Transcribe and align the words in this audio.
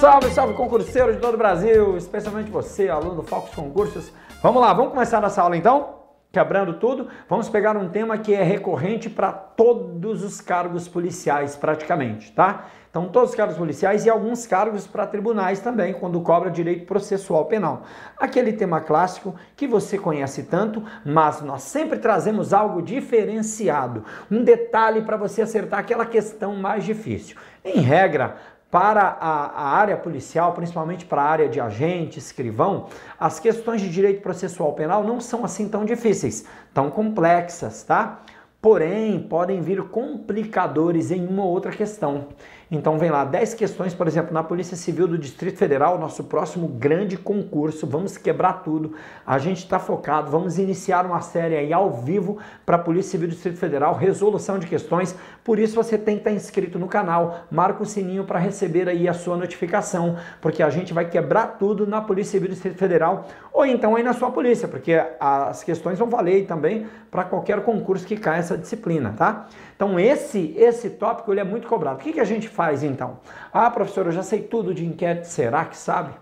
Salve, 0.00 0.30
salve 0.30 0.54
concurseiro 0.54 1.12
de 1.12 1.18
todo 1.18 1.34
o 1.34 1.36
Brasil, 1.36 1.94
especialmente 1.94 2.50
você, 2.50 2.88
aluno 2.88 3.16
do 3.16 3.22
Focus 3.22 3.54
Concursos. 3.54 4.10
Vamos 4.42 4.62
lá, 4.62 4.72
vamos 4.72 4.92
começar 4.92 5.20
nossa 5.20 5.42
aula 5.42 5.58
então? 5.58 5.96
Quebrando 6.32 6.78
tudo, 6.78 7.08
vamos 7.28 7.50
pegar 7.50 7.76
um 7.76 7.86
tema 7.86 8.16
que 8.16 8.32
é 8.32 8.42
recorrente 8.42 9.10
para 9.10 9.30
todos 9.30 10.24
os 10.24 10.40
cargos 10.40 10.88
policiais, 10.88 11.54
praticamente, 11.54 12.32
tá? 12.32 12.64
Então, 12.88 13.10
todos 13.10 13.30
os 13.30 13.36
cargos 13.36 13.58
policiais 13.58 14.06
e 14.06 14.10
alguns 14.10 14.46
cargos 14.46 14.86
para 14.86 15.06
tribunais 15.06 15.60
também, 15.60 15.92
quando 15.92 16.18
cobra 16.22 16.50
direito 16.50 16.86
processual 16.86 17.44
penal. 17.44 17.82
Aquele 18.16 18.54
tema 18.54 18.80
clássico 18.80 19.34
que 19.54 19.66
você 19.66 19.98
conhece 19.98 20.44
tanto, 20.44 20.82
mas 21.04 21.42
nós 21.42 21.62
sempre 21.62 21.98
trazemos 21.98 22.54
algo 22.54 22.80
diferenciado, 22.80 24.02
um 24.30 24.42
detalhe 24.42 25.02
para 25.02 25.18
você 25.18 25.42
acertar 25.42 25.80
aquela 25.80 26.06
questão 26.06 26.56
mais 26.56 26.84
difícil. 26.84 27.36
Em 27.62 27.80
regra, 27.80 28.36
para 28.70 29.02
a, 29.02 29.46
a, 29.46 29.68
área 29.70 29.96
policial, 29.96 30.52
principalmente 30.52 31.04
para 31.04 31.22
a 31.22 31.28
área 31.28 31.48
de 31.48 31.60
agente, 31.60 32.18
escrivão, 32.18 32.86
as 33.18 33.40
questões 33.40 33.80
de 33.80 33.90
direito 33.90 34.22
processual 34.22 34.72
penal 34.74 35.02
não 35.02 35.20
são 35.20 35.44
assim 35.44 35.68
tão 35.68 35.84
difíceis, 35.84 36.44
tão 36.72 36.88
complexas, 36.88 37.82
tá? 37.82 38.20
Porém, 38.62 39.18
podem 39.18 39.60
vir 39.60 39.82
complicadores 39.84 41.10
em 41.10 41.26
uma 41.26 41.44
outra 41.44 41.72
questão. 41.72 42.28
Então 42.72 42.96
vem 42.98 43.10
lá 43.10 43.24
10 43.24 43.54
questões, 43.54 43.94
por 43.94 44.06
exemplo, 44.06 44.32
na 44.32 44.44
Polícia 44.44 44.76
Civil 44.76 45.08
do 45.08 45.18
Distrito 45.18 45.58
Federal, 45.58 45.98
nosso 45.98 46.22
próximo 46.22 46.68
grande 46.68 47.16
concurso, 47.16 47.84
vamos 47.84 48.16
quebrar 48.16 48.62
tudo. 48.62 48.94
A 49.26 49.38
gente 49.38 49.58
está 49.58 49.80
focado, 49.80 50.30
vamos 50.30 50.56
iniciar 50.56 51.04
uma 51.04 51.20
série 51.20 51.56
aí 51.56 51.72
ao 51.72 51.92
vivo 51.92 52.38
para 52.64 52.76
a 52.76 52.78
Polícia 52.78 53.10
Civil 53.10 53.26
do 53.26 53.34
Distrito 53.34 53.58
Federal, 53.58 53.94
resolução 53.96 54.56
de 54.56 54.68
questões. 54.68 55.16
Por 55.42 55.58
isso 55.58 55.74
você 55.74 55.98
tem 55.98 56.14
que 56.14 56.20
estar 56.20 56.30
tá 56.30 56.36
inscrito 56.36 56.78
no 56.78 56.86
canal, 56.86 57.40
marca 57.50 57.82
o 57.82 57.86
sininho 57.86 58.22
para 58.22 58.38
receber 58.38 58.88
aí 58.88 59.08
a 59.08 59.14
sua 59.14 59.36
notificação, 59.36 60.16
porque 60.40 60.62
a 60.62 60.70
gente 60.70 60.94
vai 60.94 61.10
quebrar 61.10 61.58
tudo 61.58 61.88
na 61.88 62.00
Polícia 62.00 62.32
Civil 62.32 62.50
do 62.50 62.52
Distrito 62.52 62.78
Federal 62.78 63.26
ou 63.52 63.66
então 63.66 63.96
aí 63.96 64.02
na 64.04 64.12
sua 64.12 64.30
polícia, 64.30 64.68
porque 64.68 64.92
as 65.18 65.64
questões 65.64 65.98
vão 65.98 66.08
valer 66.08 66.46
também 66.46 66.86
para 67.10 67.24
qualquer 67.24 67.60
concurso 67.64 68.06
que 68.06 68.16
caia 68.16 68.38
essa 68.38 68.56
disciplina, 68.56 69.12
tá? 69.18 69.48
Então 69.80 69.98
esse 69.98 70.54
esse 70.58 70.90
tópico 70.90 71.32
ele 71.32 71.40
é 71.40 71.44
muito 71.44 71.66
cobrado. 71.66 71.98
O 71.98 72.02
que, 72.02 72.12
que 72.12 72.20
a 72.20 72.24
gente 72.24 72.46
faz 72.46 72.82
então? 72.82 73.18
Ah, 73.50 73.70
professor, 73.70 74.04
eu 74.04 74.12
já 74.12 74.22
sei 74.22 74.42
tudo 74.42 74.74
de 74.74 74.84
inquérito, 74.84 75.24
será 75.24 75.64
que 75.64 75.74
sabe? 75.74 76.12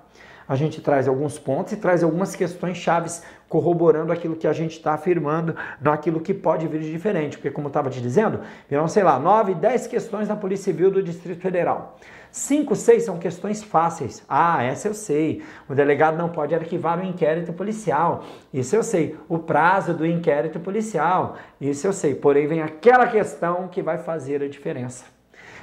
A 0.47 0.55
gente 0.55 0.81
traz 0.81 1.09
alguns 1.09 1.41
pontos 1.41 1.73
e 1.73 1.77
traz 1.77 2.05
algumas 2.05 2.37
questões 2.37 2.77
chaves 2.77 3.21
corroborando 3.49 4.13
aquilo 4.13 4.37
que 4.37 4.47
a 4.47 4.53
gente 4.53 4.77
está 4.77 4.93
afirmando, 4.95 5.57
naquilo 5.81 6.21
que 6.21 6.33
pode 6.33 6.69
vir 6.69 6.83
de 6.83 6.93
diferente. 6.93 7.37
Porque, 7.37 7.51
como 7.51 7.67
eu 7.67 7.71
estava 7.71 7.91
te 7.91 8.01
dizendo, 8.01 8.43
viram, 8.71 8.87
sei 8.87 9.03
lá, 9.03 9.19
9, 9.19 9.57
10 9.57 9.89
questões 9.89 10.29
na 10.29 10.37
Polícia 10.37 10.67
Civil 10.73 10.93
do 10.93 11.03
Distrito 11.03 11.41
Federal. 11.41 11.99
5, 12.39 12.77
6 12.77 13.03
são 13.03 13.19
questões 13.19 13.65
fáceis. 13.65 14.23
Ah, 14.29 14.63
essa 14.63 14.87
eu 14.87 14.95
sei. 14.95 15.43
O 15.69 15.75
delegado 15.75 16.17
não 16.17 16.29
pode 16.29 16.55
arquivar 16.55 17.01
o 17.01 17.05
inquérito 17.05 17.53
policial. 17.53 18.23
Isso 18.55 18.77
eu 18.77 18.83
sei. 18.85 19.19
O 19.29 19.41
prazo 19.41 19.93
do 19.93 20.07
inquérito 20.07 20.61
policial. 20.61 21.37
Isso 21.61 21.85
eu 21.85 21.93
sei. 21.93 22.15
Porém, 22.15 22.47
vem 22.47 22.63
aquela 22.63 23.09
questão 23.09 23.67
que 23.67 23.83
vai 23.83 23.99
fazer 23.99 24.41
a 24.41 24.49
diferença. 24.49 25.05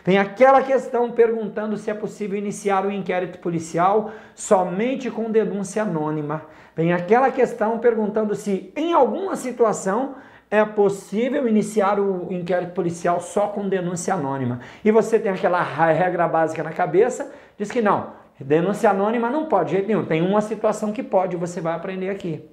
Vem 0.04 0.18
aquela 0.18 0.62
questão 0.62 1.12
perguntando 1.12 1.78
se 1.78 1.90
é 1.90 1.94
possível 1.94 2.38
iniciar 2.38 2.86
o 2.86 2.92
inquérito 2.92 3.40
policial 3.40 4.12
somente 4.36 5.10
com 5.10 5.32
denúncia 5.32 5.82
anônima. 5.82 6.44
Vem 6.76 6.92
aquela 6.92 7.32
questão 7.32 7.80
perguntando 7.80 8.36
se, 8.36 8.74
em 8.76 8.92
alguma 8.92 9.38
situação, 9.38 10.16
é 10.50 10.64
possível 10.64 11.48
iniciar 11.48 12.00
o 12.00 12.32
inquérito 12.32 12.74
policial 12.74 13.20
só 13.20 13.48
com 13.48 13.68
denúncia 13.68 14.14
anônima. 14.14 14.60
E 14.84 14.92
você 14.92 15.20
tem 15.20 15.32
aquela 15.32 15.62
regra 15.62 16.28
básica 16.28 16.64
na 16.64 16.72
cabeça, 16.72 17.32
diz 17.58 17.72
que 17.72 17.82
não, 17.82 18.12
denúncia 18.40 18.90
anônima 18.90 19.30
não 19.30 19.46
pode, 19.48 19.70
de 19.70 19.76
jeito 19.78 19.88
nenhum. 19.88 20.06
Tem 20.06 20.22
uma 20.22 20.42
situação 20.42 20.92
que 20.92 21.04
pode, 21.04 21.36
você 21.36 21.60
vai 21.60 21.74
aprender 21.74 22.10
aqui. 22.10 22.48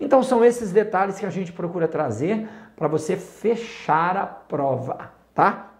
Então 0.00 0.22
são 0.22 0.44
esses 0.44 0.72
detalhes 0.72 1.18
que 1.18 1.26
a 1.26 1.30
gente 1.30 1.52
procura 1.52 1.86
trazer 1.86 2.48
para 2.76 2.88
você 2.88 3.16
fechar 3.16 4.16
a 4.16 4.26
prova, 4.26 5.12
tá? 5.34 5.73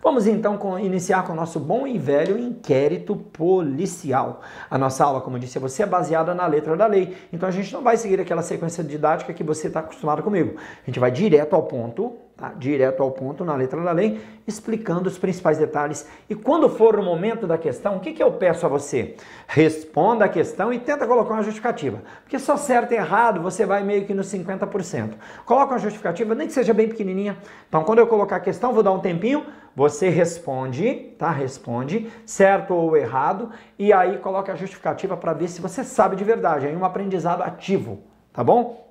Vamos 0.00 0.28
então 0.28 0.78
iniciar 0.78 1.24
com 1.24 1.32
o 1.32 1.36
nosso 1.36 1.58
bom 1.58 1.84
e 1.84 1.98
velho 1.98 2.38
inquérito 2.38 3.16
policial. 3.16 4.42
A 4.70 4.78
nossa 4.78 5.04
aula, 5.04 5.20
como 5.20 5.36
eu 5.36 5.40
disse, 5.40 5.58
você 5.58 5.82
é 5.82 5.86
baseada 5.86 6.32
na 6.34 6.46
letra 6.46 6.76
da 6.76 6.86
lei. 6.86 7.16
Então 7.32 7.48
a 7.48 7.52
gente 7.52 7.72
não 7.72 7.82
vai 7.82 7.96
seguir 7.96 8.20
aquela 8.20 8.42
sequência 8.42 8.84
didática 8.84 9.32
que 9.32 9.42
você 9.42 9.66
está 9.66 9.80
acostumado 9.80 10.22
comigo. 10.22 10.54
A 10.56 10.86
gente 10.86 11.00
vai 11.00 11.10
direto 11.10 11.54
ao 11.54 11.64
ponto, 11.64 12.16
tá? 12.36 12.52
direto 12.56 13.02
ao 13.02 13.10
ponto 13.10 13.44
na 13.44 13.56
letra 13.56 13.82
da 13.82 13.90
lei, 13.90 14.20
explicando 14.46 15.08
os 15.08 15.18
principais 15.18 15.58
detalhes. 15.58 16.06
E 16.30 16.34
quando 16.34 16.68
for 16.68 16.96
o 16.96 17.02
momento 17.02 17.44
da 17.44 17.58
questão, 17.58 17.96
o 17.96 18.00
que, 18.00 18.12
que 18.12 18.22
eu 18.22 18.30
peço 18.30 18.64
a 18.64 18.68
você? 18.68 19.16
Responda 19.48 20.26
a 20.26 20.28
questão 20.28 20.72
e 20.72 20.78
tenta 20.78 21.08
colocar 21.08 21.34
uma 21.34 21.42
justificativa. 21.42 22.00
Porque 22.22 22.38
só 22.38 22.56
certo 22.56 22.92
e 22.92 22.94
errado 22.94 23.42
você 23.42 23.66
vai 23.66 23.82
meio 23.82 24.06
que 24.06 24.14
nos 24.14 24.32
50%. 24.32 25.14
Coloca 25.44 25.72
uma 25.72 25.80
justificativa, 25.80 26.36
nem 26.36 26.46
que 26.46 26.52
seja 26.52 26.72
bem 26.72 26.88
pequenininha. 26.88 27.36
Então, 27.68 27.82
quando 27.82 27.98
eu 27.98 28.06
colocar 28.06 28.36
a 28.36 28.40
questão, 28.40 28.72
vou 28.72 28.82
dar 28.84 28.92
um 28.92 29.00
tempinho, 29.00 29.44
você 29.78 30.08
responde, 30.08 31.14
tá? 31.16 31.30
Responde, 31.30 32.10
certo 32.26 32.74
ou 32.74 32.96
errado, 32.96 33.52
e 33.78 33.92
aí 33.92 34.18
coloca 34.18 34.52
a 34.52 34.56
justificativa 34.56 35.16
para 35.16 35.32
ver 35.32 35.46
se 35.46 35.60
você 35.60 35.84
sabe 35.84 36.16
de 36.16 36.24
verdade. 36.24 36.66
Aí 36.66 36.74
um 36.74 36.84
aprendizado 36.84 37.42
ativo, 37.42 38.02
tá 38.32 38.42
bom? 38.42 38.88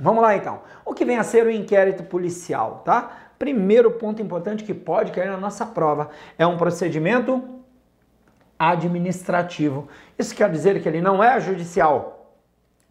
Vamos 0.00 0.22
lá 0.22 0.34
então. 0.34 0.62
O 0.82 0.94
que 0.94 1.04
vem 1.04 1.18
a 1.18 1.22
ser 1.22 1.44
o 1.44 1.50
inquérito 1.50 2.02
policial, 2.04 2.80
tá? 2.86 3.10
Primeiro 3.38 3.90
ponto 3.90 4.22
importante 4.22 4.64
que 4.64 4.72
pode 4.72 5.12
cair 5.12 5.28
na 5.28 5.36
nossa 5.36 5.66
prova 5.66 6.08
é 6.38 6.46
um 6.46 6.56
procedimento 6.56 7.46
administrativo. 8.58 9.88
Isso 10.18 10.34
quer 10.34 10.50
dizer 10.50 10.80
que 10.80 10.88
ele 10.88 11.02
não 11.02 11.22
é 11.22 11.38
judicial. 11.38 12.32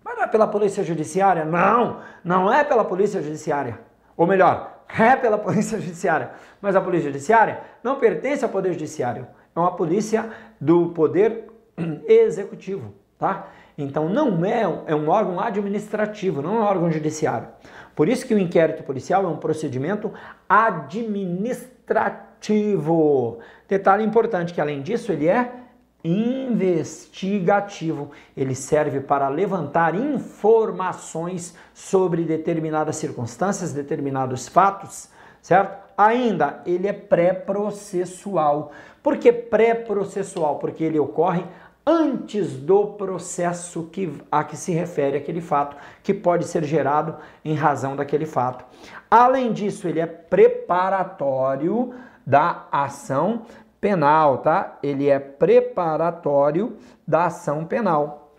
Mas 0.05 0.17
não 0.17 0.23
é 0.23 0.27
pela 0.27 0.45
polícia 0.45 0.83
judiciária? 0.83 1.43
Não, 1.45 1.99
não 2.23 2.53
é 2.53 2.63
pela 2.63 2.85
polícia 2.85 3.23
judiciária. 3.23 3.79
Ou 4.15 4.27
melhor, 4.27 4.72
é 4.97 5.15
pela 5.15 5.37
polícia 5.37 5.79
judiciária. 5.79 6.31
Mas 6.61 6.75
a 6.75 6.81
polícia 6.81 7.11
judiciária 7.11 7.61
não 7.83 7.99
pertence 7.99 8.43
ao 8.43 8.49
poder 8.49 8.73
judiciário. 8.73 9.27
É 9.55 9.59
uma 9.59 9.75
polícia 9.75 10.31
do 10.59 10.89
poder 10.89 11.45
executivo, 12.07 12.93
tá? 13.17 13.47
Então 13.77 14.09
não 14.09 14.43
é, 14.45 14.63
é 14.85 14.95
um 14.95 15.09
órgão 15.09 15.39
administrativo, 15.39 16.41
não 16.41 16.57
é 16.57 16.59
um 16.59 16.63
órgão 16.63 16.91
judiciário. 16.91 17.47
Por 17.95 18.09
isso 18.09 18.25
que 18.25 18.33
o 18.33 18.39
inquérito 18.39 18.81
policial 18.83 19.23
é 19.23 19.27
um 19.27 19.37
procedimento 19.37 20.11
administrativo. 20.49 23.37
Detalhe 23.67 24.03
importante 24.03 24.51
que 24.53 24.61
além 24.61 24.81
disso 24.81 25.11
ele 25.11 25.27
é 25.27 25.62
investigativo. 26.03 28.11
Ele 28.35 28.53
serve 28.53 28.99
para 28.99 29.29
levantar 29.29 29.95
informações 29.95 31.55
sobre 31.73 32.23
determinadas 32.23 32.97
circunstâncias, 32.97 33.73
determinados 33.73 34.47
fatos, 34.47 35.09
certo? 35.41 35.81
Ainda 35.97 36.61
ele 36.65 36.87
é 36.87 36.93
pré-processual. 36.93 38.71
Por 39.01 39.17
que 39.17 39.31
pré-processual? 39.31 40.59
Porque 40.59 40.83
ele 40.83 40.99
ocorre 40.99 41.43
antes 41.85 42.53
do 42.53 42.87
processo 42.87 43.89
que, 43.91 44.11
a 44.31 44.43
que 44.43 44.55
se 44.55 44.71
refere 44.71 45.17
aquele 45.17 45.41
fato, 45.41 45.75
que 46.01 46.13
pode 46.13 46.45
ser 46.45 46.63
gerado 46.63 47.17
em 47.43 47.53
razão 47.53 47.95
daquele 47.95 48.25
fato. 48.25 48.63
Além 49.11 49.51
disso, 49.51 49.87
ele 49.87 49.99
é 49.99 50.05
preparatório 50.05 51.93
da 52.25 52.67
ação 52.71 53.45
penal, 53.83 54.37
tá? 54.37 54.79
Ele 54.81 55.09
é 55.09 55.19
preparatório 55.19 56.77
da 57.05 57.25
ação 57.25 57.65
penal. 57.65 58.31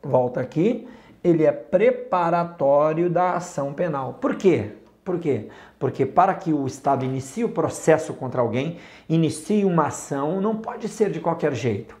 Volta 0.00 0.40
aqui, 0.40 0.86
ele 1.24 1.44
é 1.44 1.50
preparatório 1.50 3.10
da 3.10 3.32
ação 3.32 3.74
penal. 3.74 4.14
Por 4.20 4.36
quê? 4.36 4.76
Por 5.04 5.18
quê? 5.18 5.48
Porque 5.76 6.06
para 6.06 6.34
que 6.34 6.52
o 6.52 6.68
Estado 6.68 7.04
inicie 7.04 7.42
o 7.42 7.48
processo 7.48 8.14
contra 8.14 8.40
alguém, 8.40 8.78
inicie 9.08 9.64
uma 9.64 9.88
ação, 9.88 10.40
não 10.40 10.54
pode 10.54 10.86
ser 10.86 11.10
de 11.10 11.18
qualquer 11.18 11.52
jeito 11.52 11.98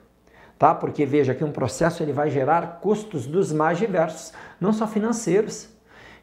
tá? 0.56 0.74
Porque 0.74 1.06
veja 1.06 1.34
que 1.34 1.42
um 1.42 1.50
processo 1.50 2.02
ele 2.02 2.12
vai 2.12 2.30
gerar 2.30 2.80
custos 2.82 3.26
dos 3.26 3.50
mais 3.50 3.78
diversos, 3.78 4.34
não 4.60 4.74
só 4.74 4.86
financeiros. 4.86 5.69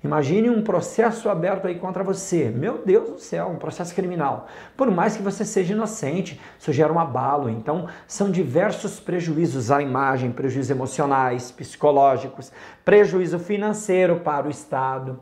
Imagine 0.03 0.49
um 0.49 0.61
processo 0.61 1.27
aberto 1.27 1.67
aí 1.67 1.75
contra 1.79 2.03
você. 2.03 2.49
Meu 2.49 2.77
Deus 2.85 3.09
do 3.09 3.19
céu, 3.19 3.47
um 3.47 3.55
processo 3.55 3.95
criminal. 3.95 4.47
Por 4.75 4.91
mais 4.91 5.17
que 5.17 5.23
você 5.23 5.43
seja 5.43 5.73
inocente, 5.73 6.39
isso 6.59 6.71
gera 6.71 6.93
um 6.93 6.99
abalo. 6.99 7.49
Então, 7.49 7.87
são 8.07 8.29
diversos 8.29 8.99
prejuízos 8.99 9.71
à 9.71 9.81
imagem, 9.81 10.31
prejuízos 10.31 10.69
emocionais, 10.69 11.51
psicológicos, 11.51 12.51
prejuízo 12.85 13.39
financeiro 13.39 14.19
para 14.19 14.47
o 14.47 14.51
Estado. 14.51 15.19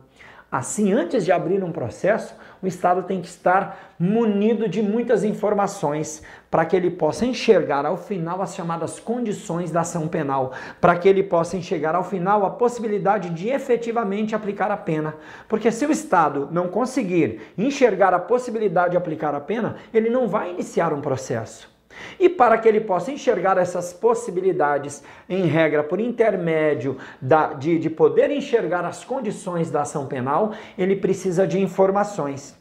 Assim, 0.51 0.93
antes 0.93 1.25
de 1.25 1.31
abrir 1.31 1.63
um 1.63 1.71
processo, 1.71 2.35
o 2.65 2.67
Estado 2.67 3.03
tem 3.03 3.21
que 3.21 3.27
estar 3.27 3.95
munido 3.99 4.67
de 4.67 4.81
muitas 4.81 5.23
informações 5.23 6.21
para 6.49 6.65
que 6.65 6.75
ele 6.75 6.89
possa 6.89 7.25
enxergar 7.25 7.85
ao 7.85 7.95
final 7.95 8.41
as 8.41 8.55
chamadas 8.55 8.99
condições 8.99 9.71
da 9.71 9.81
ação 9.81 10.07
penal, 10.07 10.51
para 10.81 10.95
que 10.95 11.07
ele 11.07 11.21
possa 11.21 11.57
enxergar 11.57 11.95
ao 11.95 12.03
final 12.03 12.45
a 12.45 12.49
possibilidade 12.49 13.29
de 13.29 13.49
efetivamente 13.49 14.33
aplicar 14.33 14.71
a 14.71 14.77
pena. 14.77 15.15
Porque 15.47 15.71
se 15.71 15.85
o 15.85 15.91
Estado 15.91 16.49
não 16.51 16.67
conseguir 16.67 17.53
enxergar 17.57 18.13
a 18.13 18.19
possibilidade 18.19 18.91
de 18.91 18.97
aplicar 18.97 19.35
a 19.35 19.39
pena, 19.39 19.75
ele 19.93 20.09
não 20.09 20.27
vai 20.27 20.49
iniciar 20.49 20.93
um 20.93 21.01
processo. 21.01 21.74
E 22.19 22.29
para 22.29 22.57
que 22.57 22.67
ele 22.67 22.81
possa 22.81 23.11
enxergar 23.11 23.57
essas 23.57 23.93
possibilidades, 23.93 25.03
em 25.29 25.45
regra, 25.45 25.83
por 25.83 25.99
intermédio 25.99 26.97
da, 27.21 27.53
de, 27.53 27.77
de 27.77 27.89
poder 27.89 28.31
enxergar 28.31 28.85
as 28.85 29.03
condições 29.03 29.69
da 29.69 29.81
ação 29.81 30.07
penal, 30.07 30.53
ele 30.77 30.95
precisa 30.95 31.47
de 31.47 31.59
informações. 31.59 32.55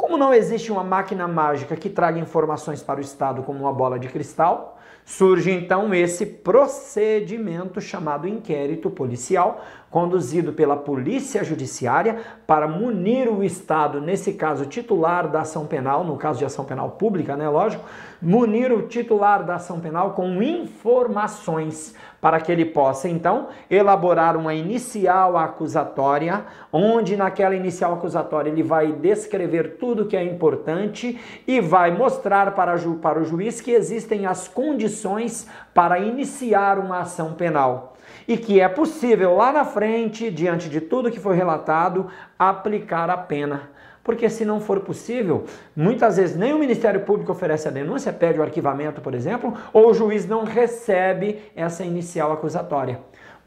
Como 0.00 0.16
não 0.16 0.32
existe 0.32 0.72
uma 0.72 0.82
máquina 0.82 1.28
mágica 1.28 1.76
que 1.76 1.90
traga 1.90 2.18
informações 2.18 2.82
para 2.82 2.98
o 2.98 3.02
Estado 3.02 3.42
como 3.42 3.58
uma 3.58 3.72
bola 3.72 3.98
de 3.98 4.08
cristal, 4.08 4.78
surge 5.04 5.50
então 5.50 5.92
esse 5.92 6.24
procedimento 6.24 7.82
chamado 7.82 8.26
inquérito 8.26 8.88
policial, 8.88 9.62
conduzido 9.90 10.54
pela 10.54 10.74
Polícia 10.74 11.44
Judiciária 11.44 12.18
para 12.46 12.66
munir 12.66 13.28
o 13.28 13.44
Estado, 13.44 14.00
nesse 14.00 14.32
caso 14.32 14.64
titular 14.64 15.28
da 15.28 15.42
ação 15.42 15.66
penal, 15.66 16.02
no 16.02 16.16
caso 16.16 16.38
de 16.38 16.46
ação 16.46 16.64
penal 16.64 16.92
pública, 16.92 17.36
né, 17.36 17.46
lógico, 17.50 17.84
munir 18.22 18.72
o 18.72 18.88
titular 18.88 19.44
da 19.44 19.56
ação 19.56 19.80
penal 19.80 20.12
com 20.12 20.42
informações 20.42 21.94
para 22.20 22.40
que 22.40 22.52
ele 22.52 22.64
possa 22.64 23.08
então 23.08 23.48
elaborar 23.70 24.36
uma 24.36 24.54
inicial 24.54 25.36
acusatória, 25.36 26.44
onde 26.72 27.16
naquela 27.16 27.56
inicial 27.56 27.94
acusatória 27.94 28.50
ele 28.50 28.62
vai 28.62 28.92
descrever 28.92 29.76
tudo 29.78 30.06
que 30.06 30.16
é 30.16 30.22
importante 30.22 31.18
e 31.46 31.60
vai 31.60 31.90
mostrar 31.90 32.54
para, 32.54 32.76
ju 32.76 32.96
para 32.96 33.20
o 33.20 33.24
juiz 33.24 33.60
que 33.60 33.70
existem 33.70 34.26
as 34.26 34.46
condições 34.46 35.48
para 35.72 35.98
iniciar 35.98 36.78
uma 36.78 37.00
ação 37.00 37.34
penal 37.34 37.94
e 38.26 38.36
que 38.36 38.60
é 38.60 38.68
possível 38.68 39.36
lá 39.36 39.52
na 39.52 39.64
frente, 39.64 40.30
diante 40.30 40.68
de 40.68 40.80
tudo 40.80 41.10
que 41.10 41.18
foi 41.18 41.36
relatado, 41.36 42.08
aplicar 42.38 43.10
a 43.10 43.16
pena. 43.16 43.70
Porque 44.10 44.28
se 44.28 44.44
não 44.44 44.60
for 44.60 44.80
possível, 44.80 45.44
muitas 45.76 46.16
vezes 46.16 46.34
nem 46.34 46.52
o 46.52 46.58
Ministério 46.58 47.02
Público 47.02 47.30
oferece 47.30 47.68
a 47.68 47.70
denúncia, 47.70 48.12
pede 48.12 48.40
o 48.40 48.42
arquivamento, 48.42 49.00
por 49.00 49.14
exemplo, 49.14 49.54
ou 49.72 49.88
o 49.88 49.94
juiz 49.94 50.26
não 50.26 50.42
recebe 50.42 51.40
essa 51.54 51.84
inicial 51.84 52.32
acusatória. 52.32 52.98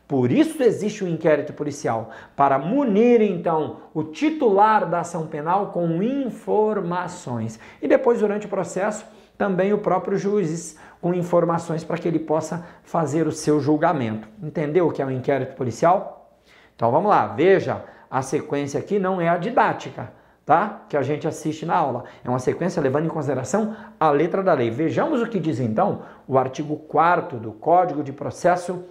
Por 0.07 0.31
isso 0.31 0.63
existe 0.63 1.03
o 1.03 1.05
um 1.05 1.09
inquérito 1.09 1.51
policial, 1.51 2.11
para 2.33 2.57
munir 2.57 3.21
então 3.21 3.81
o 3.93 4.05
titular 4.05 4.89
da 4.89 5.01
ação 5.01 5.27
penal 5.27 5.67
com 5.73 6.01
informações. 6.01 7.59
E 7.81 7.87
depois, 7.89 8.21
durante 8.21 8.45
o 8.45 8.49
processo, 8.49 9.05
também 9.37 9.73
o 9.73 9.79
próprio 9.79 10.17
juiz 10.17 10.77
com 11.01 11.13
informações 11.13 11.83
para 11.83 11.97
que 11.97 12.07
ele 12.07 12.19
possa 12.19 12.65
fazer 12.83 13.27
o 13.27 13.33
seu 13.33 13.59
julgamento. 13.59 14.29
Entendeu 14.41 14.87
o 14.87 14.93
que 14.93 15.01
é 15.01 15.05
um 15.05 15.11
inquérito 15.11 15.57
policial? 15.57 16.39
Então 16.73 16.89
vamos 16.89 17.09
lá, 17.09 17.27
veja, 17.27 17.83
a 18.09 18.21
sequência 18.21 18.79
aqui 18.79 18.97
não 18.97 19.19
é 19.19 19.27
a 19.27 19.37
didática 19.37 20.22
tá? 20.45 20.81
Que 20.89 20.97
a 20.97 21.01
gente 21.01 21.27
assiste 21.27 21.65
na 21.65 21.75
aula. 21.75 22.03
É 22.23 22.29
uma 22.29 22.39
sequência 22.39 22.81
levando 22.81 23.05
em 23.05 23.09
consideração 23.09 23.75
a 23.99 24.09
letra 24.09 24.43
da 24.43 24.53
lei. 24.53 24.69
Vejamos 24.69 25.21
o 25.21 25.27
que 25.27 25.39
diz 25.39 25.59
então 25.59 26.01
o 26.27 26.37
artigo 26.37 26.75
4 26.75 27.39
do 27.39 27.51
Código 27.51 28.03
de 28.03 28.11
Processo 28.11 28.83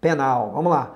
Penal. 0.00 0.52
Vamos 0.54 0.70
lá. 0.70 0.94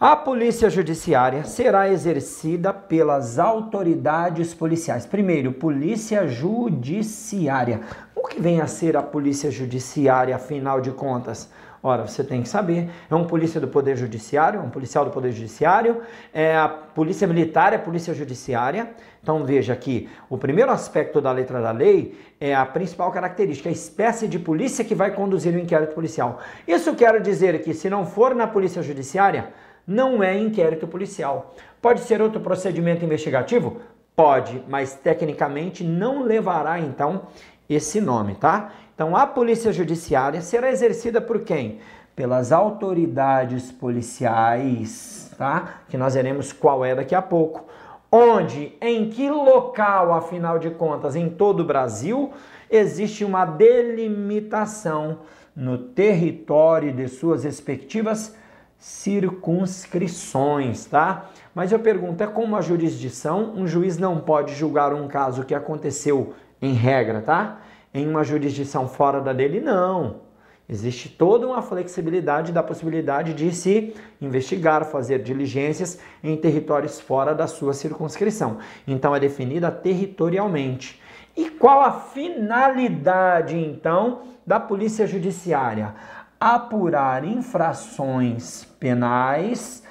A 0.00 0.14
polícia 0.14 0.70
judiciária 0.70 1.42
será 1.42 1.88
exercida 1.88 2.72
pelas 2.72 3.36
autoridades 3.36 4.54
policiais. 4.54 5.04
Primeiro, 5.04 5.52
polícia 5.52 6.24
judiciária. 6.28 7.80
O 8.14 8.28
que 8.28 8.40
vem 8.40 8.60
a 8.60 8.68
ser 8.68 8.96
a 8.96 9.02
polícia 9.02 9.50
judiciária, 9.50 10.36
afinal 10.36 10.80
de 10.80 10.92
contas? 10.92 11.50
Ora, 11.82 12.06
você 12.06 12.24
tem 12.24 12.42
que 12.42 12.48
saber. 12.48 12.90
É 13.10 13.14
um 13.14 13.24
polícia 13.24 13.60
do 13.60 13.68
Poder 13.68 13.96
Judiciário, 13.96 14.60
um 14.60 14.70
policial 14.70 15.04
do 15.04 15.10
Poder 15.10 15.30
Judiciário, 15.32 16.00
é 16.32 16.56
a 16.56 16.68
polícia 16.68 17.26
militar, 17.26 17.72
é 17.72 17.76
a 17.76 17.78
polícia 17.78 18.12
judiciária. 18.12 18.90
Então 19.22 19.44
veja 19.44 19.72
aqui, 19.72 20.08
o 20.28 20.36
primeiro 20.36 20.70
aspecto 20.70 21.20
da 21.20 21.30
letra 21.30 21.60
da 21.60 21.70
lei 21.70 22.18
é 22.40 22.54
a 22.54 22.66
principal 22.66 23.12
característica, 23.12 23.68
a 23.68 23.72
espécie 23.72 24.26
de 24.26 24.38
polícia 24.38 24.84
que 24.84 24.94
vai 24.94 25.12
conduzir 25.12 25.54
o 25.54 25.58
inquérito 25.58 25.94
policial. 25.94 26.40
Isso 26.66 26.94
quer 26.94 27.20
dizer 27.20 27.62
que 27.62 27.74
se 27.74 27.88
não 27.88 28.06
for 28.06 28.34
na 28.34 28.46
polícia 28.46 28.82
judiciária, 28.82 29.48
não 29.86 30.22
é 30.22 30.36
inquérito 30.36 30.86
policial. 30.86 31.54
Pode 31.80 32.00
ser 32.00 32.20
outro 32.20 32.40
procedimento 32.40 33.04
investigativo? 33.04 33.80
Pode, 34.14 34.64
mas 34.68 34.94
tecnicamente 34.94 35.84
não 35.84 36.24
levará 36.24 36.80
então 36.80 37.28
esse 37.68 38.00
nome, 38.00 38.34
tá? 38.34 38.72
Então, 38.94 39.16
a 39.16 39.26
polícia 39.26 39.72
judiciária 39.72 40.40
será 40.40 40.70
exercida 40.70 41.20
por 41.20 41.40
quem? 41.40 41.78
Pelas 42.16 42.50
autoridades 42.50 43.70
policiais, 43.70 45.30
tá? 45.38 45.82
Que 45.88 45.96
nós 45.96 46.14
veremos 46.14 46.52
qual 46.52 46.84
é 46.84 46.94
daqui 46.94 47.14
a 47.14 47.22
pouco. 47.22 47.64
Onde, 48.10 48.74
em 48.80 49.10
que 49.10 49.30
local, 49.30 50.14
afinal 50.14 50.58
de 50.58 50.70
contas, 50.70 51.14
em 51.14 51.28
todo 51.28 51.60
o 51.60 51.64
Brasil, 51.64 52.32
existe 52.70 53.24
uma 53.24 53.44
delimitação 53.44 55.18
no 55.54 55.78
território 55.78 56.92
de 56.92 57.06
suas 57.06 57.44
respectivas 57.44 58.34
circunscrições, 58.78 60.86
tá? 60.86 61.28
Mas 61.54 61.70
eu 61.72 61.80
pergunto, 61.80 62.22
é 62.22 62.26
como 62.26 62.56
a 62.56 62.60
jurisdição, 62.60 63.54
um 63.56 63.66
juiz 63.66 63.96
não 63.98 64.20
pode 64.20 64.54
julgar 64.54 64.94
um 64.94 65.08
caso 65.08 65.44
que 65.44 65.54
aconteceu 65.54 66.34
em 66.60 66.72
regra, 66.72 67.20
tá? 67.22 67.60
em 67.92 68.08
uma 68.08 68.24
jurisdição 68.24 68.88
fora 68.88 69.20
da 69.20 69.32
dele, 69.32 69.60
não. 69.60 70.28
Existe 70.68 71.08
toda 71.08 71.46
uma 71.46 71.62
flexibilidade 71.62 72.52
da 72.52 72.62
possibilidade 72.62 73.32
de 73.32 73.54
se 73.54 73.94
investigar, 74.20 74.84
fazer 74.84 75.22
diligências 75.22 75.98
em 76.22 76.36
territórios 76.36 77.00
fora 77.00 77.34
da 77.34 77.46
sua 77.46 77.72
circunscrição. 77.72 78.58
Então 78.86 79.16
é 79.16 79.20
definida 79.20 79.70
territorialmente. 79.70 81.00
E 81.34 81.48
qual 81.48 81.80
a 81.80 81.92
finalidade, 81.92 83.56
então, 83.56 84.22
da 84.46 84.60
Polícia 84.60 85.06
Judiciária? 85.06 85.94
Apurar 86.38 87.24
infrações 87.24 88.64
penais 88.78 89.82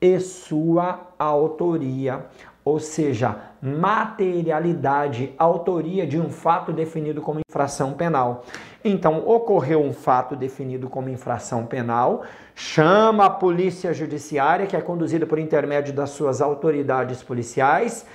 e 0.00 0.18
sua 0.18 1.12
autoria 1.18 2.26
ou 2.64 2.80
seja, 2.80 3.36
materialidade, 3.60 5.34
autoria 5.36 6.06
de 6.06 6.18
um 6.18 6.30
fato 6.30 6.72
definido 6.72 7.20
como 7.20 7.40
infração 7.46 7.92
penal. 7.92 8.44
Então, 8.82 9.26
ocorreu 9.26 9.82
um 9.82 9.92
fato 9.92 10.34
definido 10.34 10.88
como 10.88 11.10
infração 11.10 11.66
penal, 11.66 12.24
chama 12.54 13.26
a 13.26 13.30
polícia 13.30 13.92
judiciária, 13.92 14.66
que 14.66 14.76
é 14.76 14.80
conduzida 14.80 15.26
por 15.26 15.38
intermédio 15.38 15.92
das 15.92 16.10
suas 16.10 16.40
autoridades 16.40 17.22
policiais, 17.22 18.06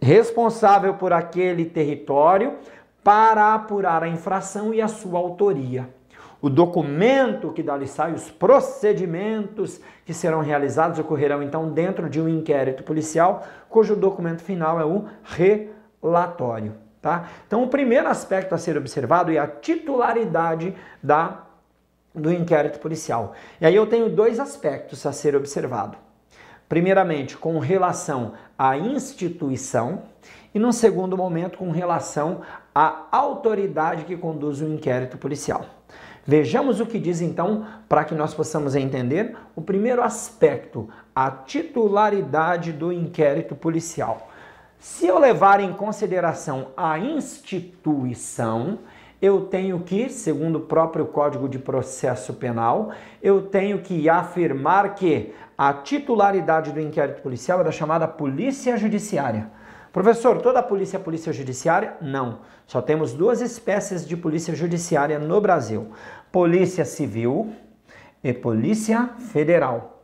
responsável 0.00 0.94
por 0.94 1.12
aquele 1.12 1.64
território, 1.64 2.54
para 3.02 3.54
apurar 3.54 4.02
a 4.02 4.08
infração 4.08 4.72
e 4.74 4.80
a 4.80 4.88
sua 4.88 5.18
autoria 5.18 5.88
o 6.40 6.50
documento 6.50 7.52
que 7.52 7.62
dali 7.62 7.86
sai, 7.86 8.12
os 8.12 8.30
procedimentos 8.30 9.80
que 10.04 10.12
serão 10.12 10.40
realizados 10.40 10.98
ocorrerão 10.98 11.42
então 11.42 11.70
dentro 11.70 12.08
de 12.08 12.20
um 12.20 12.28
inquérito 12.28 12.82
policial, 12.82 13.46
cujo 13.68 13.96
documento 13.96 14.42
final 14.42 14.78
é 14.78 14.84
o 14.84 15.06
relatório. 16.02 16.74
Tá? 17.00 17.28
Então, 17.46 17.62
o 17.62 17.68
primeiro 17.68 18.08
aspecto 18.08 18.54
a 18.54 18.58
ser 18.58 18.76
observado 18.76 19.32
é 19.32 19.38
a 19.38 19.46
titularidade 19.46 20.74
da, 21.02 21.42
do 22.14 22.32
inquérito 22.32 22.80
policial. 22.80 23.32
E 23.60 23.66
aí 23.66 23.74
eu 23.74 23.86
tenho 23.86 24.10
dois 24.10 24.40
aspectos 24.40 25.06
a 25.06 25.12
ser 25.12 25.36
observado. 25.36 25.96
Primeiramente, 26.68 27.36
com 27.36 27.60
relação 27.60 28.32
à 28.58 28.76
instituição, 28.76 30.02
e 30.52 30.58
num 30.58 30.72
segundo 30.72 31.16
momento, 31.16 31.58
com 31.58 31.70
relação 31.70 32.40
à 32.74 33.06
autoridade 33.12 34.04
que 34.04 34.16
conduz 34.16 34.60
o 34.60 34.66
inquérito 34.66 35.16
policial. 35.16 35.64
Vejamos 36.26 36.80
o 36.80 36.86
que 36.86 36.98
diz 36.98 37.20
então, 37.20 37.64
para 37.88 38.04
que 38.04 38.14
nós 38.14 38.34
possamos 38.34 38.74
entender 38.74 39.36
o 39.54 39.62
primeiro 39.62 40.02
aspecto, 40.02 40.88
a 41.14 41.30
titularidade 41.30 42.72
do 42.72 42.92
inquérito 42.92 43.54
policial. 43.54 44.28
Se 44.76 45.06
eu 45.06 45.20
levar 45.20 45.60
em 45.60 45.72
consideração 45.72 46.68
a 46.76 46.98
instituição, 46.98 48.80
eu 49.22 49.42
tenho 49.42 49.80
que, 49.80 50.08
segundo 50.08 50.56
o 50.56 50.62
próprio 50.62 51.06
Código 51.06 51.48
de 51.48 51.60
Processo 51.60 52.34
Penal, 52.34 52.90
eu 53.22 53.42
tenho 53.42 53.78
que 53.78 54.08
afirmar 54.08 54.96
que 54.96 55.32
a 55.56 55.72
titularidade 55.72 56.72
do 56.72 56.80
inquérito 56.80 57.22
policial 57.22 57.60
é 57.60 57.64
da 57.64 57.70
chamada 57.70 58.08
Polícia 58.08 58.76
Judiciária. 58.76 59.48
Professor, 59.96 60.42
toda 60.42 60.58
a 60.58 60.62
polícia 60.62 60.98
é 60.98 61.00
polícia 61.00 61.32
judiciária? 61.32 61.94
Não. 62.02 62.40
Só 62.66 62.82
temos 62.82 63.14
duas 63.14 63.40
espécies 63.40 64.06
de 64.06 64.14
polícia 64.14 64.54
judiciária 64.54 65.18
no 65.18 65.40
Brasil: 65.40 65.88
Polícia 66.32 66.84
Civil 66.84 67.52
e 68.22 68.32
Polícia 68.32 69.10
Federal. 69.18 70.02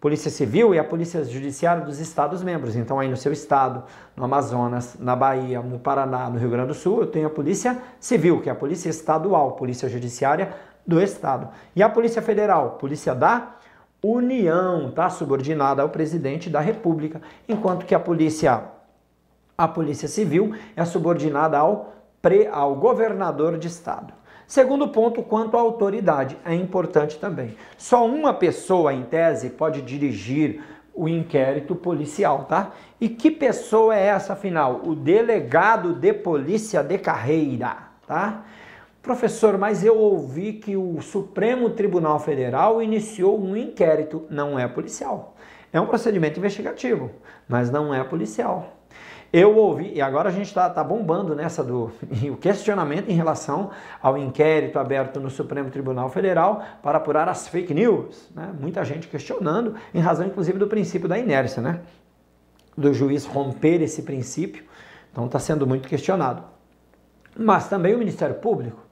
Polícia 0.00 0.30
Civil 0.30 0.74
é 0.74 0.78
a 0.78 0.84
Polícia 0.84 1.24
Judiciária 1.24 1.84
dos 1.84 2.00
Estados 2.00 2.42
membros. 2.42 2.74
Então, 2.74 2.98
aí 2.98 3.08
no 3.08 3.16
seu 3.16 3.32
estado, 3.32 3.84
no 4.16 4.24
Amazonas, 4.24 4.96
na 4.98 5.14
Bahia, 5.14 5.62
no 5.62 5.78
Paraná, 5.78 6.28
no 6.28 6.38
Rio 6.38 6.50
Grande 6.50 6.68
do 6.68 6.74
Sul, 6.74 7.02
eu 7.02 7.06
tenho 7.06 7.28
a 7.28 7.30
Polícia 7.30 7.80
Civil, 8.00 8.40
que 8.40 8.48
é 8.48 8.52
a 8.52 8.54
Polícia 8.56 8.88
Estadual, 8.88 9.52
Polícia 9.52 9.88
Judiciária 9.88 10.52
do 10.84 11.00
Estado. 11.00 11.48
E 11.74 11.82
a 11.82 11.88
Polícia 11.88 12.20
Federal, 12.20 12.70
Polícia 12.80 13.14
da 13.14 13.56
União, 14.02 14.88
está 14.88 15.08
subordinada 15.08 15.82
ao 15.82 15.88
presidente 15.88 16.50
da 16.50 16.58
República, 16.58 17.22
enquanto 17.48 17.86
que 17.86 17.94
a 17.94 18.00
Polícia 18.00 18.64
a 19.56 19.68
Polícia 19.68 20.08
Civil 20.08 20.56
é 20.74 20.84
subordinada 20.84 21.58
ao 21.58 21.92
ao 22.52 22.76
governador 22.76 23.58
de 23.58 23.66
estado. 23.66 24.14
Segundo 24.52 24.86
ponto, 24.88 25.22
quanto 25.22 25.56
à 25.56 25.60
autoridade, 25.60 26.36
é 26.44 26.54
importante 26.54 27.18
também. 27.18 27.56
Só 27.78 28.04
uma 28.04 28.34
pessoa, 28.34 28.92
em 28.92 29.02
tese, 29.02 29.48
pode 29.48 29.80
dirigir 29.80 30.62
o 30.94 31.08
inquérito 31.08 31.74
policial, 31.74 32.44
tá? 32.44 32.70
E 33.00 33.08
que 33.08 33.30
pessoa 33.30 33.96
é 33.96 34.08
essa, 34.08 34.34
afinal? 34.34 34.82
O 34.84 34.94
delegado 34.94 35.94
de 35.94 36.12
polícia 36.12 36.82
de 36.82 36.98
carreira, 36.98 37.78
tá? 38.06 38.44
Professor, 39.00 39.56
mas 39.56 39.82
eu 39.82 39.96
ouvi 39.96 40.52
que 40.52 40.76
o 40.76 41.00
Supremo 41.00 41.70
Tribunal 41.70 42.20
Federal 42.20 42.82
iniciou 42.82 43.42
um 43.42 43.56
inquérito. 43.56 44.26
Não 44.28 44.58
é 44.58 44.68
policial. 44.68 45.34
É 45.72 45.80
um 45.80 45.86
procedimento 45.86 46.38
investigativo, 46.38 47.10
mas 47.48 47.70
não 47.70 47.94
é 47.94 48.04
policial. 48.04 48.81
Eu 49.32 49.56
ouvi, 49.56 49.94
e 49.94 50.02
agora 50.02 50.28
a 50.28 50.32
gente 50.32 50.48
está 50.48 50.68
tá 50.68 50.84
bombando 50.84 51.34
nessa 51.34 51.64
do 51.64 51.90
o 52.30 52.36
questionamento 52.36 53.08
em 53.08 53.14
relação 53.14 53.70
ao 54.02 54.18
inquérito 54.18 54.78
aberto 54.78 55.18
no 55.18 55.30
Supremo 55.30 55.70
Tribunal 55.70 56.10
Federal 56.10 56.62
para 56.82 56.98
apurar 56.98 57.26
as 57.30 57.48
fake 57.48 57.72
news. 57.72 58.28
Né? 58.34 58.52
Muita 58.60 58.84
gente 58.84 59.08
questionando, 59.08 59.74
em 59.94 60.00
razão 60.00 60.26
inclusive 60.26 60.58
do 60.58 60.66
princípio 60.66 61.08
da 61.08 61.18
inércia, 61.18 61.62
né? 61.62 61.80
do 62.76 62.92
juiz 62.92 63.24
romper 63.24 63.80
esse 63.80 64.02
princípio. 64.02 64.64
Então 65.10 65.24
está 65.24 65.38
sendo 65.38 65.66
muito 65.66 65.88
questionado. 65.88 66.42
Mas 67.34 67.70
também 67.70 67.94
o 67.94 67.98
Ministério 67.98 68.34
Público. 68.34 68.82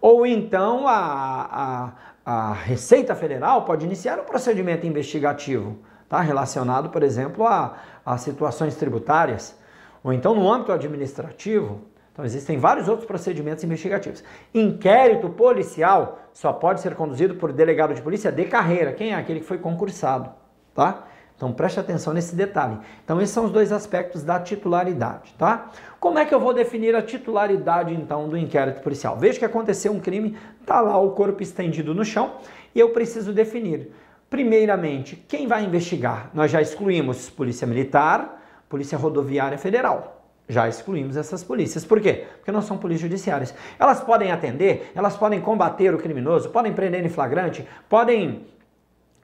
Ou 0.00 0.24
então 0.24 0.86
a, 0.86 1.92
a, 2.24 2.50
a 2.50 2.52
Receita 2.52 3.16
Federal 3.16 3.64
pode 3.64 3.84
iniciar 3.84 4.20
um 4.20 4.24
procedimento 4.24 4.86
investigativo 4.86 5.76
tá? 6.08 6.20
relacionado, 6.20 6.88
por 6.88 7.02
exemplo, 7.02 7.44
a, 7.44 7.74
a 8.06 8.16
situações 8.16 8.76
tributárias 8.76 9.57
ou 10.02 10.12
então 10.12 10.34
no 10.34 10.50
âmbito 10.50 10.72
administrativo, 10.72 11.82
então 12.12 12.24
existem 12.24 12.58
vários 12.58 12.88
outros 12.88 13.06
procedimentos 13.06 13.62
investigativos. 13.62 14.24
Inquérito 14.52 15.28
policial 15.30 16.18
só 16.32 16.52
pode 16.52 16.80
ser 16.80 16.96
conduzido 16.96 17.36
por 17.36 17.52
delegado 17.52 17.94
de 17.94 18.02
polícia 18.02 18.32
de 18.32 18.44
carreira. 18.44 18.92
Quem 18.92 19.12
é 19.12 19.14
aquele 19.14 19.38
que 19.38 19.46
foi 19.46 19.58
concursado, 19.58 20.30
tá? 20.74 21.04
Então 21.36 21.52
preste 21.52 21.78
atenção 21.78 22.12
nesse 22.12 22.34
detalhe. 22.34 22.76
Então 23.04 23.20
esses 23.20 23.32
são 23.32 23.44
os 23.44 23.52
dois 23.52 23.70
aspectos 23.70 24.24
da 24.24 24.40
titularidade, 24.40 25.32
tá? 25.38 25.70
Como 26.00 26.18
é 26.18 26.24
que 26.24 26.34
eu 26.34 26.40
vou 26.40 26.52
definir 26.52 26.96
a 26.96 27.02
titularidade 27.02 27.94
então 27.94 28.28
do 28.28 28.36
inquérito 28.36 28.82
policial? 28.82 29.16
Veja 29.16 29.38
que 29.38 29.44
aconteceu 29.44 29.92
um 29.92 30.00
crime, 30.00 30.36
tá 30.66 30.80
lá 30.80 30.98
o 30.98 31.12
corpo 31.12 31.40
estendido 31.40 31.94
no 31.94 32.04
chão 32.04 32.32
e 32.74 32.80
eu 32.80 32.90
preciso 32.90 33.32
definir. 33.32 33.92
Primeiramente, 34.28 35.14
quem 35.28 35.46
vai 35.46 35.64
investigar? 35.64 36.30
Nós 36.34 36.50
já 36.50 36.60
excluímos 36.60 37.30
Polícia 37.30 37.64
Militar, 37.64 38.37
Polícia 38.68 38.98
Rodoviária 38.98 39.58
Federal. 39.58 40.18
Já 40.48 40.66
excluímos 40.66 41.16
essas 41.16 41.44
polícias. 41.44 41.84
Por 41.84 42.00
quê? 42.00 42.26
Porque 42.36 42.50
não 42.50 42.62
são 42.62 42.78
polícias 42.78 43.10
judiciárias. 43.10 43.54
Elas 43.78 44.00
podem 44.00 44.32
atender, 44.32 44.90
elas 44.94 45.16
podem 45.16 45.40
combater 45.40 45.94
o 45.94 45.98
criminoso, 45.98 46.48
podem 46.48 46.72
prender 46.72 47.04
em 47.04 47.08
flagrante, 47.10 47.68
podem, 47.88 48.46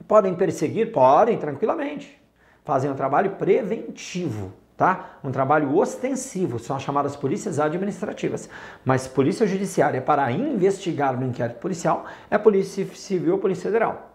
podem 0.07 0.35
perseguir, 0.35 0.91
podem 0.91 1.37
tranquilamente. 1.37 2.21
Fazem 2.63 2.91
um 2.91 2.95
trabalho 2.95 3.31
preventivo, 3.31 4.53
tá? 4.77 5.17
Um 5.23 5.31
trabalho 5.31 5.75
ostensivo, 5.75 6.59
são 6.59 6.75
as 6.75 6.83
chamadas 6.83 7.15
polícias 7.15 7.59
administrativas. 7.59 8.47
Mas 8.83 9.07
polícia 9.07 9.47
judiciária 9.47 10.01
para 10.01 10.31
investigar 10.31 11.19
no 11.19 11.25
inquérito 11.25 11.59
policial 11.59 12.05
é 12.29 12.37
polícia 12.37 12.85
civil 12.93 13.33
ou 13.33 13.39
polícia 13.39 13.63
federal. 13.63 14.14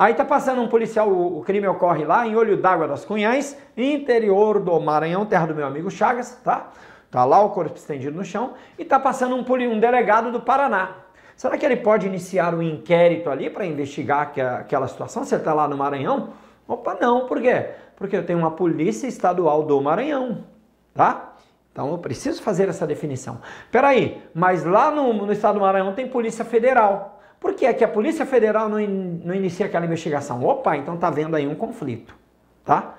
Aí 0.00 0.14
tá 0.14 0.24
passando 0.24 0.62
um 0.62 0.66
policial, 0.66 1.10
o, 1.10 1.42
crime 1.42 1.68
ocorre 1.68 2.06
lá 2.06 2.26
em 2.26 2.34
Olho 2.34 2.56
d'Água 2.56 2.88
das 2.88 3.04
Cunhães, 3.04 3.54
interior 3.76 4.58
do 4.58 4.80
Maranhão, 4.80 5.26
terra 5.26 5.44
do 5.44 5.54
meu 5.54 5.66
amigo 5.66 5.90
Chagas, 5.90 6.40
tá? 6.42 6.70
Tá 7.10 7.22
lá 7.26 7.38
o 7.42 7.50
corpo 7.50 7.76
estendido 7.76 8.16
no 8.16 8.24
chão 8.24 8.54
e 8.78 8.84
tá 8.86 8.98
passando 8.98 9.36
um, 9.36 9.44
um 9.70 9.78
delegado 9.78 10.32
do 10.32 10.40
Paraná. 10.40 10.92
Será 11.36 11.58
que 11.58 11.66
ele 11.66 11.76
pode 11.76 12.06
iniciar 12.06 12.54
um 12.54 12.62
inquérito 12.62 13.28
ali 13.28 13.50
para 13.50 13.66
investigar 13.66 14.32
aquela 14.60 14.88
situação? 14.88 15.22
Você 15.22 15.36
está 15.36 15.52
lá 15.52 15.68
no 15.68 15.76
Maranhão? 15.76 16.30
Opa, 16.66 16.96
não, 16.98 17.26
por 17.26 17.38
quê? 17.38 17.66
Porque 17.94 18.16
eu 18.16 18.24
tenho 18.24 18.38
uma 18.38 18.52
polícia 18.52 19.06
estadual 19.06 19.64
do 19.64 19.78
Maranhão, 19.82 20.46
tá? 20.94 21.34
Então 21.70 21.90
eu 21.90 21.98
preciso 21.98 22.42
fazer 22.42 22.70
essa 22.70 22.86
definição. 22.86 23.42
Peraí, 23.70 24.22
mas 24.32 24.64
lá 24.64 24.90
no, 24.90 25.12
no 25.12 25.30
estado 25.30 25.56
do 25.56 25.60
Maranhão 25.60 25.92
tem 25.92 26.08
polícia 26.08 26.42
federal. 26.42 27.19
Por 27.40 27.54
que 27.54 27.64
é 27.64 27.72
que 27.72 27.82
a 27.82 27.88
Polícia 27.88 28.26
Federal 28.26 28.68
não, 28.68 28.78
in, 28.78 29.22
não 29.24 29.34
inicia 29.34 29.64
aquela 29.64 29.86
investigação? 29.86 30.44
Opa, 30.44 30.76
então 30.76 30.98
tá 30.98 31.08
vendo 31.08 31.34
aí 31.34 31.48
um 31.48 31.54
conflito, 31.54 32.14
tá? 32.62 32.98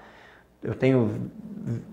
Eu 0.63 0.73
tenho 0.73 1.29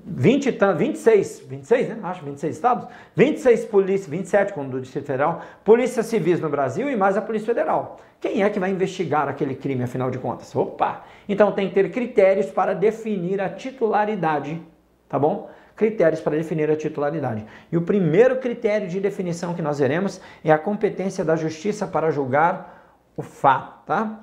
20, 0.07 0.59
26, 0.77 1.41
26, 1.47 1.89
né? 1.91 1.99
Acho 2.03 2.25
26 2.25 2.55
estados, 2.55 2.89
26 3.15 3.67
polícias, 3.67 4.09
27 4.09 4.53
como 4.55 4.71
do 4.71 4.81
Distrito 4.81 5.07
Federal, 5.07 5.43
polícias 5.63 6.07
civis 6.07 6.41
no 6.41 6.49
Brasil 6.49 6.91
e 6.91 6.97
mais 6.97 7.17
a 7.19 7.23
Polícia 7.23 7.47
Federal. 7.47 7.99
Quem 8.19 8.43
é 8.43 8.51
que 8.51 8.59
vai 8.59 8.71
investigar 8.71 9.29
aquele 9.29 9.55
crime, 9.55 9.85
afinal 9.85 10.11
de 10.11 10.19
contas? 10.19 10.55
Opa! 10.57 11.05
Então 11.29 11.53
tem 11.53 11.69
que 11.69 11.75
ter 11.75 11.91
critérios 11.91 12.47
para 12.47 12.75
definir 12.75 13.41
a 13.41 13.49
titularidade, 13.49 14.61
tá 15.09 15.19
bom? 15.19 15.51
Critérios 15.79 16.21
para 16.21 16.37
definir 16.37 16.69
a 16.71 16.77
titularidade. 16.77 17.47
E 17.71 17.77
o 17.77 17.83
primeiro 17.83 18.37
critério 18.39 18.89
de 18.89 18.99
definição 19.01 19.55
que 19.55 19.63
nós 19.63 19.79
veremos 19.79 20.21
é 20.45 20.51
a 20.51 20.59
competência 20.59 21.25
da 21.25 21.37
justiça 21.37 21.87
para 21.87 22.11
julgar 22.11 22.99
o 23.17 23.23
fato, 23.23 23.87
tá? 23.87 24.21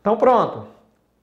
Então 0.00 0.16
pronto. 0.16 0.66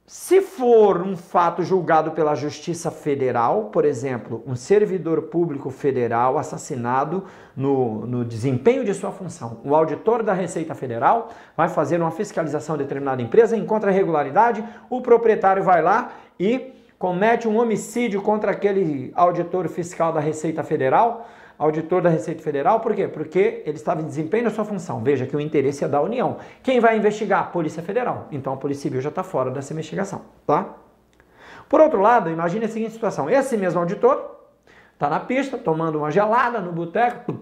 Se 0.05 0.41
for 0.41 1.03
um 1.03 1.15
fato 1.15 1.61
julgado 1.61 2.11
pela 2.11 2.33
Justiça 2.33 2.89
Federal, 2.89 3.65
por 3.65 3.85
exemplo, 3.85 4.41
um 4.43 4.55
servidor 4.55 5.23
público 5.23 5.69
federal 5.69 6.39
assassinado 6.39 7.25
no, 7.55 8.07
no, 8.07 8.25
desempenho 8.25 8.83
de 8.83 8.91
sua 8.95 9.11
função, 9.11 9.61
o 9.63 9.75
auditor 9.75 10.23
da 10.23 10.33
Receita 10.33 10.73
Federal 10.73 11.29
vai 11.55 11.69
fazer 11.69 12.01
uma 12.01 12.09
fiscalização 12.09 12.75
de 12.75 12.83
determinada 12.85 13.21
empresa, 13.21 13.55
encontra 13.55 13.91
irregularidade, 13.91 14.65
o 14.89 14.99
proprietário 14.99 15.61
vai 15.61 15.83
lá 15.83 16.11
e 16.39 16.78
comete 16.99 17.47
um 17.47 17.57
homicídio 17.57 18.21
contra 18.21 18.51
aquele 18.51 19.11
auditor 19.15 19.69
fiscal 19.69 20.11
da 20.11 20.19
Receita 20.19 20.61
Federal, 20.63 21.25
auditor 21.57 22.01
da 22.01 22.09
Receita 22.09 22.43
Federal, 22.43 22.81
por 22.81 22.93
quê? 22.93 23.07
Porque 23.07 23.63
ele 23.65 23.77
estava 23.77 24.01
em 24.01 24.05
desempenho 24.05 24.43
da 24.43 24.49
sua 24.49 24.65
função. 24.65 25.01
Veja 25.01 25.25
que 25.25 25.35
o 25.35 25.39
interesse 25.39 25.83
é 25.85 25.87
da 25.87 26.01
União. 26.01 26.37
Quem 26.61 26.81
vai 26.81 26.97
investigar? 26.97 27.51
Polícia 27.53 27.81
Federal. 27.81 28.27
Então 28.31 28.53
a 28.53 28.57
Polícia 28.57 28.83
Civil 28.83 28.99
já 28.99 29.09
está 29.09 29.23
fora 29.23 29.49
dessa 29.49 29.71
investigação, 29.71 30.23
tá? 30.45 30.75
Por 31.69 31.79
outro 31.79 32.01
lado, 32.01 32.29
imagine 32.29 32.65
a 32.65 32.67
seguinte 32.67 32.91
situação: 32.91 33.29
esse 33.29 33.55
mesmo 33.55 33.79
auditor 33.79 34.37
está 34.93 35.09
na 35.09 35.21
pista, 35.21 35.57
tomando 35.57 35.99
uma 35.99 36.11
gelada 36.11 36.59
no 36.59 36.73
boteco. 36.73 37.39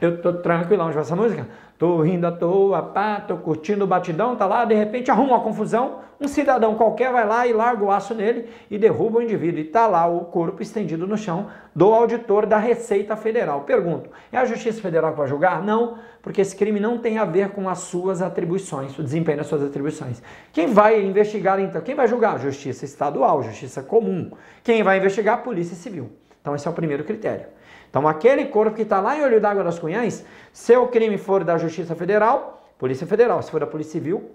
Eu 0.00 0.20
tô 0.20 0.32
tranquilão 0.34 0.90
de 0.90 0.98
essa 0.98 1.14
música. 1.14 1.46
Tô 1.78 2.00
rindo 2.00 2.26
à 2.26 2.32
toa, 2.32 2.82
pá, 2.82 3.20
tô 3.20 3.36
curtindo 3.36 3.84
o 3.84 3.86
batidão, 3.86 4.34
tá 4.34 4.46
lá, 4.46 4.64
de 4.64 4.74
repente 4.74 5.10
arruma 5.10 5.34
uma 5.34 5.40
confusão, 5.40 5.98
um 6.18 6.26
cidadão 6.26 6.74
qualquer 6.74 7.12
vai 7.12 7.26
lá 7.26 7.46
e 7.46 7.52
larga 7.52 7.84
o 7.84 7.90
aço 7.90 8.14
nele 8.14 8.48
e 8.70 8.78
derruba 8.78 9.18
o 9.18 9.22
indivíduo. 9.22 9.60
E 9.60 9.64
tá 9.64 9.86
lá 9.86 10.06
o 10.06 10.24
corpo 10.24 10.62
estendido 10.62 11.06
no 11.06 11.18
chão 11.18 11.48
do 11.74 11.92
auditor 11.92 12.46
da 12.46 12.56
Receita 12.56 13.14
Federal. 13.14 13.60
Pergunto, 13.62 14.08
é 14.32 14.38
a 14.38 14.46
Justiça 14.46 14.80
Federal 14.80 15.12
que 15.12 15.18
vai 15.18 15.28
julgar? 15.28 15.62
Não, 15.62 15.98
porque 16.22 16.40
esse 16.40 16.56
crime 16.56 16.80
não 16.80 16.96
tem 16.96 17.18
a 17.18 17.26
ver 17.26 17.50
com 17.50 17.68
as 17.68 17.80
suas 17.80 18.22
atribuições, 18.22 18.98
o 18.98 19.02
desempenho 19.02 19.36
das 19.36 19.46
suas 19.46 19.62
atribuições. 19.62 20.22
Quem 20.54 20.68
vai 20.68 21.04
investigar 21.04 21.60
então? 21.60 21.82
Quem 21.82 21.94
vai 21.94 22.08
julgar? 22.08 22.40
Justiça 22.40 22.86
Estadual, 22.86 23.42
Justiça 23.42 23.82
Comum. 23.82 24.30
Quem 24.64 24.82
vai 24.82 24.96
investigar? 24.96 25.42
Polícia 25.42 25.76
Civil. 25.76 26.10
Então 26.46 26.54
esse 26.54 26.68
é 26.68 26.70
o 26.70 26.74
primeiro 26.74 27.02
critério. 27.02 27.46
Então, 27.90 28.06
aquele 28.06 28.44
corpo 28.44 28.76
que 28.76 28.82
está 28.82 29.00
lá 29.00 29.18
em 29.18 29.22
Olho 29.24 29.40
d'Água 29.40 29.64
das 29.64 29.80
Cunhães, 29.80 30.24
se 30.52 30.76
o 30.76 30.86
crime 30.86 31.18
for 31.18 31.42
da 31.42 31.58
Justiça 31.58 31.96
Federal, 31.96 32.70
Polícia 32.78 33.04
Federal. 33.04 33.42
Se 33.42 33.50
for 33.50 33.58
da 33.58 33.66
Polícia 33.66 33.94
Civil, 33.94 34.30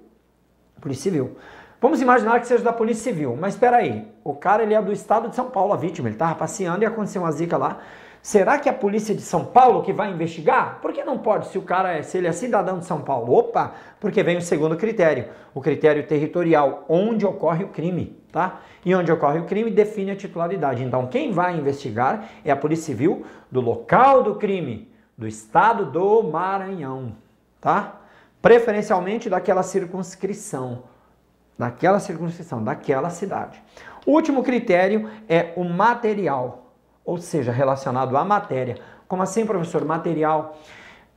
Polícia 0.82 1.03
Civil. 1.03 1.38
Vamos 1.80 2.01
imaginar 2.01 2.41
que 2.41 2.48
seja 2.48 2.65
da 2.65 2.74
Polícia 2.74 3.13
Civil, 3.13 3.38
mas 3.39 3.53
espera 3.53 3.77
aí, 3.77 4.06
o 4.25 4.34
cara 4.34 4.63
ele 4.63 4.74
é 4.74 4.82
do 4.82 4.91
estado 4.91 5.30
de 5.30 5.36
São 5.38 5.50
Paulo, 5.50 5.72
a 5.72 5.77
vítima, 5.77 6.10
ele 6.10 6.15
estava 6.15 6.36
passeando 6.36 6.84
e 6.84 6.86
aconteceu 6.86 7.22
uma 7.22 7.32
zica 7.32 7.56
lá. 7.56 7.80
Será 8.22 8.60
que 8.60 8.68
é 8.68 8.74
a 8.74 8.75
polícia 8.75 9.15
de 9.15 9.22
São 9.22 9.46
Paulo 9.46 9.82
que 9.82 9.94
vai 9.94 10.12
investigar? 10.12 10.80
Por 10.82 10.91
que 10.91 11.01
não 11.06 11.18
pode 11.18 11.48
se 11.48 11.58
o 11.58 11.62
cara 11.62 11.94
é, 11.94 12.03
se 12.03 12.18
ele 12.18 12.27
é 12.27 12.34
cidadão 12.34 12.80
de 12.80 12.86
São 12.86 13.00
Paulo? 13.01 13.34
Opa, 13.34 13.74
porque 14.01 14.22
vem 14.22 14.36
o 14.36 14.41
segundo 14.41 14.75
critério, 14.75 15.30
o 15.56 15.62
critério 15.62 16.06
territorial, 16.06 16.84
onde 16.89 17.25
ocorre 17.25 17.63
o 17.63 17.70
crime, 17.70 18.21
tá? 18.32 18.62
E 18.86 18.94
onde 18.96 19.12
ocorre 19.12 19.40
o 19.40 19.46
crime 19.46 19.70
define 19.70 20.12
a 20.12 20.16
titularidade. 20.16 20.84
Então, 20.84 21.08
quem 21.08 21.32
vai 21.32 21.58
investigar 21.58 22.30
é 22.44 22.52
a 22.52 22.56
Polícia 22.56 22.86
Civil 22.86 23.26
do 23.52 23.62
local 23.62 24.24
do 24.24 24.36
crime, 24.36 24.92
do 25.18 25.28
estado 25.28 25.86
do 25.86 26.24
Maranhão, 26.24 27.16
tá? 27.60 28.00
Preferencialmente 28.42 29.30
daquela 29.30 29.62
circunscrição, 29.62 30.84
daquela 31.58 32.00
circunscrição, 32.00 32.64
daquela 32.64 33.10
cidade. 33.10 33.62
O 34.06 34.12
último 34.12 34.42
critério 34.42 35.10
é 35.30 35.54
o 35.56 35.64
material 35.64 36.62
ou 37.04 37.18
seja, 37.18 37.52
relacionado 37.52 38.16
à 38.16 38.24
matéria. 38.24 38.78
Como 39.08 39.24
assim, 39.24 39.46
professor? 39.46 39.84
Material. 39.84 40.58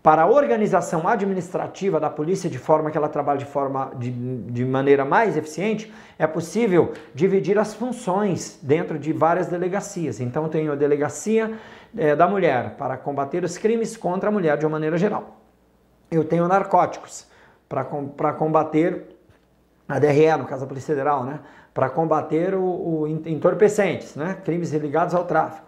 Para 0.05 0.21
a 0.25 0.27
organização 0.27 1.09
administrativa 1.09 1.99
da 1.99 2.11
polícia 2.11 2.51
de 2.51 2.59
forma 2.59 2.91
que 2.91 2.99
ela 2.99 3.09
trabalhe 3.09 3.39
de, 3.39 3.47
forma, 3.47 3.91
de, 3.97 4.11
de 4.11 4.63
maneira 4.63 5.03
mais 5.03 5.35
eficiente, 5.35 5.91
é 6.19 6.27
possível 6.27 6.93
dividir 7.15 7.59
as 7.59 7.73
funções 7.73 8.59
dentro 8.63 8.99
de 8.99 9.15
várias 9.15 9.47
delegacias. 9.47 10.21
Então, 10.21 10.47
tenho 10.47 10.73
a 10.73 10.75
delegacia 10.75 11.55
é, 11.97 12.15
da 12.15 12.29
mulher 12.29 12.75
para 12.77 12.99
combater 12.99 13.45
os 13.45 13.57
crimes 13.57 13.97
contra 13.97 14.29
a 14.29 14.33
mulher 14.33 14.59
de 14.59 14.67
uma 14.67 14.73
maneira 14.73 14.99
geral. 14.99 15.41
Eu 16.11 16.23
tenho 16.23 16.47
narcóticos 16.47 17.27
para 17.67 18.33
combater 18.35 19.07
a 19.89 19.99
DRE, 19.99 20.37
no 20.37 20.45
caso 20.45 20.65
da 20.65 20.69
Polícia 20.69 20.95
Federal, 20.95 21.25
né? 21.25 21.41
para 21.73 21.89
combater 21.89 22.55
o, 22.55 22.63
o 22.63 23.09
entorpecentes, 23.09 24.17
né? 24.17 24.37
crimes 24.45 24.71
ligados 24.71 25.15
ao 25.15 25.25
tráfico. 25.25 25.67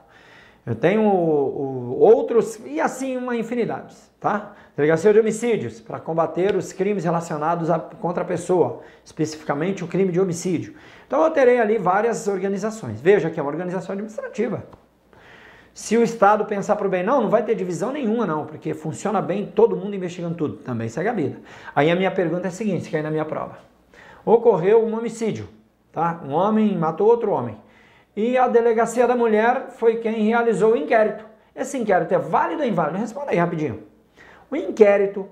Eu 0.66 0.74
tenho 0.74 1.00
o, 1.00 1.94
o, 1.94 1.98
outros, 2.00 2.60
e 2.66 2.82
assim 2.82 3.16
uma 3.16 3.34
infinidade, 3.34 3.94
tá? 4.20 4.54
Delegacia 4.76 5.12
de 5.12 5.18
homicídios, 5.18 5.80
para 5.80 5.98
combater 5.98 6.54
os 6.54 6.72
crimes 6.72 7.04
relacionados 7.04 7.70
a, 7.70 7.78
contra 7.78 8.22
a 8.22 8.26
pessoa, 8.26 8.82
especificamente 9.04 9.84
o 9.84 9.86
crime 9.86 10.12
de 10.12 10.20
homicídio. 10.20 10.74
Então 11.06 11.22
eu 11.22 11.30
terei 11.30 11.60
ali 11.60 11.78
várias 11.78 12.26
organizações. 12.28 13.00
Veja 13.00 13.30
que 13.30 13.38
é 13.38 13.42
uma 13.42 13.50
organização 13.50 13.92
administrativa. 13.92 14.64
Se 15.72 15.96
o 15.96 16.02
Estado 16.02 16.44
pensar 16.46 16.76
para 16.76 16.86
o 16.86 16.90
bem, 16.90 17.02
não, 17.02 17.20
não 17.20 17.28
vai 17.28 17.42
ter 17.42 17.54
divisão 17.54 17.92
nenhuma, 17.92 18.26
não, 18.26 18.46
porque 18.46 18.72
funciona 18.72 19.20
bem, 19.20 19.46
todo 19.46 19.76
mundo 19.76 19.94
investigando 19.94 20.34
tudo, 20.34 20.56
também 20.56 20.88
segue 20.88 21.08
a 21.08 21.12
vida. 21.12 21.38
Aí 21.74 21.90
a 21.90 21.96
minha 21.96 22.10
pergunta 22.10 22.46
é 22.46 22.48
a 22.48 22.50
seguinte, 22.50 22.88
que 22.88 22.96
aí 22.96 23.02
na 23.02 23.10
minha 23.10 23.26
prova. 23.26 23.58
Ocorreu 24.24 24.84
um 24.84 24.96
homicídio, 24.96 25.48
tá? 25.92 26.20
Um 26.26 26.32
homem 26.32 26.76
matou 26.76 27.06
outro 27.06 27.30
homem 27.30 27.56
e 28.16 28.38
a 28.38 28.48
delegacia 28.48 29.06
da 29.06 29.14
mulher 29.14 29.66
foi 29.76 29.96
quem 29.96 30.24
realizou 30.24 30.72
o 30.72 30.76
inquérito. 30.76 31.26
Esse 31.54 31.76
inquérito 31.76 32.14
é 32.14 32.18
válido 32.18 32.62
ou 32.62 32.68
inválido? 32.68 32.98
Responda 32.98 33.30
aí 33.30 33.36
rapidinho. 33.36 33.82
O 34.50 34.56
inquérito, 34.56 35.28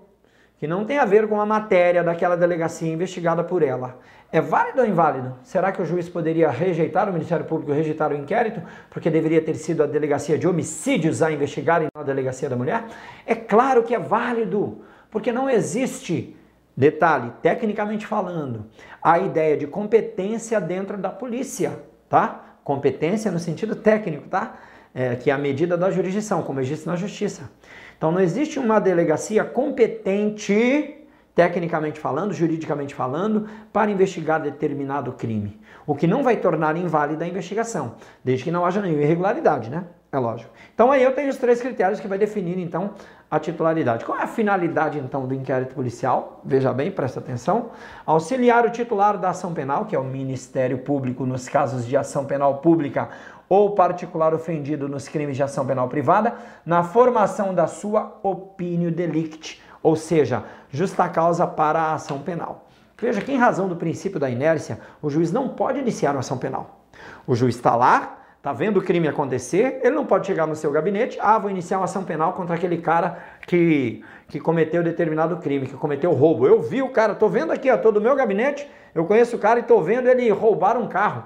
que 0.59 0.67
não 0.67 0.85
tem 0.85 0.99
a 0.99 1.05
ver 1.05 1.29
com 1.29 1.41
a 1.41 1.47
matéria 1.47 2.03
daquela 2.03 2.37
delegacia 2.37 2.93
investigada 2.93 3.45
por 3.45 3.63
ela, 3.63 3.99
é 4.33 4.41
válido 4.41 4.81
ou 4.81 4.87
inválido? 4.87 5.37
Será 5.45 5.71
que 5.71 5.81
o 5.81 5.85
juiz 5.85 6.09
poderia 6.09 6.51
rejeitar, 6.51 7.09
o 7.09 7.13
Ministério 7.13 7.45
Público 7.45 7.71
rejeitar 7.71 8.11
o 8.11 8.17
inquérito, 8.17 8.61
porque 8.91 9.09
deveria 9.09 9.41
ter 9.41 9.55
sido 9.55 9.83
a 9.85 9.87
delegacia 9.87 10.37
de 10.37 10.49
homicídios 10.49 11.23
a 11.23 11.31
investigar 11.31 11.83
e 11.83 11.87
não 11.95 12.03
a 12.03 12.05
delegacia 12.05 12.49
da 12.49 12.57
mulher? 12.57 12.85
É 13.25 13.37
claro 13.37 13.85
que 13.85 13.95
é 13.95 13.99
válido, 13.99 14.83
porque 15.09 15.31
não 15.31 15.49
existe, 15.49 16.37
detalhe, 16.77 17.31
tecnicamente 17.43 18.05
falando, 18.05 18.67
a 19.01 19.21
ideia 19.21 19.57
de 19.57 19.69
competência 19.69 20.61
dentro 20.61 20.99
da 20.99 21.11
polícia, 21.11 21.79
tá? 22.09 22.57
Competência 22.65 23.31
no 23.31 23.39
sentido 23.39 23.77
técnico, 23.77 24.29
tá? 24.29 24.57
É, 24.93 25.15
que 25.15 25.31
é 25.31 25.33
a 25.33 25.39
medida 25.39 25.77
da 25.77 25.93
jurisdição, 25.93 26.43
como 26.43 26.59
existe 26.59 26.87
na 26.87 26.97
justiça. 26.97 27.51
Então 27.97 28.13
não 28.13 28.21
existe 28.21 28.59
uma 28.59 28.79
delegacia 28.79 29.45
competente, 29.45 30.97
tecnicamente 31.35 31.99
falando, 31.99 32.33
juridicamente 32.33 32.95
falando, 32.95 33.49
para 33.73 33.91
investigar 33.91 34.41
determinado 34.41 35.13
crime. 35.13 35.61
O 35.87 35.95
que 35.95 36.07
não 36.07 36.23
vai 36.23 36.37
tornar 36.37 36.77
inválida 36.77 37.25
a 37.25 37.29
investigação, 37.29 37.97
desde 38.23 38.45
que 38.45 38.51
não 38.51 38.65
haja 38.65 38.81
nenhuma 38.81 39.03
irregularidade, 39.03 39.71
né? 39.71 39.85
É 40.15 40.19
lógico. 40.19 40.53
Então 40.73 40.93
aí 40.93 41.03
eu 41.03 41.13
tenho 41.13 41.29
os 41.29 41.37
três 41.37 41.61
critérios 41.61 41.99
que 41.99 42.07
vai 42.07 42.17
definir 42.17 42.57
então 42.59 42.93
a 43.29 43.41
titularidade. 43.41 44.05
Qual 44.05 44.17
é 44.17 44.23
a 44.23 44.29
finalidade 44.29 44.97
então 44.97 45.27
do 45.27 45.35
inquérito 45.35 45.75
policial? 45.75 46.41
Veja 46.45 46.73
bem, 46.73 46.89
presta 46.89 47.19
atenção. 47.19 47.71
Auxiliar 48.07 48.65
o 48.65 48.71
titular 48.71 49.19
da 49.19 49.31
ação 49.31 49.53
penal, 49.53 49.87
que 49.87 49.97
é 49.97 49.99
o 49.99 50.05
Ministério 50.05 50.79
Público 50.79 51.27
nos 51.27 51.49
casos 51.49 51.85
de 51.85 51.97
ação 51.97 52.27
penal 52.27 52.59
pública 52.59 53.09
ou 53.55 53.71
particular 53.71 54.35
ofendido 54.35 54.89
nos 54.89 55.07
crimes 55.07 55.37
de 55.37 55.43
ação 55.43 55.65
penal 55.65 55.89
privada, 55.89 56.35
na 56.67 56.83
formação 56.83 57.55
da 57.55 57.69
sua 57.69 58.19
opinião 58.21 58.91
delicti, 58.91 59.63
ou 59.81 59.95
seja, 59.95 60.43
justa 60.71 61.09
causa 61.09 61.47
para 61.47 61.81
a 61.81 61.95
ação 61.95 62.19
penal. 62.19 62.67
Veja 62.99 63.21
que 63.21 63.31
em 63.31 63.37
razão 63.37 63.69
do 63.69 63.77
princípio 63.77 64.19
da 64.19 64.29
inércia, 64.29 64.81
o 65.01 65.09
juiz 65.09 65.31
não 65.31 65.51
pode 65.51 65.79
iniciar 65.79 66.11
uma 66.11 66.21
ação 66.21 66.37
penal. 66.37 66.85
O 67.27 67.37
juiz 67.37 67.55
está 67.55 67.77
lá, 67.77 68.19
Está 68.45 68.53
vendo 68.53 68.77
o 68.77 68.83
crime 68.83 69.09
acontecer, 69.09 69.81
ele 69.83 69.95
não 69.95 70.05
pode 70.05 70.27
chegar 70.27 70.47
no 70.47 70.55
seu 70.55 70.71
gabinete, 70.71 71.19
ah, 71.19 71.39
vou 71.39 71.51
iniciar 71.51 71.79
uma 71.79 71.87
ação 71.87 72.05
penal 72.05 72.35
contra 72.35 72.57
aquele 72.57 72.77
cara 72.77 73.19
que, 73.47 74.05
que 74.29 74.39
cometeu 74.39 74.83
determinado 74.83 75.39
crime, 75.39 75.67
que 75.67 75.73
cometeu 75.73 76.13
roubo. 76.13 76.47
Eu 76.47 76.61
vi 76.61 76.83
o 76.83 76.91
cara, 76.91 77.15
estou 77.15 77.31
vendo 77.31 77.53
aqui, 77.53 77.69
estou 77.69 77.91
do 77.91 78.03
meu 78.03 78.15
gabinete, 78.15 78.71
eu 78.95 79.07
conheço 79.07 79.37
o 79.37 79.39
cara 79.39 79.61
e 79.61 79.63
estou 79.63 79.83
vendo 79.83 80.11
ele 80.11 80.29
roubar 80.29 80.77
um 80.77 80.87
carro, 80.87 81.25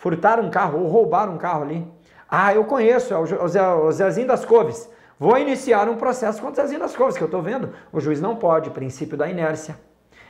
furtar 0.00 0.40
um 0.40 0.50
carro 0.50 0.80
ou 0.80 0.88
roubar 0.88 1.28
um 1.28 1.36
carro 1.36 1.62
ali. 1.62 1.86
Ah, 2.28 2.54
eu 2.54 2.64
conheço, 2.64 3.12
é 3.12 3.18
o 3.18 3.92
Zezinho 3.92 4.26
das 4.26 4.46
Coves. 4.46 4.90
Vou 5.18 5.36
iniciar 5.36 5.90
um 5.90 5.96
processo 5.96 6.40
contra 6.40 6.62
o 6.62 6.66
Zezinho 6.66 6.80
das 6.80 6.96
Coves, 6.96 7.18
que 7.18 7.22
eu 7.22 7.26
estou 7.26 7.42
vendo. 7.42 7.74
O 7.92 8.00
juiz 8.00 8.18
não 8.18 8.34
pode, 8.34 8.70
princípio 8.70 9.18
da 9.18 9.28
inércia, 9.28 9.76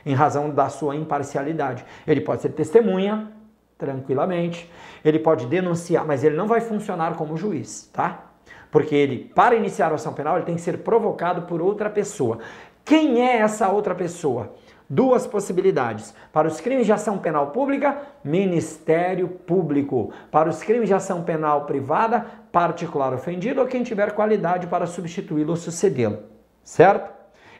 em 0.05 0.13
razão 0.13 0.49
da 0.49 0.67
sua 0.67 0.93
imparcialidade. 0.97 1.85
Ele 2.05 2.19
pode 2.19 2.41
ser 2.41 2.49
testemunha, 2.49 3.31
tranquilamente. 3.77 4.69
Ele 5.05 5.19
pode 5.19 5.45
denunciar, 5.45 6.05
mas 6.05 6.21
ele 6.21 6.35
não 6.35 6.47
vai 6.47 6.59
funcionar 6.59 7.15
como 7.15 7.37
juiz, 7.37 7.89
tá? 7.93 8.25
Porque 8.69 8.93
ele, 8.93 9.31
para 9.33 9.55
iniciar 9.55 9.89
a 9.93 9.95
ação 9.95 10.11
penal, 10.11 10.35
ele 10.35 10.45
tem 10.45 10.55
que 10.55 10.61
ser 10.61 10.79
provocado 10.79 11.43
por 11.43 11.61
outra 11.61 11.89
pessoa. 11.89 12.39
Quem 12.83 13.21
é 13.21 13.37
essa 13.37 13.69
outra 13.69 13.95
pessoa? 13.95 14.53
Duas 14.93 15.25
possibilidades. 15.25 16.13
Para 16.33 16.49
os 16.49 16.59
crimes 16.59 16.85
de 16.85 16.91
ação 16.91 17.17
penal 17.17 17.51
pública, 17.51 17.97
Ministério 18.21 19.29
Público. 19.29 20.11
Para 20.29 20.49
os 20.49 20.61
crimes 20.61 20.89
de 20.89 20.93
ação 20.93 21.23
penal 21.23 21.63
privada, 21.63 22.25
particular 22.51 23.13
ofendido 23.13 23.61
ou 23.61 23.67
quem 23.67 23.83
tiver 23.83 24.11
qualidade 24.11 24.67
para 24.67 24.85
substituí-lo 24.85 25.51
ou 25.51 25.55
sucedê-lo. 25.55 26.19
Certo? 26.61 27.09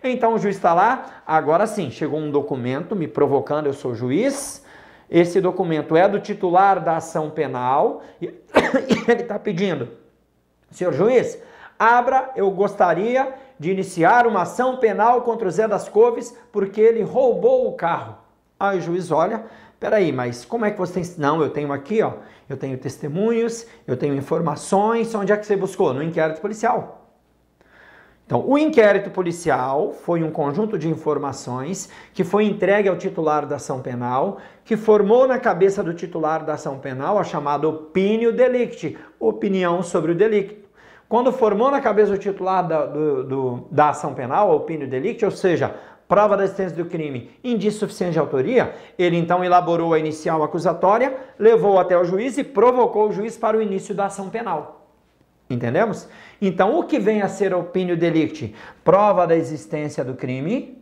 Então 0.04 0.34
o 0.34 0.38
juiz 0.38 0.58
está 0.58 0.74
lá, 0.74 1.24
agora 1.26 1.66
sim, 1.66 1.90
chegou 1.90 2.20
um 2.20 2.30
documento 2.30 2.98
me 2.98 3.08
provocando, 3.08 3.68
eu 3.68 3.74
sou 3.74 3.96
juiz, 3.96 4.66
esse 5.10 5.40
documento 5.40 5.96
é 5.96 6.10
do 6.10 6.20
titular 6.20 6.84
da 6.84 6.98
ação 6.98 7.30
penal 7.30 8.02
e 8.22 8.26
ele 9.08 9.22
está 9.22 9.40
pedindo, 9.40 9.88
senhor 10.70 10.92
juiz, 10.92 11.42
abra, 11.82 12.30
eu 12.36 12.52
gostaria 12.52 13.34
de 13.58 13.72
iniciar 13.72 14.28
uma 14.28 14.44
ação 14.44 14.78
penal 14.78 15.24
contra 15.24 15.48
o 15.48 15.52
Zé 15.52 15.68
das 15.68 15.90
Coves 15.90 16.38
porque 16.52 16.80
ele 16.80 17.02
roubou 17.02 17.68
o 17.68 17.74
carro. 17.74 18.18
Aí 18.60 18.78
o 18.78 18.82
juiz 18.82 19.10
olha, 19.10 19.46
peraí, 19.80 20.12
mas 20.12 20.46
como 20.46 20.64
é 20.64 20.70
que 20.70 20.78
você 20.78 21.02
tem... 21.02 21.04
Não, 21.18 21.42
eu 21.42 21.50
tenho 21.50 21.74
aqui, 21.74 22.04
ó, 22.04 22.14
eu 22.48 22.56
tenho 22.56 22.78
testemunhos, 22.78 23.66
eu 23.88 23.98
tenho 23.98 24.14
informações, 24.14 25.16
onde 25.16 25.32
é 25.32 25.38
que 25.38 25.44
você 25.44 25.56
buscou? 25.56 25.92
No 25.92 26.04
inquérito 26.04 26.40
policial. 26.40 27.10
Então, 28.28 28.48
o 28.48 28.60
inquérito 28.60 29.10
policial 29.10 29.92
foi 29.92 30.22
um 30.22 30.30
conjunto 30.30 30.78
de 30.78 30.88
informações 30.88 31.90
que 32.14 32.24
foi 32.24 32.46
entregue 32.46 32.88
ao 32.88 32.96
titular 32.96 33.48
da 33.48 33.56
ação 33.56 33.82
penal, 33.82 34.38
que 34.64 34.78
formou 34.78 35.28
na 35.28 35.40
cabeça 35.40 35.84
do 35.84 35.96
titular 35.96 36.46
da 36.46 36.54
ação 36.54 36.78
penal 36.78 37.18
a 37.18 37.24
chamada 37.24 37.68
opinio 37.68 38.32
delicti, 38.32 38.96
opinião 39.20 39.82
sobre 39.82 40.12
o 40.12 40.16
delito. 40.16 40.61
Quando 41.12 41.34
formou 41.34 41.70
na 41.70 41.82
cabeça 41.82 42.14
do 42.14 42.18
titular 42.18 42.66
da, 42.66 42.86
do, 42.86 43.24
do, 43.26 43.68
da 43.70 43.90
ação 43.90 44.14
penal 44.14 44.50
a 44.50 44.56
opinio 44.56 44.88
delicti, 44.88 45.26
ou 45.26 45.32
seja, 45.32 45.76
prova 46.08 46.38
da 46.38 46.46
existência 46.46 46.78
do 46.78 46.86
crime, 46.86 47.32
indício 47.44 47.82
suficiente 47.82 48.14
de 48.14 48.20
autoria, 48.20 48.74
ele 48.98 49.18
então 49.18 49.44
elaborou 49.44 49.94
a 49.94 50.00
inicial 50.00 50.42
acusatória, 50.42 51.18
levou 51.38 51.78
até 51.78 51.98
o 51.98 52.06
juiz 52.06 52.38
e 52.38 52.46
provocou 52.46 53.10
o 53.10 53.12
juiz 53.12 53.36
para 53.36 53.58
o 53.58 53.62
início 53.62 53.94
da 53.94 54.06
ação 54.06 54.30
penal. 54.30 54.88
Entendemos? 55.50 56.08
Então, 56.42 56.80
o 56.80 56.86
que 56.86 56.98
vem 56.98 57.22
a 57.22 57.28
ser 57.28 57.54
opinião 57.54 57.98
delicti? 57.98 58.56
Prova 58.82 59.28
da 59.28 59.36
existência 59.36 60.06
do 60.06 60.14
crime 60.14 60.82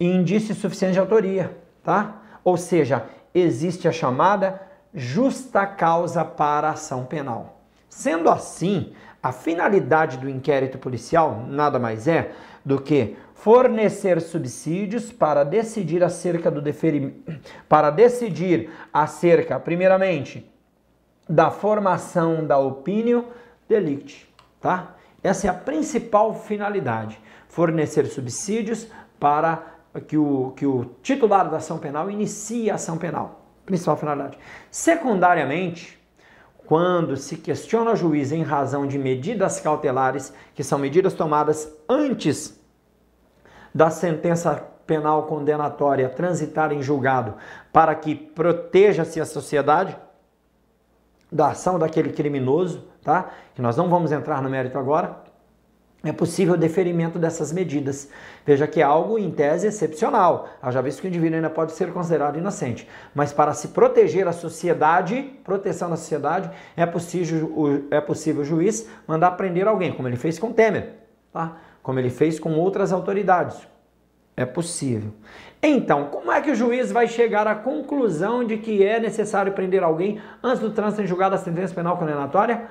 indício 0.00 0.54
suficiente 0.54 0.94
de 0.94 1.00
autoria, 1.00 1.54
tá? 1.82 2.22
Ou 2.42 2.56
seja, 2.56 3.04
existe 3.34 3.86
a 3.86 3.92
chamada 3.92 4.58
justa 4.94 5.66
causa 5.66 6.24
para 6.24 6.68
a 6.68 6.72
ação 6.72 7.04
penal. 7.04 7.60
Sendo 7.90 8.28
assim, 8.28 8.92
a 9.24 9.32
finalidade 9.32 10.18
do 10.18 10.28
inquérito 10.28 10.76
policial 10.76 11.46
nada 11.48 11.78
mais 11.78 12.06
é 12.06 12.32
do 12.62 12.78
que 12.78 13.16
fornecer 13.32 14.20
subsídios 14.20 15.10
para 15.10 15.44
decidir 15.44 16.04
acerca 16.04 16.50
do 16.50 16.60
deferimento, 16.60 17.40
para 17.66 17.88
decidir 17.88 18.70
acerca, 18.92 19.58
primeiramente, 19.58 20.46
da 21.26 21.50
formação 21.50 22.46
da 22.46 22.58
opinião 22.58 23.28
delicti, 23.66 24.28
tá? 24.60 24.94
Essa 25.22 25.46
é 25.46 25.50
a 25.50 25.54
principal 25.54 26.34
finalidade, 26.34 27.18
fornecer 27.48 28.04
subsídios 28.04 28.88
para 29.18 29.62
que 30.06 30.18
o, 30.18 30.52
que 30.54 30.66
o 30.66 30.84
titular 31.02 31.48
da 31.48 31.56
ação 31.56 31.78
penal 31.78 32.10
inicie 32.10 32.70
a 32.70 32.74
ação 32.74 32.98
penal. 32.98 33.40
Principal 33.64 33.96
finalidade. 33.96 34.38
Secundariamente, 34.70 35.98
quando 36.66 37.16
se 37.16 37.36
questiona 37.36 37.92
o 37.92 37.96
juiz 37.96 38.32
em 38.32 38.42
razão 38.42 38.86
de 38.86 38.98
medidas 38.98 39.60
cautelares, 39.60 40.32
que 40.54 40.64
são 40.64 40.78
medidas 40.78 41.14
tomadas 41.14 41.70
antes 41.88 42.60
da 43.74 43.90
sentença 43.90 44.54
penal 44.86 45.24
condenatória 45.24 46.08
transitar 46.08 46.72
em 46.72 46.82
julgado, 46.82 47.34
para 47.72 47.94
que 47.94 48.14
proteja-se 48.14 49.20
a 49.20 49.24
sociedade 49.24 49.96
da 51.30 51.48
ação 51.48 51.78
daquele 51.78 52.12
criminoso, 52.12 52.84
tá? 53.02 53.30
Que 53.54 53.62
nós 53.62 53.76
não 53.76 53.88
vamos 53.88 54.12
entrar 54.12 54.40
no 54.40 54.48
mérito 54.48 54.78
agora. 54.78 55.16
É 56.04 56.12
possível 56.12 56.54
o 56.54 56.56
deferimento 56.56 57.18
dessas 57.18 57.52
medidas. 57.52 58.10
Veja 58.44 58.66
que 58.66 58.80
é 58.80 58.84
algo, 58.84 59.18
em 59.18 59.30
tese, 59.30 59.66
excepcional. 59.66 60.48
Já 60.70 60.80
visto 60.82 61.00
que 61.00 61.06
o 61.06 61.08
indivíduo 61.08 61.36
ainda 61.36 61.48
pode 61.48 61.72
ser 61.72 61.92
considerado 61.92 62.38
inocente. 62.38 62.86
Mas 63.14 63.32
para 63.32 63.54
se 63.54 63.68
proteger 63.68 64.28
a 64.28 64.32
sociedade, 64.32 65.22
proteção 65.42 65.88
da 65.88 65.96
sociedade, 65.96 66.50
é 66.76 66.84
possível, 66.84 67.86
é 67.90 68.00
possível 68.00 68.42
o 68.42 68.44
juiz 68.44 68.88
mandar 69.06 69.30
prender 69.32 69.66
alguém, 69.66 69.92
como 69.92 70.06
ele 70.06 70.16
fez 70.16 70.38
com 70.38 70.52
Temer, 70.52 70.92
tá? 71.32 71.56
como 71.82 71.98
ele 71.98 72.10
fez 72.10 72.38
com 72.38 72.52
outras 72.54 72.92
autoridades. 72.92 73.66
É 74.36 74.44
possível. 74.44 75.12
Então, 75.62 76.06
como 76.06 76.30
é 76.30 76.40
que 76.42 76.50
o 76.50 76.54
juiz 76.54 76.92
vai 76.92 77.06
chegar 77.06 77.46
à 77.46 77.54
conclusão 77.54 78.44
de 78.44 78.58
que 78.58 78.84
é 78.84 79.00
necessário 79.00 79.52
prender 79.52 79.82
alguém 79.82 80.20
antes 80.42 80.60
do 80.60 80.70
trânsito 80.70 81.02
em 81.02 81.06
julgado 81.06 81.36
da 81.36 81.42
sentença 81.42 81.74
penal 81.74 81.96
condenatória? 81.96 82.64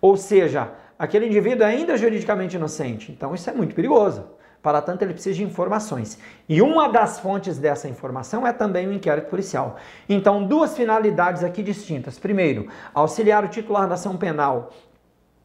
Ou 0.00 0.16
seja, 0.16 0.70
aquele 0.98 1.26
indivíduo 1.26 1.64
é 1.64 1.70
ainda 1.70 1.96
juridicamente 1.96 2.56
inocente. 2.56 3.12
Então 3.12 3.34
isso 3.34 3.48
é 3.48 3.52
muito 3.52 3.74
perigoso. 3.74 4.24
Para 4.60 4.82
tanto, 4.82 5.02
ele 5.02 5.12
precisa 5.12 5.36
de 5.36 5.44
informações. 5.44 6.18
E 6.48 6.60
uma 6.60 6.88
das 6.88 7.20
fontes 7.20 7.58
dessa 7.58 7.88
informação 7.88 8.44
é 8.44 8.52
também 8.52 8.88
o 8.88 8.92
inquérito 8.92 9.30
policial. 9.30 9.76
Então, 10.08 10.44
duas 10.44 10.76
finalidades 10.76 11.44
aqui 11.44 11.62
distintas. 11.62 12.18
Primeiro, 12.18 12.66
auxiliar 12.92 13.44
o 13.44 13.48
titular 13.48 13.86
da 13.86 13.94
ação 13.94 14.16
penal 14.16 14.72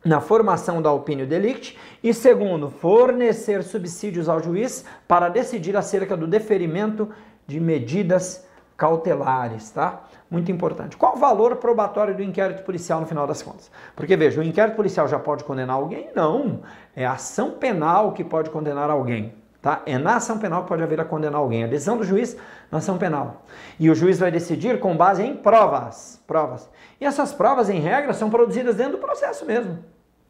na 0.03 0.19
formação 0.19 0.81
da 0.81 0.91
opinião 0.91 1.27
delicti 1.27 1.77
e 2.03 2.13
segundo, 2.13 2.69
fornecer 2.69 3.63
subsídios 3.63 4.27
ao 4.27 4.41
juiz 4.41 4.83
para 5.07 5.29
decidir 5.29 5.77
acerca 5.77 6.17
do 6.17 6.27
deferimento 6.27 7.09
de 7.47 7.59
medidas 7.59 8.45
cautelares, 8.77 9.69
tá? 9.71 10.01
Muito 10.29 10.51
importante. 10.51 10.97
Qual 10.97 11.15
o 11.15 11.19
valor 11.19 11.55
probatório 11.57 12.15
do 12.15 12.23
inquérito 12.23 12.63
policial 12.63 12.99
no 12.99 13.05
final 13.05 13.27
das 13.27 13.41
contas? 13.41 13.69
Porque 13.95 14.15
veja, 14.15 14.41
o 14.41 14.43
inquérito 14.43 14.75
policial 14.75 15.07
já 15.07 15.19
pode 15.19 15.43
condenar 15.43 15.75
alguém? 15.75 16.09
Não. 16.15 16.61
É 16.95 17.05
a 17.05 17.13
ação 17.13 17.51
penal 17.51 18.13
que 18.13 18.23
pode 18.23 18.49
condenar 18.49 18.89
alguém. 18.89 19.33
Tá? 19.61 19.81
É 19.85 19.97
na 19.97 20.17
ação 20.17 20.39
penal 20.39 20.63
que 20.63 20.67
pode 20.67 20.83
haver 20.83 20.99
a 20.99 21.05
condenar 21.05 21.39
alguém. 21.39 21.63
A 21.63 21.67
decisão 21.67 21.95
do 21.95 22.03
juiz 22.03 22.35
na 22.71 22.79
ação 22.79 22.97
penal. 22.97 23.43
E 23.79 23.89
o 23.89 23.95
juiz 23.95 24.19
vai 24.19 24.31
decidir 24.31 24.79
com 24.79 24.97
base 24.97 25.23
em 25.23 25.37
provas. 25.37 26.21
Provas. 26.27 26.69
E 26.99 27.05
essas 27.05 27.31
provas, 27.31 27.69
em 27.69 27.79
regra, 27.79 28.11
são 28.13 28.29
produzidas 28.29 28.75
dentro 28.75 28.93
do 28.93 28.97
processo 28.97 29.45
mesmo. 29.45 29.79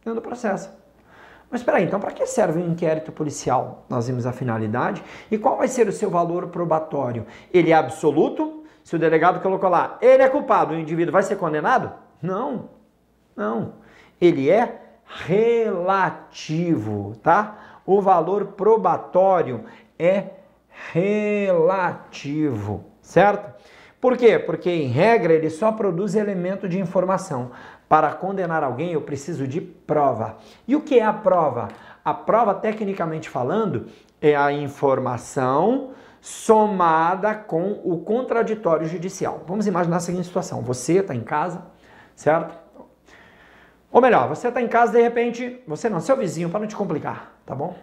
Dentro 0.03 0.15
do 0.15 0.21
processo. 0.21 0.69
Mas 1.53 1.61
espera 1.61 1.77
aí, 1.77 1.83
então 1.83 1.99
para 1.99 2.11
que 2.11 2.25
serve 2.25 2.59
um 2.59 2.71
inquérito 2.71 3.11
policial? 3.11 3.85
Nós 3.87 4.07
vimos 4.07 4.25
a 4.25 4.31
finalidade. 4.31 5.03
E 5.29 5.37
qual 5.37 5.55
vai 5.55 5.67
ser 5.67 5.87
o 5.87 5.91
seu 5.91 6.09
valor 6.09 6.47
probatório? 6.47 7.27
Ele 7.53 7.69
é 7.69 7.75
absoluto? 7.75 8.63
Se 8.83 8.95
o 8.95 8.99
delegado 8.99 9.39
colocou 9.39 9.69
lá, 9.69 9.99
ele 10.01 10.23
é 10.23 10.29
culpado, 10.29 10.73
o 10.73 10.79
indivíduo 10.79 11.13
vai 11.13 11.21
ser 11.21 11.35
condenado? 11.35 11.91
Não, 12.19 12.69
não. 13.35 13.73
Ele 14.19 14.49
é 14.49 14.81
relativo, 15.05 17.13
tá? 17.21 17.81
O 17.85 18.01
valor 18.01 18.53
probatório 18.53 19.65
é 19.99 20.29
relativo, 20.91 22.83
certo? 22.99 23.53
Por 24.01 24.17
quê? 24.17 24.37
Porque, 24.37 24.69
em 24.69 24.87
regra, 24.87 25.31
ele 25.31 25.49
só 25.49 25.71
produz 25.71 26.13
elemento 26.13 26.67
de 26.67 26.77
informação. 26.77 27.51
Para 27.93 28.11
condenar 28.11 28.63
alguém, 28.63 28.91
eu 28.91 29.01
preciso 29.01 29.47
de 29.47 29.61
prova. 29.61 30.37
E 30.67 30.75
o 30.75 30.81
que 30.81 30.97
é 30.97 31.05
a 31.05 31.13
prova? 31.13 31.67
A 32.03 32.11
prova, 32.11 32.55
tecnicamente 32.55 33.29
falando, 33.29 33.85
é 34.19 34.35
a 34.35 34.51
informação 34.51 35.91
somada 36.19 37.35
com 37.35 37.79
o 37.83 37.99
contraditório 37.99 38.87
judicial. 38.87 39.43
Vamos 39.45 39.67
imaginar 39.67 39.97
a 39.97 39.99
seguinte 39.99 40.25
situação: 40.25 40.63
você 40.63 41.01
está 41.01 41.13
em 41.13 41.21
casa, 41.21 41.67
certo? 42.15 42.57
Ou 43.91 44.01
melhor, 44.01 44.27
você 44.27 44.47
está 44.47 44.59
em 44.59 44.67
casa 44.67 44.93
de 44.93 44.99
repente, 44.99 45.61
você 45.67 45.87
não, 45.87 45.99
seu 45.99 46.17
vizinho, 46.17 46.49
para 46.49 46.61
não 46.61 46.67
te 46.67 46.75
complicar, 46.75 47.39
tá 47.45 47.53
bom? 47.53 47.75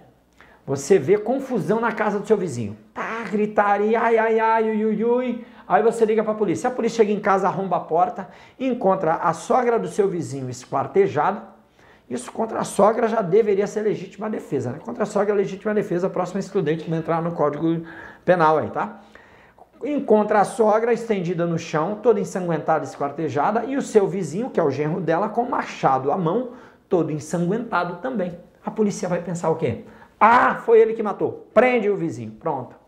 Você 0.67 0.99
vê 0.99 1.19
confusão 1.19 1.81
na 1.81 1.93
casa 1.93 2.19
do 2.19 2.27
seu 2.27 2.37
vizinho. 2.37 2.77
Tá, 2.93 3.23
gritaria, 3.31 4.01
ai, 4.01 4.19
ai, 4.19 4.41
ai, 4.41 4.71
ui, 4.71 4.85
ui, 4.87 5.05
ui. 5.05 5.47
Aí 5.71 5.85
você 5.85 6.05
liga 6.05 6.25
para 6.25 6.33
a 6.33 6.35
polícia. 6.35 6.67
A 6.67 6.73
polícia 6.73 6.97
chega 6.97 7.13
em 7.13 7.21
casa, 7.21 7.47
arromba 7.47 7.77
a 7.77 7.81
porta, 7.81 8.29
encontra 8.59 9.15
a 9.15 9.33
sogra 9.33 9.79
do 9.79 9.87
seu 9.87 10.09
vizinho 10.09 10.51
esquartejada, 10.51 11.45
isso 12.09 12.33
contra 12.33 12.59
a 12.59 12.65
sogra 12.65 13.07
já 13.07 13.23
deveria 13.23 13.69
ser 13.69 13.83
legítima 13.83 14.29
defesa, 14.29 14.73
né? 14.73 14.81
Contra 14.85 15.05
a 15.05 15.07
sogra, 15.07 15.33
legítima 15.33 15.73
defesa, 15.73 16.11
próxima 16.11 16.43
que 16.43 16.91
vai 16.91 16.99
entrar 16.99 17.23
no 17.23 17.31
Código 17.31 17.87
Penal 18.25 18.59
aí, 18.59 18.69
tá? 18.71 19.01
Encontra 19.85 20.41
a 20.41 20.45
sogra 20.45 20.93
estendida 20.93 21.47
no 21.47 21.57
chão, 21.57 22.01
toda 22.03 22.19
ensanguentada, 22.19 22.85
esquartejada, 22.85 23.65
e 23.65 23.77
o 23.77 23.83
seu 23.83 24.09
vizinho, 24.09 24.51
que 24.51 24.59
é 24.59 24.63
o 24.65 24.73
genro 24.73 25.01
dela, 25.01 25.29
com 25.29 25.45
machado 25.45 26.11
à 26.11 26.19
mão, 26.19 26.51
todo 26.89 27.13
ensanguentado 27.13 27.99
também. 27.99 28.37
A 28.67 28.73
polícia 28.73 29.09
vai 29.09 29.23
pensar 29.23 29.51
o 29.51 29.55
quê? 29.55 29.85
Ah, 30.19 30.57
foi 30.57 30.81
ele 30.81 30.95
que 30.95 31.03
matou. 31.03 31.49
Prende 31.55 31.89
o 31.89 31.97
vizinho. 31.97 32.33
Pronto 32.33 32.80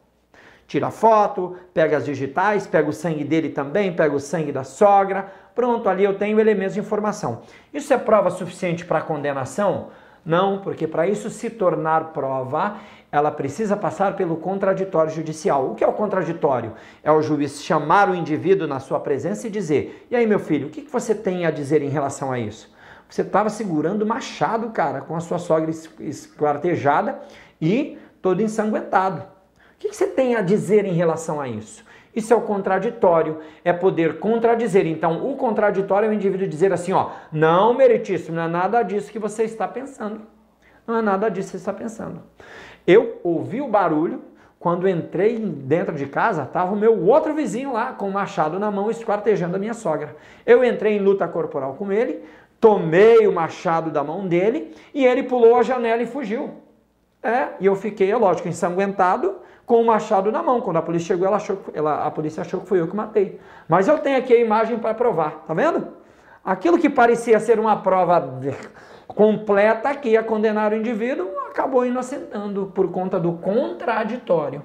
tira 0.72 0.90
foto, 0.90 1.54
pega 1.74 1.98
as 1.98 2.06
digitais, 2.06 2.66
pega 2.66 2.88
o 2.88 2.94
sangue 2.94 3.24
dele 3.24 3.50
também, 3.50 3.92
pega 3.92 4.14
o 4.16 4.18
sangue 4.18 4.50
da 4.50 4.64
sogra. 4.64 5.30
Pronto, 5.54 5.86
ali 5.86 6.02
eu 6.02 6.16
tenho 6.16 6.40
elementos 6.40 6.72
de 6.72 6.80
informação. 6.80 7.42
Isso 7.74 7.92
é 7.92 7.98
prova 7.98 8.30
suficiente 8.30 8.82
para 8.86 9.02
condenação? 9.02 9.88
Não, 10.24 10.60
porque 10.60 10.86
para 10.86 11.06
isso 11.06 11.28
se 11.28 11.50
tornar 11.50 12.14
prova, 12.14 12.76
ela 13.10 13.30
precisa 13.30 13.76
passar 13.76 14.16
pelo 14.16 14.36
contraditório 14.36 15.12
judicial. 15.12 15.72
O 15.72 15.74
que 15.74 15.84
é 15.84 15.86
o 15.86 15.92
contraditório? 15.92 16.72
É 17.02 17.12
o 17.12 17.20
juiz 17.20 17.62
chamar 17.62 18.08
o 18.08 18.14
indivíduo 18.14 18.66
na 18.66 18.80
sua 18.80 18.98
presença 18.98 19.46
e 19.46 19.50
dizer: 19.50 20.06
E 20.10 20.16
aí, 20.16 20.26
meu 20.26 20.38
filho, 20.38 20.68
o 20.68 20.70
que 20.70 20.80
você 20.90 21.14
tem 21.14 21.44
a 21.44 21.50
dizer 21.50 21.82
em 21.82 21.90
relação 21.90 22.32
a 22.32 22.38
isso? 22.38 22.72
Você 23.10 23.20
estava 23.20 23.50
segurando 23.50 24.02
o 24.02 24.06
machado, 24.06 24.70
cara, 24.70 25.02
com 25.02 25.14
a 25.14 25.20
sua 25.20 25.38
sogra 25.38 25.70
esquartejada 26.00 27.20
e 27.60 27.98
todo 28.22 28.40
ensanguentado 28.40 29.41
que 29.88 29.96
você 29.96 30.06
tem 30.06 30.36
a 30.36 30.42
dizer 30.42 30.84
em 30.84 30.92
relação 30.92 31.40
a 31.40 31.48
isso? 31.48 31.84
Isso 32.14 32.32
é 32.32 32.36
o 32.36 32.42
contraditório, 32.42 33.38
é 33.64 33.72
poder 33.72 34.18
contradizer. 34.18 34.86
Então, 34.86 35.30
o 35.30 35.36
contraditório 35.36 36.06
é 36.06 36.10
o 36.10 36.12
indivíduo 36.12 36.46
dizer 36.46 36.72
assim, 36.72 36.92
ó, 36.92 37.10
não, 37.32 37.72
meritíssimo, 37.72 38.36
não 38.36 38.42
é 38.42 38.48
nada 38.48 38.82
disso 38.82 39.10
que 39.10 39.18
você 39.18 39.44
está 39.44 39.66
pensando. 39.66 40.20
Não 40.86 40.98
é 40.98 41.02
nada 41.02 41.30
disso 41.30 41.52
que 41.52 41.52
você 41.52 41.56
está 41.58 41.72
pensando. 41.72 42.22
Eu 42.86 43.18
ouvi 43.22 43.62
o 43.62 43.68
barulho, 43.68 44.22
quando 44.58 44.88
entrei 44.88 45.38
dentro 45.38 45.94
de 45.94 46.06
casa, 46.06 46.42
estava 46.42 46.72
o 46.72 46.76
meu 46.76 47.04
outro 47.06 47.34
vizinho 47.34 47.72
lá, 47.72 47.92
com 47.92 48.08
o 48.08 48.12
machado 48.12 48.58
na 48.58 48.70
mão, 48.70 48.90
esquartejando 48.90 49.56
a 49.56 49.58
minha 49.58 49.74
sogra. 49.74 50.14
Eu 50.44 50.62
entrei 50.62 50.96
em 50.96 51.00
luta 51.00 51.26
corporal 51.26 51.74
com 51.74 51.90
ele, 51.90 52.22
tomei 52.60 53.26
o 53.26 53.32
machado 53.32 53.90
da 53.90 54.04
mão 54.04 54.28
dele, 54.28 54.74
e 54.94 55.04
ele 55.04 55.22
pulou 55.24 55.56
a 55.56 55.62
janela 55.62 56.02
e 56.02 56.06
fugiu. 56.06 56.50
É, 57.22 57.48
e 57.58 57.66
eu 57.66 57.74
fiquei, 57.74 58.10
é 58.10 58.16
lógico, 58.16 58.48
ensanguentado, 58.48 59.36
com 59.66 59.80
o 59.80 59.86
machado 59.86 60.30
na 60.32 60.42
mão. 60.42 60.60
Quando 60.60 60.76
a 60.76 60.82
polícia 60.82 61.08
chegou, 61.08 61.26
ela 61.26 61.36
achou, 61.36 61.58
ela, 61.72 62.06
a 62.06 62.10
polícia 62.10 62.40
achou 62.40 62.60
que 62.60 62.68
foi 62.68 62.80
eu 62.80 62.88
que 62.88 62.96
matei. 62.96 63.40
Mas 63.68 63.88
eu 63.88 63.98
tenho 63.98 64.18
aqui 64.18 64.32
a 64.32 64.40
imagem 64.40 64.78
para 64.78 64.94
provar, 64.94 65.44
tá 65.46 65.54
vendo? 65.54 65.88
Aquilo 66.44 66.78
que 66.78 66.90
parecia 66.90 67.38
ser 67.38 67.58
uma 67.58 67.76
prova 67.76 68.40
completa 69.06 69.94
que 69.94 70.10
ia 70.10 70.22
condenar 70.22 70.72
o 70.72 70.76
indivíduo, 70.76 71.28
acabou 71.48 71.86
inocentando 71.86 72.72
por 72.74 72.90
conta 72.90 73.20
do 73.20 73.34
contraditório. 73.34 74.62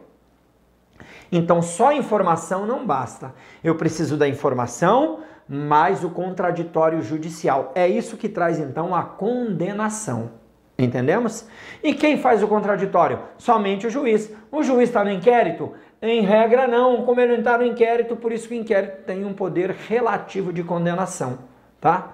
Então, 1.32 1.62
só 1.62 1.92
informação 1.92 2.66
não 2.66 2.86
basta. 2.86 3.34
Eu 3.64 3.76
preciso 3.76 4.18
da 4.18 4.28
informação 4.28 5.20
mais 5.48 6.04
o 6.04 6.10
contraditório 6.10 7.02
judicial. 7.02 7.72
É 7.76 7.88
isso 7.88 8.18
que 8.18 8.28
traz 8.28 8.60
então 8.60 8.96
a 8.96 9.04
condenação. 9.04 10.32
Entendemos? 10.78 11.48
E 11.84 11.94
quem 11.94 12.18
faz 12.18 12.44
o 12.44 12.48
contraditório? 12.48 13.20
Somente 13.38 13.88
o 13.88 13.90
juiz. 13.90 14.32
O 14.52 14.62
juiz 14.62 14.90
está 14.90 15.04
no 15.04 15.12
inquérito? 15.12 15.74
Em 16.00 16.22
regra, 16.22 16.68
não. 16.68 17.04
Como 17.04 17.20
ele 17.20 17.34
não 17.34 17.40
está 17.40 17.58
no 17.58 17.66
inquérito, 17.66 18.16
por 18.16 18.32
isso 18.32 18.48
que 18.48 18.54
o 18.54 18.58
inquérito 18.58 19.04
tem 19.04 19.26
um 19.26 19.34
poder 19.34 19.72
relativo 19.72 20.54
de 20.54 20.63
condenação, 20.63 21.40
tá? 21.82 22.13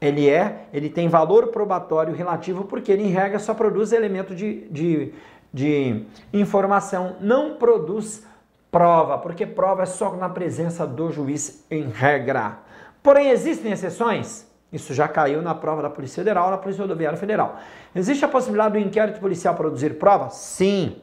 Ele 0.00 0.28
é, 0.28 0.68
ele 0.72 0.88
tem 0.88 1.08
valor 1.08 1.48
probatório 1.48 2.14
relativo 2.14 2.64
porque 2.64 2.92
ele, 2.92 3.02
em 3.02 3.10
regra, 3.10 3.38
só 3.38 3.52
produz 3.52 3.92
elemento 3.92 4.34
de, 4.34 4.66
de, 4.70 5.12
de 5.52 6.04
informação, 6.32 7.16
não 7.20 7.56
produz 7.56 8.24
prova, 8.70 9.18
porque 9.18 9.44
prova 9.44 9.82
é 9.82 9.86
só 9.86 10.14
na 10.14 10.28
presença 10.28 10.86
do 10.86 11.10
juiz, 11.10 11.66
em 11.70 11.88
regra. 11.88 12.58
Porém, 13.02 13.30
existem 13.30 13.72
exceções? 13.72 14.47
Isso 14.72 14.92
já 14.92 15.08
caiu 15.08 15.40
na 15.40 15.54
prova 15.54 15.82
da 15.82 15.90
Polícia 15.90 16.22
Federal, 16.22 16.50
na 16.50 16.58
Polícia 16.58 16.82
Rodoviária 16.82 17.18
Federal. 17.18 17.58
Existe 17.94 18.24
a 18.24 18.28
possibilidade 18.28 18.74
do 18.74 18.78
inquérito 18.78 19.18
policial 19.18 19.54
produzir 19.54 19.98
prova? 19.98 20.28
Sim. 20.28 21.00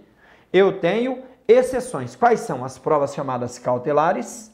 Eu 0.54 0.80
tenho 0.80 1.24
exceções. 1.48 2.16
Quais 2.16 2.42
são 2.42 2.64
as 2.64 2.78
provas 2.78 3.14
chamadas 3.14 3.58
cautelares? 3.58 4.54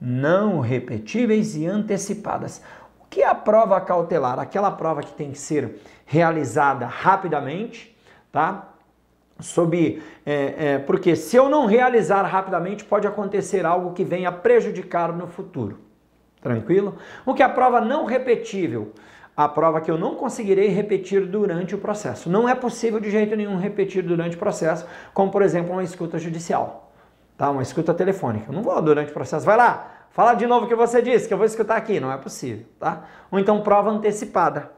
Não 0.00 0.60
repetíveis 0.60 1.54
e 1.54 1.66
antecipadas. 1.66 2.62
O 3.00 3.06
que 3.08 3.22
é 3.22 3.28
a 3.28 3.34
prova 3.34 3.80
cautelar? 3.80 4.38
Aquela 4.38 4.70
prova 4.70 5.02
que 5.02 5.12
tem 5.12 5.32
que 5.32 5.38
ser 5.38 5.80
realizada 6.06 6.86
rapidamente, 6.86 7.96
tá? 8.32 8.70
Sob, 9.38 10.02
é, 10.24 10.54
é, 10.58 10.78
porque 10.78 11.14
se 11.14 11.36
eu 11.36 11.48
não 11.48 11.66
realizar 11.66 12.22
rapidamente, 12.22 12.84
pode 12.84 13.06
acontecer 13.06 13.66
algo 13.66 13.92
que 13.92 14.02
venha 14.02 14.32
prejudicar 14.32 15.12
no 15.12 15.26
futuro. 15.26 15.85
Tranquilo? 16.46 16.94
O 17.24 17.34
que 17.34 17.42
é 17.42 17.46
a 17.46 17.48
prova 17.48 17.80
não 17.80 18.04
repetível? 18.04 18.92
a 19.36 19.46
prova 19.46 19.82
que 19.82 19.90
eu 19.90 19.98
não 19.98 20.14
conseguirei 20.14 20.68
repetir 20.68 21.26
durante 21.26 21.74
o 21.74 21.78
processo. 21.78 22.30
Não 22.30 22.48
é 22.48 22.54
possível 22.54 22.98
de 22.98 23.10
jeito 23.10 23.36
nenhum 23.36 23.58
repetir 23.58 24.02
durante 24.02 24.34
o 24.34 24.38
processo, 24.38 24.86
como 25.12 25.30
por 25.30 25.42
exemplo 25.42 25.72
uma 25.72 25.84
escuta 25.84 26.18
judicial, 26.18 26.90
tá? 27.36 27.50
Uma 27.50 27.60
escuta 27.60 27.92
telefônica. 27.92 28.46
Eu 28.48 28.54
não 28.54 28.62
vou 28.62 28.80
durante 28.80 29.10
o 29.10 29.12
processo. 29.12 29.44
Vai 29.44 29.58
lá, 29.58 30.06
fala 30.08 30.32
de 30.32 30.46
novo 30.46 30.64
o 30.64 30.68
que 30.68 30.74
você 30.74 31.02
disse, 31.02 31.28
que 31.28 31.34
eu 31.34 31.36
vou 31.36 31.44
escutar 31.44 31.76
aqui. 31.76 32.00
Não 32.00 32.10
é 32.10 32.16
possível, 32.16 32.64
tá? 32.80 33.04
Ou 33.30 33.38
então 33.38 33.60
prova 33.60 33.90
antecipada. 33.90 34.70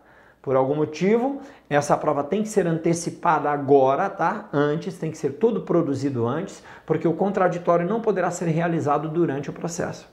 Por 0.42 0.56
algum 0.56 0.74
motivo, 0.74 1.40
essa 1.70 1.96
prova 1.96 2.24
tem 2.24 2.42
que 2.42 2.48
ser 2.48 2.66
antecipada 2.66 3.50
agora, 3.50 4.10
tá? 4.10 4.48
Antes, 4.52 4.98
tem 4.98 5.10
que 5.10 5.18
ser 5.18 5.34
tudo 5.34 5.60
produzido 5.60 6.26
antes, 6.26 6.64
porque 6.84 7.06
o 7.06 7.12
contraditório 7.12 7.86
não 7.86 8.00
poderá 8.00 8.28
ser 8.30 8.46
realizado 8.46 9.08
durante 9.08 9.50
o 9.50 9.52
processo, 9.52 10.08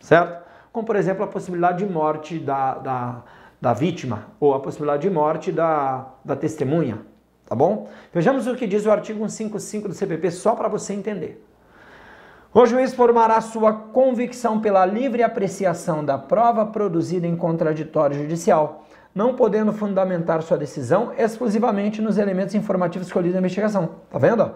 certo? 0.00 0.41
Como, 0.72 0.86
por 0.86 0.96
exemplo, 0.96 1.24
a 1.24 1.26
possibilidade 1.26 1.84
de 1.84 1.92
morte 1.92 2.38
da, 2.38 2.74
da, 2.74 3.22
da 3.60 3.72
vítima 3.72 4.28
ou 4.40 4.54
a 4.54 4.60
possibilidade 4.60 5.02
de 5.02 5.10
morte 5.10 5.52
da, 5.52 6.06
da 6.24 6.34
testemunha, 6.34 6.98
tá 7.46 7.54
bom? 7.54 7.88
Vejamos 8.12 8.46
o 8.46 8.54
que 8.54 8.66
diz 8.66 8.86
o 8.86 8.90
artigo 8.90 9.18
155 9.18 9.88
do 9.88 9.94
CPP, 9.94 10.30
só 10.30 10.54
para 10.54 10.68
você 10.68 10.94
entender. 10.94 11.46
O 12.54 12.66
juiz 12.66 12.94
formará 12.94 13.40
sua 13.40 13.72
convicção 13.72 14.60
pela 14.60 14.84
livre 14.84 15.22
apreciação 15.22 16.04
da 16.04 16.18
prova 16.18 16.66
produzida 16.66 17.26
em 17.26 17.36
contraditório 17.36 18.16
judicial 18.16 18.84
não 19.14 19.34
podendo 19.34 19.72
fundamentar 19.72 20.42
sua 20.42 20.56
decisão 20.56 21.12
exclusivamente 21.16 22.00
nos 22.00 22.18
elementos 22.18 22.54
informativos 22.54 23.08
escolhidos 23.08 23.34
na 23.34 23.40
investigação. 23.40 23.90
Tá 24.10 24.18
vendo? 24.18 24.52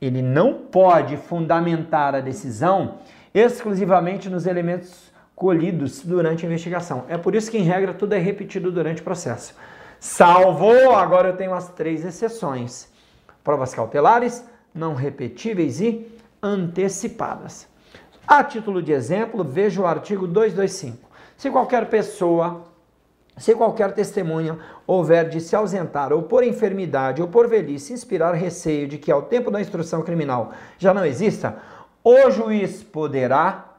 Ele 0.00 0.22
não 0.22 0.54
pode 0.54 1.16
fundamentar 1.16 2.14
a 2.14 2.20
decisão 2.20 2.96
exclusivamente 3.34 4.30
nos 4.30 4.46
elementos 4.46 5.09
colhidos 5.40 6.02
durante 6.04 6.44
a 6.44 6.46
investigação. 6.46 7.06
É 7.08 7.16
por 7.16 7.34
isso 7.34 7.50
que, 7.50 7.56
em 7.56 7.62
regra, 7.62 7.94
tudo 7.94 8.12
é 8.12 8.18
repetido 8.18 8.70
durante 8.70 9.00
o 9.00 9.04
processo. 9.04 9.54
Salvo, 9.98 10.90
agora 10.90 11.30
eu 11.30 11.36
tenho 11.36 11.54
as 11.54 11.70
três 11.70 12.04
exceções: 12.04 12.90
provas 13.42 13.72
cautelares, 13.72 14.44
não 14.74 14.92
repetíveis 14.92 15.80
e 15.80 16.06
antecipadas. 16.42 17.66
A 18.28 18.44
título 18.44 18.82
de 18.82 18.92
exemplo, 18.92 19.42
veja 19.42 19.80
o 19.80 19.86
artigo 19.86 20.26
225. 20.26 21.08
Se 21.38 21.50
qualquer 21.50 21.88
pessoa 21.88 22.66
se 23.38 23.54
qualquer 23.54 23.94
testemunha 23.94 24.58
houver 24.86 25.26
de 25.30 25.40
se 25.40 25.56
ausentar 25.56 26.12
ou 26.12 26.24
por 26.24 26.44
enfermidade 26.44 27.22
ou 27.22 27.28
por 27.28 27.48
velhice 27.48 27.94
inspirar 27.94 28.34
receio 28.34 28.86
de 28.86 28.98
que 28.98 29.10
ao 29.10 29.22
tempo 29.22 29.50
da 29.50 29.62
instrução 29.62 30.02
criminal 30.02 30.52
já 30.76 30.92
não 30.92 31.06
exista, 31.06 31.56
o 32.04 32.30
juiz 32.30 32.82
poderá, 32.82 33.69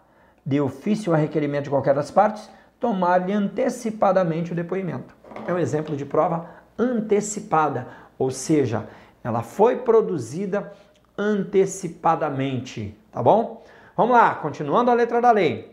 de 0.46 0.60
ofício 0.60 1.14
a 1.14 1.18
requerimento 1.18 1.66
de 1.66 1.70
qualquer 1.70 1.94
das 1.94 2.12
partes, 2.12 2.50
tomar-lhe 2.80 3.32
antecipadamente 3.32 4.52
o 4.52 4.56
depoimento. 4.56 5.16
É 5.48 5.54
um 5.54 5.60
exemplo 5.60 5.96
de 5.96 6.06
prova 6.06 6.50
antecipada, 6.78 7.88
ou 8.18 8.32
seja, 8.32 8.88
ela 9.24 9.44
foi 9.44 9.78
produzida 9.78 10.74
antecipadamente, 11.18 12.98
tá 13.12 13.22
bom? 13.22 13.64
Vamos 13.96 14.14
lá, 14.16 14.34
continuando 14.36 14.90
a 14.90 14.94
letra 14.94 15.22
da 15.22 15.32
lei. 15.32 15.70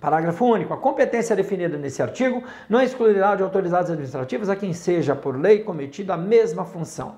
Parágrafo 0.00 0.46
único. 0.46 0.72
A 0.72 0.78
competência 0.78 1.36
definida 1.36 1.76
nesse 1.76 2.02
artigo 2.02 2.42
não 2.68 2.80
excluirá 2.80 3.36
de 3.36 3.42
autoridades 3.42 3.90
administrativas 3.90 4.48
a 4.48 4.56
quem 4.56 4.72
seja, 4.72 5.14
por 5.14 5.38
lei, 5.38 5.60
cometida 5.60 6.14
a 6.14 6.16
mesma 6.16 6.64
função. 6.64 7.16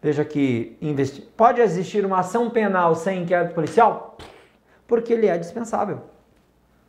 Veja 0.00 0.24
que 0.24 0.78
pode 1.36 1.60
existir 1.60 2.04
uma 2.04 2.18
ação 2.18 2.50
penal 2.50 2.94
sem 2.94 3.22
inquérito 3.22 3.54
policial? 3.54 4.16
Porque 4.86 5.12
ele 5.12 5.26
é 5.26 5.36
dispensável. 5.38 6.00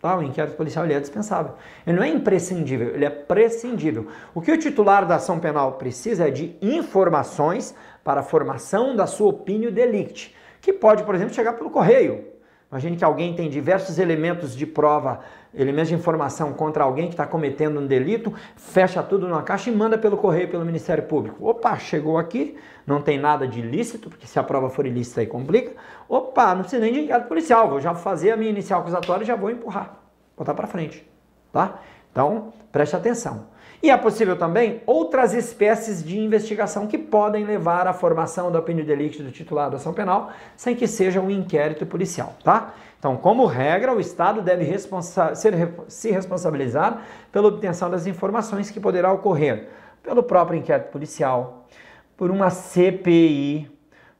Tá? 0.03 0.17
O 0.17 0.21
inquérito 0.21 0.57
policial 0.57 0.83
ele 0.83 0.93
é 0.93 0.99
dispensável. 0.99 1.53
Ele 1.87 1.95
não 1.95 2.03
é 2.03 2.09
imprescindível, 2.09 2.93
ele 2.93 3.05
é 3.05 3.09
prescindível. 3.09 4.07
O 4.35 4.41
que 4.41 4.51
o 4.51 4.57
titular 4.57 5.07
da 5.07 5.15
ação 5.15 5.39
penal 5.39 5.73
precisa 5.73 6.27
é 6.27 6.29
de 6.29 6.57
informações 6.61 7.73
para 8.03 8.19
a 8.19 8.23
formação 8.23 8.97
da 8.97 9.07
sua 9.07 9.29
opinião 9.29 9.71
delicti, 9.71 10.35
que 10.59 10.73
pode, 10.73 11.03
por 11.03 11.15
exemplo, 11.15 11.33
chegar 11.33 11.53
pelo 11.53 11.69
correio. 11.69 12.33
Imagine 12.69 12.97
que 12.97 13.05
alguém 13.05 13.35
tem 13.35 13.49
diversos 13.49 13.99
elementos 13.99 14.55
de 14.55 14.65
prova, 14.65 15.19
elementos 15.53 15.89
de 15.89 15.93
informação 15.95 16.53
contra 16.53 16.83
alguém 16.83 17.05
que 17.05 17.13
está 17.13 17.27
cometendo 17.27 17.79
um 17.79 17.85
delito, 17.85 18.33
fecha 18.55 19.03
tudo 19.03 19.27
numa 19.27 19.43
caixa 19.43 19.69
e 19.69 19.75
manda 19.75 19.95
pelo 19.95 20.17
correio, 20.17 20.49
pelo 20.49 20.65
Ministério 20.65 21.03
Público. 21.03 21.47
Opa, 21.47 21.77
chegou 21.77 22.17
aqui, 22.17 22.57
não 22.85 22.99
tem 22.99 23.19
nada 23.19 23.47
de 23.47 23.59
ilícito, 23.59 24.09
porque 24.09 24.25
se 24.25 24.39
a 24.39 24.43
prova 24.43 24.71
for 24.71 24.87
ilícita 24.87 25.21
aí 25.21 25.27
complica. 25.27 25.73
Opa, 26.07 26.53
não 26.53 26.61
precisa 26.61 26.81
nem 26.81 26.93
de 26.93 26.99
inquérito 27.01 27.27
policial, 27.27 27.69
vou 27.69 27.79
já 27.79 27.93
fazer 27.93 28.31
a 28.31 28.37
minha 28.37 28.49
inicial 28.49 28.81
acusatória 28.81 29.23
e 29.23 29.27
já 29.27 29.35
vou 29.35 29.49
empurrar, 29.49 29.95
botar 30.37 30.53
para 30.53 30.67
frente, 30.67 31.07
tá? 31.51 31.79
Então, 32.11 32.53
preste 32.71 32.95
atenção. 32.95 33.53
E 33.81 33.89
é 33.89 33.97
possível 33.97 34.37
também 34.37 34.81
outras 34.85 35.33
espécies 35.33 36.01
de 36.01 36.17
investigação 36.17 36.87
que 36.87 36.97
podem 36.97 37.43
levar 37.43 37.85
à 37.85 37.91
formação 37.91 38.49
da 38.49 38.59
opinião 38.59 38.85
delicto 38.85 39.21
do 39.21 39.29
titular 39.29 39.69
da 39.69 39.75
ação 39.75 39.93
penal 39.93 40.31
sem 40.55 40.73
que 40.73 40.87
seja 40.87 41.19
um 41.19 41.29
inquérito 41.29 41.85
policial, 41.85 42.33
tá? 42.43 42.73
Então, 42.97 43.17
como 43.17 43.45
regra, 43.45 43.93
o 43.93 43.99
Estado 43.99 44.41
deve 44.41 44.63
responsa 44.63 45.35
ser, 45.35 45.53
se 45.89 46.09
responsabilizar 46.11 47.01
pela 47.29 47.49
obtenção 47.49 47.89
das 47.89 48.07
informações 48.07 48.71
que 48.71 48.79
poderá 48.79 49.11
ocorrer 49.11 49.67
pelo 50.01 50.23
próprio 50.23 50.57
inquérito 50.57 50.89
policial, 50.89 51.67
por 52.15 52.31
uma 52.31 52.49
CPI, 52.49 53.69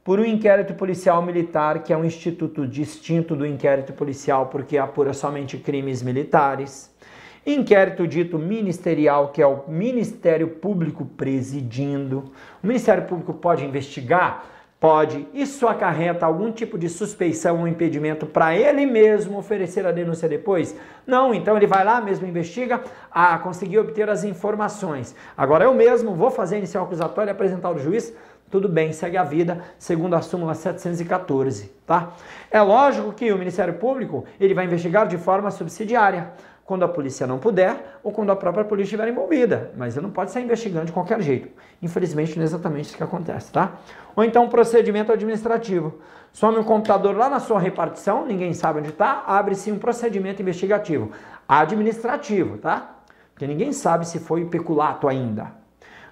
por 0.04 0.20
um 0.20 0.24
inquérito 0.24 0.74
policial 0.74 1.22
militar, 1.22 1.82
que 1.82 1.92
é 1.92 1.96
um 1.96 2.04
instituto 2.04 2.66
distinto 2.66 3.34
do 3.34 3.46
inquérito 3.46 3.92
policial 3.94 4.46
porque 4.46 4.76
apura 4.76 5.14
somente 5.14 5.56
crimes 5.56 6.02
militares 6.02 6.94
Inquérito 7.46 8.08
dito 8.08 8.38
ministerial, 8.38 9.28
que 9.28 9.42
é 9.42 9.46
o 9.46 9.68
Ministério 9.68 10.48
Público 10.48 11.04
presidindo. 11.04 12.32
O 12.62 12.66
Ministério 12.66 13.04
Público 13.04 13.34
pode 13.34 13.62
investigar? 13.62 14.46
Pode. 14.84 15.26
Isso 15.32 15.66
acarreta 15.66 16.26
algum 16.26 16.52
tipo 16.52 16.76
de 16.76 16.90
suspeição 16.90 17.60
ou 17.60 17.66
impedimento 17.66 18.26
para 18.26 18.54
ele 18.54 18.84
mesmo 18.84 19.38
oferecer 19.38 19.86
a 19.86 19.90
denúncia 19.90 20.28
depois? 20.28 20.76
Não, 21.06 21.32
então 21.32 21.56
ele 21.56 21.66
vai 21.66 21.82
lá 21.82 22.02
mesmo, 22.02 22.26
investiga, 22.26 22.82
ah, 23.10 23.38
conseguiu 23.38 23.80
obter 23.80 24.10
as 24.10 24.24
informações. 24.24 25.16
Agora 25.34 25.64
eu 25.64 25.72
mesmo 25.72 26.14
vou 26.14 26.30
fazer 26.30 26.58
inicial 26.58 26.84
acusatório 26.84 27.30
e 27.30 27.32
apresentar 27.32 27.68
ao 27.68 27.78
juiz 27.78 28.14
tudo 28.50 28.68
bem, 28.68 28.92
segue 28.92 29.16
a 29.16 29.24
vida, 29.24 29.64
segundo 29.78 30.14
a 30.14 30.20
súmula 30.20 30.54
714, 30.54 31.72
tá? 31.86 32.12
É 32.50 32.60
lógico 32.60 33.12
que 33.12 33.32
o 33.32 33.38
Ministério 33.38 33.74
Público, 33.74 34.26
ele 34.38 34.54
vai 34.54 34.66
investigar 34.66 35.08
de 35.08 35.16
forma 35.16 35.50
subsidiária 35.50 36.30
quando 36.64 36.82
a 36.84 36.88
polícia 36.88 37.26
não 37.26 37.38
puder 37.38 37.98
ou 38.02 38.10
quando 38.10 38.30
a 38.30 38.36
própria 38.36 38.64
polícia 38.64 38.94
estiver 38.94 39.08
envolvida. 39.08 39.72
Mas 39.76 39.96
ele 39.96 40.06
não 40.06 40.12
pode 40.12 40.30
sair 40.30 40.44
investigando 40.44 40.86
de 40.86 40.92
qualquer 40.92 41.20
jeito. 41.20 41.48
Infelizmente, 41.82 42.36
não 42.36 42.42
é 42.42 42.44
exatamente 42.44 42.86
isso 42.86 42.96
que 42.96 43.02
acontece, 43.02 43.52
tá? 43.52 43.72
Ou 44.16 44.24
então, 44.24 44.48
procedimento 44.48 45.12
administrativo. 45.12 46.00
Some 46.32 46.58
um 46.58 46.64
computador 46.64 47.14
lá 47.16 47.28
na 47.28 47.38
sua 47.38 47.60
repartição, 47.60 48.26
ninguém 48.26 48.52
sabe 48.54 48.80
onde 48.80 48.88
está, 48.88 49.24
abre-se 49.26 49.70
um 49.70 49.78
procedimento 49.78 50.42
investigativo. 50.42 51.10
Administrativo, 51.46 52.58
tá? 52.58 52.98
Porque 53.32 53.46
ninguém 53.46 53.72
sabe 53.72 54.06
se 54.08 54.18
foi 54.18 54.44
peculato 54.46 55.06
ainda. 55.06 55.52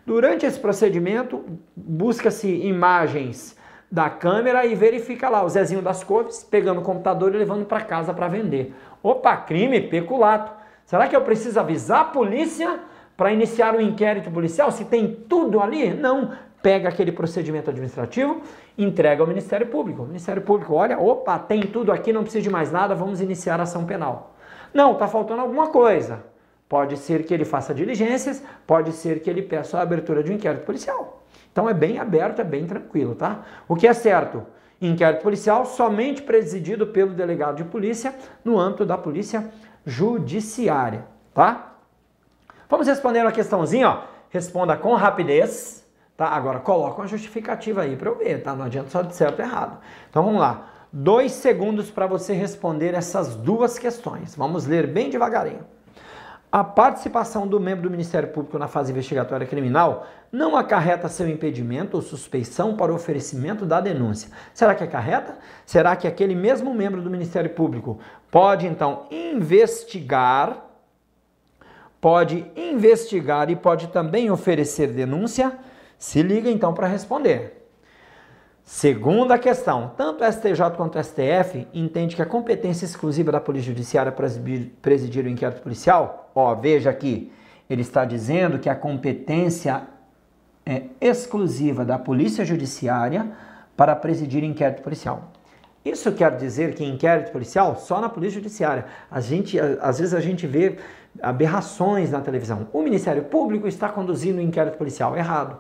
Durante 0.05 0.45
esse 0.45 0.59
procedimento, 0.59 1.45
busca-se 1.75 2.49
imagens 2.49 3.57
da 3.91 4.09
câmera 4.09 4.65
e 4.65 4.75
verifica 4.75 5.29
lá 5.29 5.45
o 5.45 5.49
Zezinho 5.49 5.83
das 5.83 6.03
Couves 6.03 6.43
pegando 6.43 6.81
o 6.81 6.85
computador 6.85 7.35
e 7.35 7.39
levando 7.39 7.67
para 7.67 7.83
casa 7.83 8.15
para 8.15 8.27
vender. 8.27 8.75
Opa, 9.03 9.37
crime, 9.37 9.81
peculato. 9.81 10.53
Será 10.85 11.09
que 11.09 11.17
eu 11.17 11.23
preciso 11.23 11.59
avisar 11.59 12.01
a 12.01 12.05
polícia 12.05 12.81
para 13.17 13.33
iniciar 13.33 13.75
um 13.75 13.81
inquérito 13.81 14.31
policial? 14.31 14.71
Se 14.71 14.85
tem 14.85 15.15
tudo 15.29 15.61
ali? 15.61 15.93
Não. 15.93 16.31
Pega 16.63 16.89
aquele 16.89 17.11
procedimento 17.11 17.71
administrativo, 17.71 18.41
entrega 18.79 19.21
ao 19.21 19.27
Ministério 19.27 19.67
Público. 19.67 20.03
O 20.03 20.07
Ministério 20.07 20.43
Público 20.43 20.75
olha, 20.75 20.97
opa, 20.97 21.37
tem 21.37 21.63
tudo 21.63 21.91
aqui, 21.91 22.13
não 22.13 22.23
precisa 22.23 22.41
de 22.41 22.51
mais 22.51 22.71
nada, 22.71 22.95
vamos 22.95 23.21
iniciar 23.21 23.59
a 23.59 23.65
ação 23.65 23.85
penal. 23.85 24.37
Não, 24.73 24.93
está 24.93 25.09
faltando 25.09 25.41
alguma 25.41 25.69
coisa. 25.69 26.25
Pode 26.69 26.97
ser 26.97 27.25
que 27.25 27.35
ele 27.35 27.45
faça 27.45 27.75
diligências, 27.75 28.43
pode 28.65 28.93
ser 28.93 29.21
que 29.21 29.29
ele 29.29 29.43
peça 29.43 29.77
a 29.77 29.83
abertura 29.83 30.23
de 30.23 30.31
um 30.31 30.37
inquérito 30.37 30.65
policial. 30.65 31.23
Então 31.51 31.69
é 31.69 31.75
bem 31.75 31.99
aberto, 31.99 32.41
é 32.41 32.45
bem 32.45 32.65
tranquilo, 32.65 33.17
tá? 33.17 33.43
O 33.69 33.75
que 33.75 33.87
é 33.87 33.93
certo? 33.93 34.47
Inquérito 34.89 35.23
policial 35.23 35.65
somente 35.65 36.23
presidido 36.23 36.89
pelo 36.89 37.15
delegado 37.15 37.57
de 37.57 37.65
polícia 37.65 38.15
no 38.45 38.59
âmbito 38.59 38.85
da 38.85 38.99
polícia 38.99 39.49
judiciária, 39.87 41.07
tá? 41.33 41.77
Vamos 42.69 42.87
responder 42.87 43.21
uma 43.21 43.31
questãozinha, 43.31 43.89
ó. 43.89 44.03
Responda 44.29 44.77
com 44.77 44.95
rapidez, 44.95 45.87
tá? 46.17 46.27
Agora 46.27 46.59
coloca 46.59 47.01
uma 47.01 47.07
justificativa 47.07 47.83
aí 47.83 47.97
para 47.97 48.09
eu 48.09 48.17
ver, 48.17 48.43
tá? 48.43 48.57
Não 48.57 48.65
adianta 48.65 48.91
só 48.91 49.03
de 49.03 49.15
certo 49.15 49.41
ou 49.41 49.45
errado. 49.45 49.79
Então 50.11 50.25
vamos 50.25 50.41
lá. 50.41 50.69
Dois 50.93 51.33
segundos 51.33 51.91
para 51.91 52.07
você 52.07 52.33
responder 52.33 52.95
essas 52.95 53.37
duas 53.37 53.79
questões. 53.79 54.35
Vamos 54.35 54.67
ler 54.67 54.87
bem 54.87 55.11
devagarinho. 55.11 55.65
A 56.53 56.63
participação 56.63 57.49
do 57.49 57.59
membro 57.59 57.85
do 57.85 57.91
Ministério 57.91 58.29
Público 58.29 58.59
na 58.59 58.69
fase 58.69 58.93
investigatória 58.93 59.47
criminal 59.47 60.07
não 60.31 60.55
acarreta 60.55 61.09
seu 61.09 61.27
impedimento 61.27 61.97
ou 61.97 62.03
suspeição 62.03 62.77
para 62.77 62.93
o 62.93 62.95
oferecimento 62.95 63.65
da 63.65 63.81
denúncia. 63.81 64.31
Será 64.53 64.75
que 64.75 64.85
acarreta? 64.85 65.39
Será 65.65 65.97
que 65.97 66.07
aquele 66.07 66.35
mesmo 66.35 66.75
membro 66.75 67.01
do 67.01 67.09
Ministério 67.09 67.49
Público 67.49 67.99
pode 68.31 68.67
então 68.67 69.07
investigar 69.11 70.69
pode 72.03 72.45
investigar 72.57 73.49
e 73.49 73.55
pode 73.55 73.87
também 73.87 74.31
oferecer 74.31 74.89
denúncia? 74.89 75.57
Se 75.97 76.21
liga 76.21 76.51
então 76.51 76.75
para 76.75 76.89
responder. 76.89 77.62
Segunda 78.65 79.39
questão, 79.39 79.93
tanto 79.97 80.25
o 80.25 80.33
STJ 80.33 80.77
quanto 80.77 80.97
o 80.97 81.03
STF 81.03 81.67
entende 81.75 82.15
que 82.15 82.23
a 82.23 82.27
competência 82.27 82.85
exclusiva 82.85 83.33
da 83.33 83.41
Polícia 83.41 83.73
Judiciária 83.73 84.13
para 84.13 84.29
presidir 84.81 85.25
o 85.25 85.29
inquérito 85.29 85.63
policial, 85.63 86.31
ó, 86.35 86.55
veja 86.55 86.89
aqui, 86.89 87.33
ele 87.69 87.83
está 87.83 88.05
dizendo 88.05 88.59
que 88.61 88.69
a 88.69 88.75
competência 88.75 89.83
é 90.65 90.85
exclusiva 91.01 91.85
da 91.85 91.99
Polícia 91.99 92.45
Judiciária 92.45 93.33
para 93.77 93.97
presidir 93.97 94.45
inquérito 94.45 94.83
policial. 94.83 95.33
Isso 95.85 96.13
quer 96.13 96.37
dizer 96.37 96.75
que 96.75 96.85
inquérito 96.85 97.33
policial 97.33 97.75
só 97.77 98.01
na 98.01 98.09
Polícia 98.09 98.41
Judiciária. 98.41 98.87
A 99.11 99.21
gente, 99.21 99.59
às 99.59 99.99
vezes 99.99 100.15
a 100.15 100.21
gente 100.21 100.47
vê 100.47 100.77
aberrações 101.21 102.13
na 102.13 102.21
televisão. 102.21 102.69
O 102.73 102.83
Ministério 102.83 103.25
Público 103.25 103.67
está 103.67 103.89
conduzindo 103.89 104.41
inquérito 104.41 104.79
policial 104.79 105.17
errado. 105.17 105.59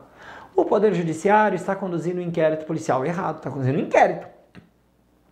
O 0.55 0.65
Poder 0.65 0.95
Judiciário 0.95 1.57
está 1.57 1.75
conduzindo 1.75 2.19
um 2.19 2.23
inquérito 2.23 2.67
policial 2.67 3.05
errado, 3.05 3.38
está 3.38 3.51
conduzindo 3.51 3.79
um 3.79 3.83
inquérito. 3.83 4.27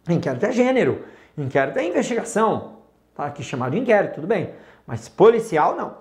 Inquérito 0.08 0.46
é 0.46 0.52
gênero, 0.52 1.04
inquérito 1.36 1.78
é 1.78 1.84
investigação. 1.84 2.78
Está 3.10 3.26
aqui 3.26 3.42
chamado 3.42 3.72
de 3.72 3.78
inquérito, 3.78 4.14
tudo 4.14 4.26
bem. 4.26 4.50
Mas 4.86 5.08
policial 5.08 5.76
não. 5.76 5.98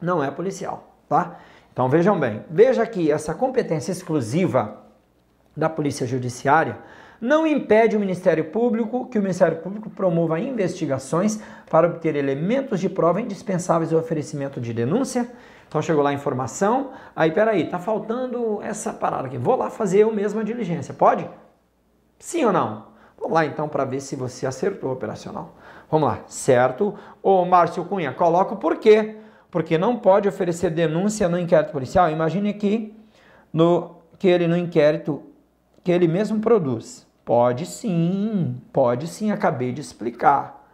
Não 0.00 0.22
é 0.22 0.30
policial, 0.30 0.94
tá? 1.08 1.38
Então 1.72 1.88
vejam 1.88 2.18
bem, 2.18 2.44
veja 2.48 2.86
que 2.86 3.10
essa 3.10 3.34
competência 3.34 3.92
exclusiva 3.92 4.78
da 5.56 5.68
Polícia 5.68 6.06
Judiciária 6.06 6.78
não 7.20 7.46
impede 7.46 7.96
o 7.96 8.00
Ministério 8.00 8.46
Público 8.46 9.06
que 9.06 9.18
o 9.18 9.22
Ministério 9.22 9.58
Público 9.58 9.90
promova 9.90 10.40
investigações 10.40 11.40
para 11.68 11.86
obter 11.86 12.16
elementos 12.16 12.80
de 12.80 12.88
prova 12.88 13.20
indispensáveis 13.20 13.92
ao 13.92 14.00
oferecimento 14.00 14.60
de 14.60 14.72
denúncia 14.72 15.28
então 15.70 15.80
chegou 15.80 16.02
lá 16.02 16.10
a 16.10 16.12
informação, 16.12 16.90
aí 17.14 17.30
peraí, 17.30 17.64
tá 17.68 17.78
faltando 17.78 18.60
essa 18.60 18.92
parada 18.92 19.28
aqui. 19.28 19.38
Vou 19.38 19.54
lá 19.54 19.70
fazer 19.70 20.00
eu 20.00 20.12
mesmo 20.12 20.40
a 20.40 20.42
diligência. 20.42 20.92
Pode? 20.92 21.30
Sim 22.18 22.44
ou 22.46 22.52
não? 22.52 22.86
Vamos 23.16 23.32
lá 23.32 23.46
então 23.46 23.68
para 23.68 23.84
ver 23.84 24.00
se 24.00 24.16
você 24.16 24.48
acertou 24.48 24.90
o 24.90 24.92
operacional. 24.94 25.54
Vamos 25.88 26.08
lá, 26.08 26.18
certo? 26.26 26.96
Ô 27.22 27.44
Márcio 27.44 27.84
Cunha, 27.84 28.12
coloca 28.12 28.54
o 28.54 28.56
porquê. 28.56 29.18
Porque 29.48 29.78
não 29.78 29.96
pode 29.96 30.28
oferecer 30.28 30.70
denúncia 30.70 31.28
no 31.28 31.38
inquérito 31.38 31.70
policial. 31.70 32.10
Imagine 32.10 32.50
aqui 32.50 32.92
no, 33.52 33.94
que 34.18 34.26
ele 34.26 34.48
no 34.48 34.56
inquérito 34.56 35.22
que 35.84 35.92
ele 35.92 36.08
mesmo 36.08 36.40
produz. 36.40 37.06
Pode 37.24 37.64
sim, 37.64 38.60
pode 38.72 39.06
sim, 39.06 39.30
acabei 39.30 39.70
de 39.70 39.80
explicar. 39.80 40.66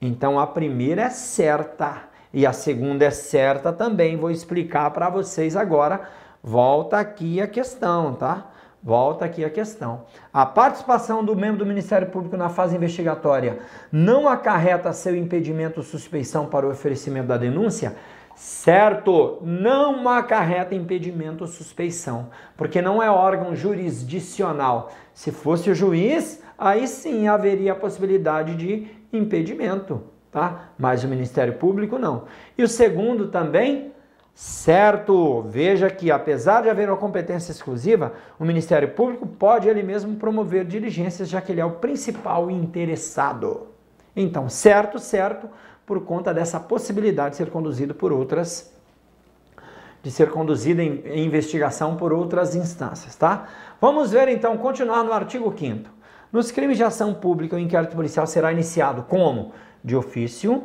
Então 0.00 0.40
a 0.40 0.46
primeira 0.46 1.02
é 1.02 1.10
certa. 1.10 2.08
E 2.32 2.46
a 2.46 2.52
segunda 2.52 3.04
é 3.04 3.10
certa 3.10 3.72
também, 3.72 4.16
vou 4.16 4.30
explicar 4.30 4.90
para 4.90 5.10
vocês 5.10 5.56
agora. 5.56 6.02
Volta 6.42 6.98
aqui 6.98 7.40
a 7.40 7.46
questão, 7.46 8.14
tá? 8.14 8.50
Volta 8.82 9.26
aqui 9.26 9.44
a 9.44 9.50
questão. 9.50 10.04
A 10.32 10.46
participação 10.46 11.24
do 11.24 11.36
membro 11.36 11.58
do 11.58 11.66
Ministério 11.66 12.08
Público 12.08 12.36
na 12.36 12.48
fase 12.48 12.76
investigatória 12.76 13.58
não 13.92 14.26
acarreta 14.26 14.92
seu 14.92 15.14
impedimento 15.14 15.80
ou 15.80 15.84
suspeição 15.84 16.46
para 16.46 16.66
o 16.66 16.70
oferecimento 16.70 17.26
da 17.26 17.36
denúncia? 17.36 17.96
Certo, 18.34 19.38
não 19.42 20.08
acarreta 20.08 20.74
impedimento 20.74 21.44
ou 21.44 21.48
suspeição, 21.48 22.30
porque 22.56 22.80
não 22.80 23.02
é 23.02 23.10
órgão 23.10 23.54
jurisdicional. 23.54 24.90
Se 25.12 25.30
fosse 25.30 25.68
o 25.68 25.74
juiz, 25.74 26.42
aí 26.56 26.86
sim 26.86 27.28
haveria 27.28 27.72
a 27.72 27.76
possibilidade 27.76 28.54
de 28.54 28.86
impedimento 29.12 30.02
tá? 30.30 30.70
Mas 30.78 31.04
o 31.04 31.08
Ministério 31.08 31.54
Público 31.54 31.98
não. 31.98 32.24
E 32.56 32.62
o 32.62 32.68
segundo 32.68 33.28
também, 33.28 33.92
certo, 34.34 35.42
veja 35.42 35.90
que 35.90 36.10
apesar 36.10 36.62
de 36.62 36.70
haver 36.70 36.88
uma 36.88 36.96
competência 36.96 37.52
exclusiva, 37.52 38.12
o 38.38 38.44
Ministério 38.44 38.90
Público 38.90 39.26
pode 39.26 39.68
ele 39.68 39.82
mesmo 39.82 40.16
promover 40.16 40.64
diligências, 40.64 41.28
já 41.28 41.40
que 41.40 41.52
ele 41.52 41.60
é 41.60 41.64
o 41.64 41.72
principal 41.72 42.50
interessado. 42.50 43.68
Então, 44.14 44.48
certo, 44.48 44.98
certo, 44.98 45.48
por 45.86 46.04
conta 46.04 46.32
dessa 46.32 46.60
possibilidade 46.60 47.30
de 47.30 47.36
ser 47.36 47.50
conduzido 47.50 47.94
por 47.94 48.12
outras 48.12 48.72
de 50.02 50.10
ser 50.10 50.30
conduzido 50.30 50.80
em, 50.80 51.02
em 51.04 51.26
investigação 51.26 51.94
por 51.94 52.12
outras 52.12 52.54
instâncias, 52.54 53.14
tá? 53.16 53.48
Vamos 53.78 54.12
ver 54.12 54.28
então, 54.28 54.56
continuar 54.56 55.04
no 55.04 55.12
artigo 55.12 55.54
5 55.54 55.90
Nos 56.32 56.50
crimes 56.50 56.78
de 56.78 56.84
ação 56.84 57.12
pública, 57.12 57.56
o 57.56 57.58
inquérito 57.58 57.94
policial 57.94 58.26
será 58.26 58.50
iniciado 58.50 59.02
como 59.02 59.52
de 59.82 59.96
ofício 59.96 60.62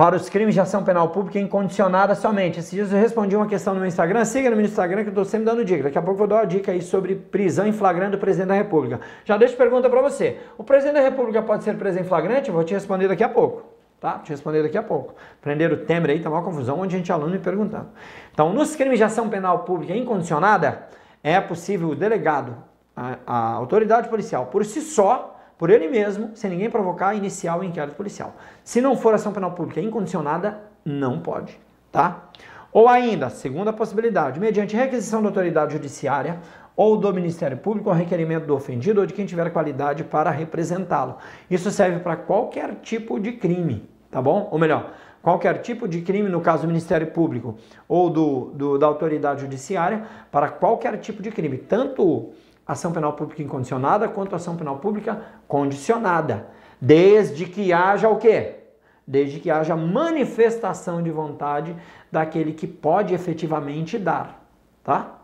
para 0.00 0.16
os 0.16 0.30
crimes 0.30 0.54
de 0.54 0.60
ação 0.62 0.82
penal 0.82 1.10
pública 1.10 1.38
incondicionada 1.38 2.14
somente. 2.14 2.58
Esses 2.58 2.70
dias 2.70 2.90
eu 2.90 2.98
respondi 2.98 3.36
uma 3.36 3.46
questão 3.46 3.74
no 3.74 3.80
meu 3.80 3.86
Instagram, 3.86 4.24
siga 4.24 4.48
no 4.48 4.56
meu 4.56 4.64
Instagram 4.64 5.02
que 5.02 5.08
eu 5.08 5.10
estou 5.10 5.26
sempre 5.26 5.44
dando 5.44 5.62
dica. 5.62 5.82
Daqui 5.82 5.98
a 5.98 6.00
pouco 6.00 6.14
eu 6.14 6.18
vou 6.20 6.26
dar 6.26 6.36
uma 6.36 6.46
dica 6.46 6.72
aí 6.72 6.80
sobre 6.80 7.14
prisão 7.14 7.66
em 7.66 7.72
flagrante 7.72 8.12
do 8.12 8.18
presidente 8.18 8.48
da 8.48 8.54
República. 8.54 8.98
Já 9.26 9.36
deixo 9.36 9.58
pergunta 9.58 9.90
para 9.90 10.00
você. 10.00 10.38
O 10.56 10.64
presidente 10.64 10.94
da 10.94 11.02
República 11.02 11.42
pode 11.42 11.64
ser 11.64 11.76
preso 11.76 11.98
em 11.98 12.04
flagrante? 12.04 12.50
Vou 12.50 12.64
te 12.64 12.72
responder 12.72 13.08
daqui 13.08 13.22
a 13.22 13.28
pouco. 13.28 13.62
Tá? 14.00 14.14
Vou 14.14 14.22
te 14.22 14.30
responder 14.30 14.62
daqui 14.62 14.78
a 14.78 14.82
pouco. 14.82 15.14
Prender 15.42 15.70
o 15.70 15.76
Temer 15.76 16.12
aí, 16.12 16.20
tá 16.20 16.30
uma 16.30 16.42
confusão, 16.42 16.80
onde 16.80 16.94
a 16.94 16.98
gente 16.98 17.12
aluno 17.12 17.32
me 17.32 17.38
perguntando. 17.38 17.88
Então, 18.32 18.54
nos 18.54 18.74
crimes 18.74 18.96
de 18.96 19.04
ação 19.04 19.28
penal 19.28 19.64
pública 19.64 19.94
incondicionada, 19.94 20.86
é 21.22 21.38
possível 21.42 21.90
o 21.90 21.94
delegado, 21.94 22.56
a, 22.96 23.18
a 23.26 23.52
autoridade 23.52 24.08
policial, 24.08 24.46
por 24.46 24.64
si 24.64 24.80
só, 24.80 25.29
por 25.60 25.68
ele 25.68 25.88
mesmo, 25.88 26.30
sem 26.32 26.48
ninguém 26.48 26.70
provocar, 26.70 27.14
iniciar 27.14 27.58
o 27.58 27.62
inquérito 27.62 27.94
policial. 27.94 28.34
Se 28.64 28.80
não 28.80 28.96
for 28.96 29.12
ação 29.12 29.30
penal 29.30 29.52
pública 29.52 29.78
incondicionada, 29.78 30.58
não 30.82 31.20
pode, 31.20 31.60
tá? 31.92 32.30
Ou 32.72 32.88
ainda, 32.88 33.28
segunda 33.28 33.70
possibilidade, 33.70 34.40
mediante 34.40 34.74
requisição 34.74 35.20
da 35.20 35.28
autoridade 35.28 35.74
judiciária 35.74 36.38
ou 36.74 36.96
do 36.96 37.12
Ministério 37.12 37.58
Público, 37.58 37.90
ou 37.90 37.94
requerimento 37.94 38.46
do 38.46 38.54
ofendido 38.54 39.02
ou 39.02 39.06
de 39.06 39.12
quem 39.12 39.26
tiver 39.26 39.50
qualidade 39.50 40.02
para 40.02 40.30
representá-lo. 40.30 41.18
Isso 41.50 41.70
serve 41.70 41.98
para 41.98 42.16
qualquer 42.16 42.76
tipo 42.76 43.20
de 43.20 43.32
crime, 43.32 43.86
tá 44.10 44.22
bom? 44.22 44.48
Ou 44.50 44.58
melhor, 44.58 44.94
qualquer 45.20 45.58
tipo 45.58 45.86
de 45.86 46.00
crime, 46.00 46.30
no 46.30 46.40
caso 46.40 46.62
do 46.62 46.68
Ministério 46.68 47.08
Público 47.08 47.58
ou 47.86 48.08
do, 48.08 48.46
do 48.54 48.78
da 48.78 48.86
autoridade 48.86 49.42
judiciária, 49.42 50.04
para 50.32 50.48
qualquer 50.48 50.96
tipo 50.96 51.22
de 51.22 51.30
crime, 51.30 51.58
tanto 51.58 52.30
ação 52.72 52.92
penal 52.92 53.14
pública 53.14 53.42
incondicionada 53.42 54.08
quanto 54.08 54.36
ação 54.36 54.56
penal 54.56 54.78
pública 54.78 55.22
condicionada, 55.48 56.48
desde 56.80 57.46
que 57.46 57.72
haja 57.72 58.08
o 58.08 58.16
quê? 58.16 58.56
Desde 59.06 59.40
que 59.40 59.50
haja 59.50 59.74
manifestação 59.76 61.02
de 61.02 61.10
vontade 61.10 61.76
daquele 62.12 62.52
que 62.52 62.66
pode 62.66 63.12
efetivamente 63.12 63.98
dar, 63.98 64.40
tá? 64.84 65.18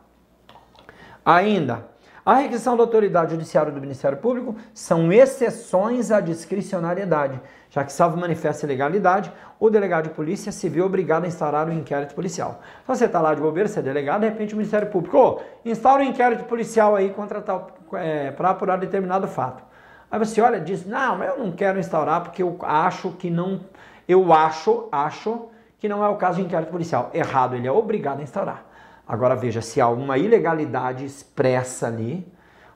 Ainda, 1.24 1.86
a 2.26 2.34
requisição 2.34 2.76
da 2.76 2.82
autoridade 2.82 3.30
judiciária 3.30 3.70
do 3.70 3.80
Ministério 3.80 4.18
Público 4.18 4.56
são 4.74 5.12
exceções 5.12 6.10
à 6.10 6.18
discricionariedade, 6.18 7.40
já 7.70 7.84
que, 7.84 7.92
salvo 7.92 8.16
manifesta 8.16 8.66
ilegalidade, 8.66 9.32
o 9.60 9.70
delegado 9.70 10.08
de 10.08 10.10
polícia 10.10 10.50
se 10.50 10.68
vê 10.68 10.80
obrigado 10.80 11.22
a 11.22 11.28
instaurar 11.28 11.68
o 11.68 11.70
um 11.70 11.74
inquérito 11.74 12.16
policial. 12.16 12.60
Então 12.82 12.96
você 12.96 13.04
está 13.04 13.20
lá 13.20 13.32
de 13.32 13.40
bobeira, 13.40 13.68
você 13.68 13.78
é 13.78 13.82
delegado, 13.82 14.22
de 14.22 14.28
repente 14.28 14.54
o 14.54 14.56
Ministério 14.56 14.88
Público, 14.88 15.16
oh, 15.16 15.40
instaura 15.64 16.02
um 16.02 16.06
inquérito 16.06 16.42
policial 16.46 16.96
aí 16.96 17.10
contra 17.10 17.40
tal, 17.40 17.70
é, 17.92 18.32
para 18.32 18.50
apurar 18.50 18.76
determinado 18.76 19.28
fato. 19.28 19.62
Aí 20.10 20.18
você 20.18 20.40
olha 20.40 20.56
e 20.56 20.60
diz, 20.62 20.84
não, 20.84 21.18
mas 21.18 21.28
eu 21.28 21.38
não 21.38 21.52
quero 21.52 21.78
instaurar 21.78 22.22
porque 22.22 22.42
eu 22.42 22.58
acho 22.62 23.12
que 23.12 23.30
não, 23.30 23.60
eu 24.08 24.32
acho, 24.32 24.88
acho 24.90 25.46
que 25.78 25.88
não 25.88 26.04
é 26.04 26.08
o 26.08 26.16
caso 26.16 26.38
de 26.38 26.44
inquérito 26.44 26.72
policial. 26.72 27.08
Errado, 27.14 27.54
ele 27.54 27.68
é 27.68 27.72
obrigado 27.72 28.18
a 28.18 28.22
instaurar. 28.24 28.64
Agora 29.06 29.36
veja, 29.36 29.60
se 29.60 29.80
há 29.80 29.88
uma 29.88 30.18
ilegalidade 30.18 31.04
expressa 31.04 31.86
ali, 31.86 32.26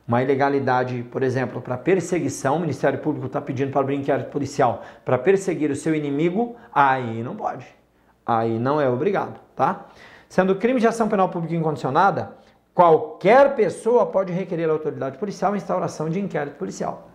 uma 0.06 0.22
ilegalidade, 0.22 1.02
por 1.04 1.22
exemplo, 1.22 1.60
para 1.60 1.76
perseguição, 1.76 2.56
o 2.56 2.60
Ministério 2.60 2.98
Público 2.98 3.26
está 3.26 3.40
pedindo 3.40 3.70
para 3.70 3.80
abrir 3.80 3.96
inquérito 3.96 4.30
policial 4.30 4.82
para 5.04 5.18
perseguir 5.18 5.70
o 5.70 5.76
seu 5.76 5.94
inimigo, 5.94 6.56
aí 6.72 7.22
não 7.22 7.36
pode. 7.36 7.66
Aí 8.24 8.58
não 8.58 8.80
é 8.80 8.88
obrigado, 8.88 9.40
tá? 9.56 9.86
Sendo 10.28 10.54
crime 10.56 10.78
de 10.78 10.86
ação 10.86 11.08
penal 11.08 11.28
pública 11.28 11.54
incondicionada, 11.54 12.32
qualquer 12.72 13.54
pessoa 13.56 14.06
pode 14.06 14.32
requerer 14.32 14.68
à 14.68 14.72
autoridade 14.72 15.18
policial 15.18 15.52
a 15.52 15.56
instauração 15.56 16.08
de 16.08 16.20
inquérito 16.20 16.56
policial. 16.56 17.08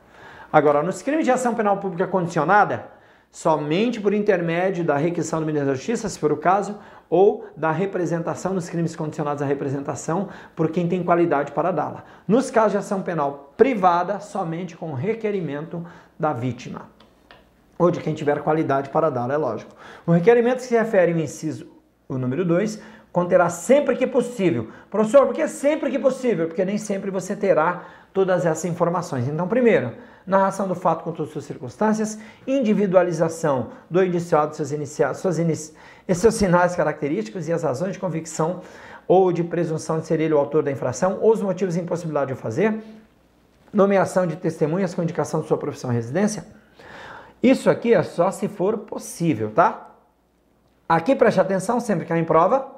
Agora, 0.51 0.83
nos 0.83 1.01
crimes 1.01 1.25
de 1.25 1.31
ação 1.31 1.55
penal 1.55 1.77
pública 1.77 2.07
condicionada, 2.07 2.85
somente 3.31 3.99
por 3.99 4.13
intermédio 4.13 4.85
da 4.85 4.95
requisição 4.95 5.39
do 5.39 5.45
Ministério 5.45 5.73
da 5.73 5.75
Justiça, 5.75 6.07
se 6.07 6.17
for 6.17 6.31
o 6.31 6.37
caso, 6.37 6.77
ou 7.09 7.45
da 7.55 7.71
representação 7.71 8.53
nos 8.53 8.69
crimes 8.69 8.95
condicionados 8.95 9.41
à 9.41 9.45
representação 9.45 10.29
por 10.55 10.71
quem 10.71 10.87
tem 10.87 11.03
qualidade 11.03 11.51
para 11.51 11.71
dá-la. 11.71 12.03
Nos 12.27 12.49
casos 12.49 12.71
de 12.71 12.77
ação 12.77 13.01
penal 13.01 13.53
privada, 13.55 14.19
somente 14.19 14.75
com 14.75 14.93
requerimento 14.93 15.85
da 16.19 16.33
vítima 16.33 16.93
ou 17.77 17.91
de 17.91 17.99
quem 17.99 18.13
tiver 18.13 18.41
qualidade 18.41 18.89
para 18.89 19.09
dá-la, 19.09 19.33
é 19.33 19.37
lógico. 19.37 19.71
O 20.05 20.11
requerimento 20.11 20.59
se 20.59 20.75
refere 20.75 21.11
ao 21.11 21.19
inciso, 21.19 21.67
o 22.07 22.17
número 22.17 22.45
2, 22.45 22.81
conterá 23.11 23.49
sempre 23.49 23.95
que 23.95 24.07
possível. 24.07 24.69
Professor, 24.89 25.25
por 25.25 25.33
que 25.33 25.47
sempre 25.47 25.89
que 25.89 25.99
possível? 25.99 26.47
Porque 26.47 26.65
nem 26.65 26.77
sempre 26.77 27.11
você 27.11 27.35
terá 27.35 27.83
todas 28.13 28.45
essas 28.45 28.65
informações. 28.65 29.27
Então, 29.27 29.47
primeiro, 29.47 29.91
narração 30.25 30.67
do 30.67 30.75
fato 30.75 31.03
com 31.03 31.11
todas 31.11 31.27
as 31.27 31.33
suas 31.33 31.45
circunstâncias, 31.45 32.19
individualização 32.47 33.71
do 33.89 34.03
indiciado, 34.03 34.55
seus, 34.55 34.71
iniciados, 34.71 35.19
suas 35.19 35.37
inici... 36.07 36.21
seus 36.21 36.35
sinais 36.35 36.75
característicos 36.75 37.47
e 37.47 37.53
as 37.53 37.63
razões 37.63 37.93
de 37.93 37.99
convicção 37.99 38.61
ou 39.07 39.31
de 39.31 39.43
presunção 39.43 39.99
de 39.99 40.07
ser 40.07 40.19
ele 40.19 40.33
o 40.33 40.37
autor 40.37 40.63
da 40.63 40.71
infração, 40.71 41.19
ou 41.21 41.31
os 41.31 41.41
motivos 41.41 41.75
de 41.75 41.81
impossibilidade 41.81 42.27
de 42.27 42.33
o 42.33 42.35
fazer, 42.35 42.83
nomeação 43.71 44.25
de 44.25 44.35
testemunhas 44.35 44.95
com 44.95 45.03
indicação 45.03 45.41
de 45.41 45.47
sua 45.47 45.57
profissão 45.57 45.91
e 45.91 45.95
residência. 45.95 46.45
Isso 47.43 47.69
aqui 47.69 47.93
é 47.93 48.01
só 48.01 48.31
se 48.31 48.47
for 48.47 48.79
possível, 48.79 49.51
tá? 49.51 49.91
Aqui 50.89 51.15
preste 51.15 51.39
atenção, 51.39 51.79
sempre 51.79 52.05
que 52.05 52.13
há 52.13 52.17
em 52.17 52.23
prova. 52.23 52.74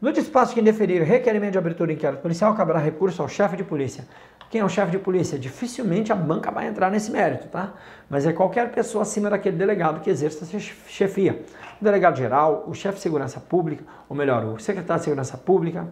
No 0.00 0.12
despacho 0.12 0.54
que 0.54 0.60
indeferir 0.60 1.02
requerimento 1.02 1.52
de 1.52 1.58
abertura 1.58 1.88
de 1.88 1.94
inquérito 1.94 2.22
policial, 2.22 2.54
caberá 2.54 2.78
recurso 2.78 3.20
ao 3.20 3.28
chefe 3.28 3.56
de 3.56 3.64
polícia. 3.64 4.06
Quem 4.48 4.60
é 4.60 4.64
o 4.64 4.68
chefe 4.68 4.92
de 4.92 4.98
polícia? 4.98 5.36
Dificilmente 5.36 6.12
a 6.12 6.14
banca 6.14 6.52
vai 6.52 6.68
entrar 6.68 6.88
nesse 6.88 7.10
mérito, 7.10 7.48
tá? 7.48 7.74
Mas 8.08 8.24
é 8.24 8.32
qualquer 8.32 8.70
pessoa 8.70 9.02
acima 9.02 9.28
daquele 9.28 9.56
delegado 9.56 10.00
que 10.00 10.08
exerça 10.08 10.44
essa 10.44 10.56
chefia. 10.86 11.44
O 11.80 11.84
delegado 11.84 12.16
geral, 12.16 12.64
o 12.68 12.74
chefe 12.74 12.98
de 12.98 13.02
segurança 13.02 13.40
pública, 13.40 13.84
ou 14.08 14.16
melhor, 14.16 14.44
o 14.44 14.60
secretário 14.60 15.00
de 15.00 15.04
segurança 15.04 15.36
pública, 15.36 15.88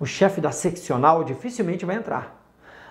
o 0.00 0.04
chefe 0.04 0.40
da 0.40 0.50
seccional, 0.50 1.22
dificilmente 1.22 1.86
vai 1.86 1.94
entrar. 1.94 2.44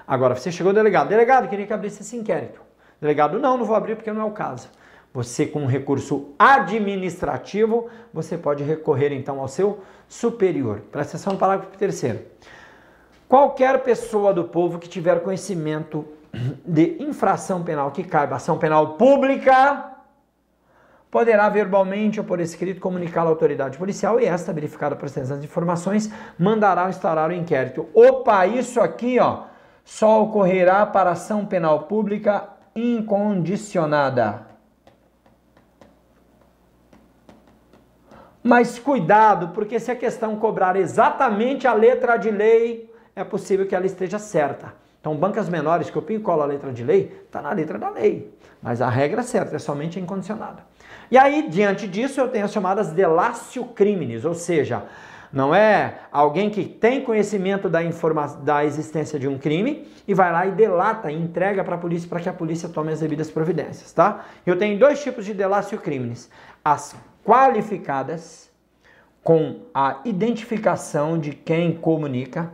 Agora, 0.07 0.33
você 0.33 0.49
chegou 0.49 0.71
delegado. 0.71 1.09
Delegado, 1.09 1.49
queria 1.49 1.67
que 1.67 1.73
abrisse 1.73 2.03
esse 2.03 2.15
inquérito. 2.15 2.61
Delegado, 3.01 3.37
não, 3.37 3.57
não 3.57 3.65
vou 3.65 3.75
abrir 3.75 3.97
porque 3.97 4.13
não 4.13 4.21
é 4.21 4.25
o 4.25 4.31
caso. 4.31 4.69
Você, 5.13 5.45
com 5.45 5.61
um 5.61 5.67
recurso 5.67 6.33
administrativo, 6.39 7.87
você 8.11 8.35
pode 8.35 8.63
recorrer 8.63 9.13
então 9.13 9.39
ao 9.39 9.47
seu 9.47 9.81
superior. 10.07 10.81
Presta 10.91 11.15
atenção 11.15 11.33
no 11.33 11.39
parágrafo 11.39 11.77
terceiro. 11.77 12.21
Qualquer 13.29 13.83
pessoa 13.83 14.33
do 14.33 14.45
povo 14.45 14.79
que 14.79 14.89
tiver 14.89 15.21
conhecimento 15.21 16.05
de 16.65 16.97
infração 16.99 17.63
penal 17.63 17.91
que 17.91 18.03
caiba 18.03 18.37
ação 18.37 18.57
penal 18.57 18.95
pública, 18.95 19.91
poderá 21.11 21.47
verbalmente 21.47 22.19
ou 22.19 22.25
por 22.25 22.39
escrito 22.39 22.81
comunicar 22.81 23.21
à 23.21 23.29
autoridade 23.29 23.77
policial 23.77 24.19
e 24.19 24.25
esta, 24.25 24.51
verificada 24.51 24.95
a 24.95 24.97
procedência 24.97 25.37
de 25.37 25.45
informações, 25.45 26.11
mandará 26.39 26.89
instaurar 26.89 27.29
o 27.29 27.33
inquérito. 27.33 27.87
Opa, 27.93 28.47
isso 28.47 28.81
aqui, 28.81 29.19
ó, 29.19 29.43
só 29.85 30.23
ocorrerá 30.23 30.87
para 30.87 31.11
ação 31.11 31.45
penal 31.45 31.83
pública 31.83 32.49
incondicionada. 32.75 34.52
Mas 38.43 38.77
cuidado, 38.77 39.49
porque 39.49 39.79
se 39.79 39.89
a 39.89 39.95
questão 39.95 40.35
cobrar 40.35 40.75
exatamente 40.75 41.65
a 41.65 41.73
letra 41.73 42.17
de 42.17 42.29
lei, 42.29 42.93
é 43.15 43.23
possível 43.23 43.65
que 43.65 43.73
ela 43.73 43.85
esteja 43.85 44.19
certa. 44.19 44.73
Então, 44.99 45.15
bancas 45.15 45.47
menores, 45.47 45.89
que 45.89 45.95
eu 45.95 46.01
pincolo 46.01 46.41
a 46.41 46.45
letra 46.45 46.71
de 46.71 46.83
lei, 46.83 47.23
está 47.25 47.41
na 47.41 47.51
letra 47.51 47.79
da 47.79 47.89
lei. 47.89 48.33
Mas 48.61 48.81
a 48.81 48.89
regra 48.89 49.21
é 49.21 49.23
certa, 49.23 49.55
é 49.55 49.59
somente 49.59 49.99
incondicionada. 49.99 50.65
E 51.09 51.17
aí, 51.17 51.47
diante 51.49 51.87
disso, 51.87 52.19
eu 52.19 52.27
tenho 52.27 52.45
as 52.45 52.51
chamadas 52.51 52.91
delatio 52.91 53.65
criminis, 53.65 54.25
ou 54.25 54.33
seja, 54.33 54.83
não 55.31 55.53
é 55.53 55.99
alguém 56.11 56.49
que 56.49 56.63
tem 56.63 57.01
conhecimento 57.01 57.67
da, 57.67 57.79
da 58.43 58.63
existência 58.63 59.17
de 59.17 59.27
um 59.27 59.37
crime 59.37 59.87
e 60.07 60.13
vai 60.13 60.31
lá 60.31 60.45
e 60.45 60.51
delata 60.51 61.11
e 61.11 61.15
entrega 61.15 61.63
para 61.63 61.75
a 61.75 61.77
polícia 61.77 62.07
para 62.07 62.19
que 62.19 62.29
a 62.29 62.33
polícia 62.33 62.69
tome 62.69 62.91
as 62.91 62.99
devidas 62.99 63.31
providências, 63.31 63.91
tá? 63.91 64.25
Eu 64.45 64.57
tenho 64.57 64.77
dois 64.77 65.01
tipos 65.01 65.25
de 65.25 65.33
delatio 65.33 65.79
criminis. 65.79 66.29
As 66.63 66.95
qualificadas, 67.25 68.51
com 69.23 69.61
a 69.73 70.01
identificação 70.03 71.17
de 71.17 71.31
quem 71.31 71.73
comunica, 71.73 72.51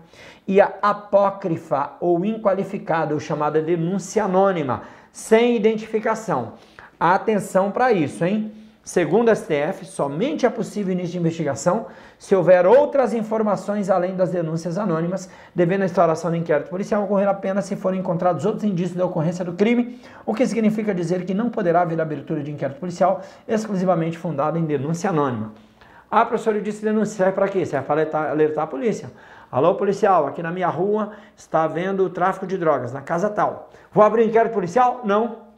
e 0.48 0.62
a 0.62 0.72
apócrifa 0.82 1.94
ou 2.00 2.24
inqualificada, 2.24 3.14
ou 3.14 3.20
chamada 3.20 3.62
denúncia 3.62 4.24
anônima, 4.24 4.84
sem 5.12 5.56
identificação. 5.56 6.54
Atenção 7.00 7.72
para 7.72 7.92
isso, 7.92 8.24
hein? 8.24 8.52
Segundo 8.84 9.30
a 9.30 9.36
STF, 9.36 9.86
somente 9.86 10.46
é 10.46 10.50
possível 10.50 10.92
início 10.92 11.12
de 11.12 11.20
investigação 11.20 11.88
se 12.18 12.36
houver 12.36 12.66
outras 12.66 13.14
informações 13.14 13.90
além 13.90 14.16
das 14.16 14.32
denúncias 14.32 14.78
anônimas, 14.78 15.30
devendo 15.54 15.84
a 15.84 15.86
instauração 15.86 16.32
do 16.32 16.38
inquérito 16.38 16.70
policial 16.70 17.04
ocorrer 17.04 17.28
apenas 17.28 17.66
se 17.66 17.76
forem 17.76 18.00
encontrados 18.00 18.46
outros 18.46 18.64
indícios 18.64 18.98
da 18.98 19.06
ocorrência 19.06 19.46
do 19.46 19.54
crime, 19.54 20.02
o 20.26 20.34
que 20.34 20.46
significa 20.48 20.94
dizer 20.94 21.26
que 21.26 21.34
não 21.34 21.50
poderá 21.50 21.82
haver 21.82 22.02
abertura 22.02 22.42
de 22.42 22.52
inquérito 22.52 22.80
policial 22.80 23.22
exclusivamente 23.48 24.18
fundado 24.18 24.58
em 24.58 24.66
denúncia 24.66 25.10
anônima. 25.10 25.54
Ah, 26.10 26.26
professor, 26.26 26.56
eu 26.56 26.62
disse 26.62 26.84
denúncia, 26.84 27.16
serve 27.18 27.34
para 27.34 27.48
quê? 27.48 27.66
Serve 27.66 27.86
para 27.86 28.02
alertar, 28.02 28.32
alertar 28.32 28.64
a 28.64 28.68
polícia. 28.68 29.12
Alô, 29.52 29.76
policial, 29.76 30.26
aqui 30.26 30.42
na 30.42 30.52
minha 30.52 30.68
rua 30.68 31.12
está 31.36 31.64
havendo 31.64 32.10
tráfico 32.10 32.48
de 32.48 32.58
drogas, 32.58 32.92
na 32.92 33.02
casa 33.02 33.30
tal. 33.30 33.70
Vou 33.92 34.04
abrir 34.04 34.26
inquérito 34.26 34.54
policial? 34.54 35.02
Não. 35.04 35.49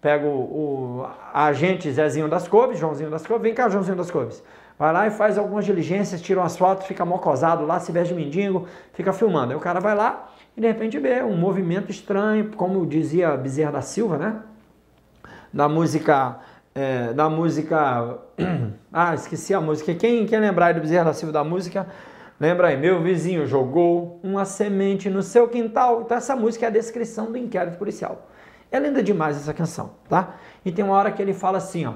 Pego 0.00 0.26
o, 0.28 1.00
o 1.00 1.06
agente 1.34 1.90
Zezinho 1.90 2.28
das 2.28 2.46
Couves, 2.46 2.78
Joãozinho 2.78 3.10
das 3.10 3.26
Couves, 3.26 3.42
vem 3.42 3.54
cá, 3.54 3.68
Joãozinho 3.68 3.96
das 3.96 4.10
Couves. 4.10 4.42
Vai 4.78 4.92
lá 4.92 5.06
e 5.08 5.10
faz 5.10 5.36
algumas 5.36 5.64
diligências, 5.64 6.22
tira 6.22 6.40
umas 6.40 6.56
fotos, 6.56 6.86
fica 6.86 7.04
mocosado 7.04 7.66
lá, 7.66 7.80
se 7.80 7.90
veste 7.90 8.14
mendigo, 8.14 8.68
fica 8.92 9.12
filmando. 9.12 9.50
Aí 9.50 9.56
o 9.56 9.60
cara 9.60 9.80
vai 9.80 9.96
lá 9.96 10.30
e 10.56 10.60
de 10.60 10.68
repente 10.68 10.98
vê 11.00 11.20
um 11.22 11.36
movimento 11.36 11.90
estranho, 11.90 12.52
como 12.52 12.86
dizia 12.86 13.36
Bezerra 13.36 13.72
da 13.72 13.80
Silva, 13.80 14.16
né? 14.16 14.36
Da 15.52 15.68
música. 15.68 16.38
É, 16.74 17.12
da 17.12 17.28
música. 17.28 18.18
Ah, 18.90 19.14
esqueci 19.14 19.52
a 19.52 19.60
música. 19.60 19.94
Quem, 19.94 20.24
quem 20.24 20.40
lembrar 20.40 20.68
aí 20.68 20.74
do 20.74 20.80
Bezerra 20.80 21.04
da 21.04 21.12
Silva 21.12 21.30
da 21.30 21.44
música, 21.44 21.86
lembra 22.40 22.68
aí. 22.68 22.76
Meu 22.76 23.02
vizinho 23.02 23.46
jogou 23.46 24.18
uma 24.22 24.46
semente 24.46 25.10
no 25.10 25.22
seu 25.22 25.46
quintal. 25.46 26.00
Então, 26.00 26.16
essa 26.16 26.34
música 26.34 26.64
é 26.64 26.68
a 26.68 26.72
descrição 26.72 27.30
do 27.30 27.36
inquérito 27.36 27.76
policial. 27.76 28.28
É 28.70 28.78
linda 28.78 29.02
demais 29.02 29.36
essa 29.36 29.54
canção, 29.54 29.92
tá? 30.08 30.34
E 30.64 30.70
tem 30.70 30.84
uma 30.84 30.94
hora 30.94 31.10
que 31.10 31.22
ele 31.22 31.32
fala 31.32 31.58
assim, 31.58 31.86
ó. 31.86 31.94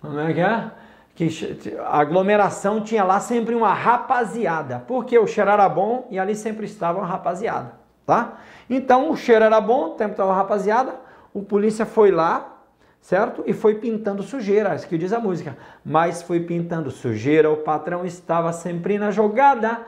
Como 0.00 0.18
é 0.18 0.32
que 0.32 0.40
é? 0.40 0.70
Que 1.14 1.76
a 1.78 1.98
aglomeração 2.00 2.80
tinha 2.80 3.04
lá 3.04 3.20
sempre 3.20 3.54
uma 3.54 3.74
rapaziada, 3.74 4.82
porque 4.86 5.18
o 5.18 5.26
cheiro 5.26 5.50
era 5.50 5.68
bom 5.68 6.06
e 6.10 6.18
ali 6.18 6.34
sempre 6.34 6.64
estava 6.64 6.98
uma 6.98 7.06
rapaziada, 7.06 7.72
tá? 8.06 8.38
Então 8.68 9.10
o 9.10 9.16
cheiro 9.16 9.44
era 9.44 9.60
bom, 9.60 9.88
o 9.88 9.90
tempo 9.90 10.12
estava 10.12 10.32
rapaziada, 10.32 10.94
o 11.34 11.42
polícia 11.42 11.84
foi 11.84 12.10
lá, 12.10 12.56
certo? 13.00 13.42
E 13.46 13.52
foi 13.52 13.74
pintando 13.74 14.22
sujeira, 14.22 14.74
isso 14.74 14.88
que 14.88 14.96
diz 14.96 15.12
a 15.12 15.20
música. 15.20 15.56
Mas 15.84 16.22
foi 16.22 16.40
pintando 16.40 16.90
sujeira, 16.90 17.50
o 17.50 17.58
patrão 17.58 18.04
estava 18.04 18.52
sempre 18.52 18.98
na 18.98 19.10
jogada, 19.10 19.80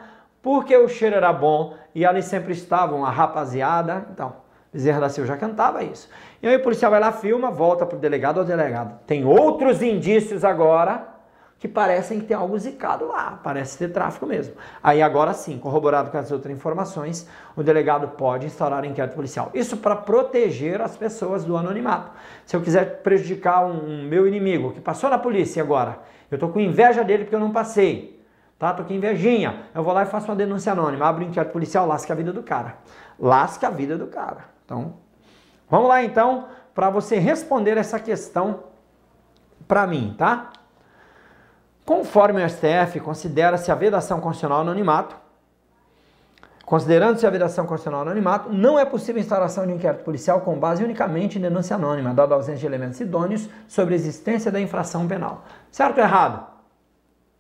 porque 0.43 0.77
o 0.77 0.89
cheiro 0.89 1.17
era 1.17 1.33
bom 1.33 1.75
e 1.95 2.05
ali 2.05 2.23
sempre 2.23 2.53
estava 2.53 2.95
uma 2.95 3.11
rapaziada. 3.11 4.07
Então, 4.13 4.42
Bezerra 4.73 5.01
da 5.01 5.09
Silva 5.09 5.29
já 5.29 5.37
cantava 5.37 5.83
isso. 5.85 6.09
E 6.43 6.49
aí 6.49 6.57
o 6.57 6.63
policial 6.63 6.91
vai 6.91 6.99
lá, 6.99 7.13
filma, 7.13 7.51
volta 7.51 7.85
para 7.85 7.97
o 7.97 8.01
delegado 8.01 8.39
ou 8.39 8.45
delegado. 8.45 8.99
Tem 9.07 9.25
outros 9.25 9.83
indícios 9.83 10.45
agora 10.45 11.13
que 11.63 11.69
parecem 11.69 12.19
que 12.19 12.27
tem 12.27 12.37
algo 12.37 12.59
zicado 12.59 13.07
lá, 13.07 13.39
parece 13.41 13.79
ter 13.79 13.93
tráfico 13.93 14.27
mesmo. 14.27 14.55
Aí 14.83 15.01
agora 15.01 15.33
sim, 15.33 15.59
corroborado 15.59 16.11
com 16.11 16.19
as 16.19 16.33
outras 16.33 16.53
informações, 16.53 17.29
o 17.55 17.63
delegado 17.63 18.09
pode 18.17 18.47
instaurar 18.47 18.85
inquérito 18.85 19.15
policial. 19.15 19.49
Isso 19.55 19.77
para 19.77 19.95
proteger 19.95 20.81
as 20.81 20.97
pessoas 20.97 21.45
do 21.45 21.57
anonimato. 21.57 22.11
Se 22.45 22.57
eu 22.57 22.61
quiser 22.61 23.03
prejudicar 23.03 23.65
um, 23.65 24.03
meu 24.03 24.27
inimigo 24.27 24.73
que 24.73 24.81
passou 24.81 25.09
na 25.09 25.19
polícia 25.19 25.63
agora, 25.63 25.99
eu 26.29 26.35
estou 26.35 26.49
com 26.49 26.59
inveja 26.59 27.05
dele 27.05 27.23
porque 27.23 27.37
eu 27.37 27.41
não 27.41 27.53
passei, 27.53 28.21
tá? 28.59 28.73
Tô 28.73 28.83
com 28.83 28.93
invejinha. 28.93 29.67
Eu 29.73 29.85
vou 29.85 29.93
lá 29.93 30.03
e 30.03 30.07
faço 30.07 30.27
uma 30.27 30.35
denúncia 30.35 30.73
anônima, 30.73 31.07
abro 31.07 31.23
inquérito 31.23 31.53
policial, 31.53 31.87
lasca 31.87 32.13
a 32.13 32.17
vida 32.17 32.33
do 32.33 32.43
cara. 32.43 32.79
Lasca 33.21 33.69
a 33.69 33.71
vida 33.71 33.97
do 33.97 34.09
cara. 34.09 34.51
Então, 34.65 34.95
vamos 35.69 35.89
lá 35.89 36.03
então 36.03 36.49
para 36.75 36.91
você 36.91 37.19
responder 37.19 37.77
essa 37.77 37.99
questão 37.99 38.65
para 39.69 39.87
mim, 39.87 40.15
tá? 40.19 40.51
Conforme 41.85 42.45
o 42.45 42.49
STF, 42.49 43.01
considera-se 43.01 43.71
a 43.71 43.75
vedação 43.75 44.21
constitucional 44.21 44.61
anonimato. 44.61 45.17
Considerando-se 46.65 47.27
a 47.27 47.31
vedação 47.31 47.67
constitucional 47.67 48.03
anonimato, 48.03 48.51
não 48.51 48.79
é 48.79 48.85
possível 48.85 49.21
a 49.21 49.23
instauração 49.23 49.67
de 49.67 49.73
inquérito 49.73 50.05
policial 50.05 50.41
com 50.41 50.59
base 50.59 50.83
unicamente 50.83 51.39
em 51.39 51.43
denúncia 51.43 51.77
anônima, 51.77 52.15
dada 52.15 52.35
a 52.35 52.37
ausência 52.37 52.61
de 52.61 52.67
elementos 52.67 53.01
idôneos 53.01 53.49
sobre 53.67 53.95
a 53.95 53.97
existência 53.97 54.51
da 54.51 54.61
infração 54.61 55.07
penal. 55.07 55.45
Certo 55.71 55.99
ou 55.99 56.05
errado? 56.05 56.47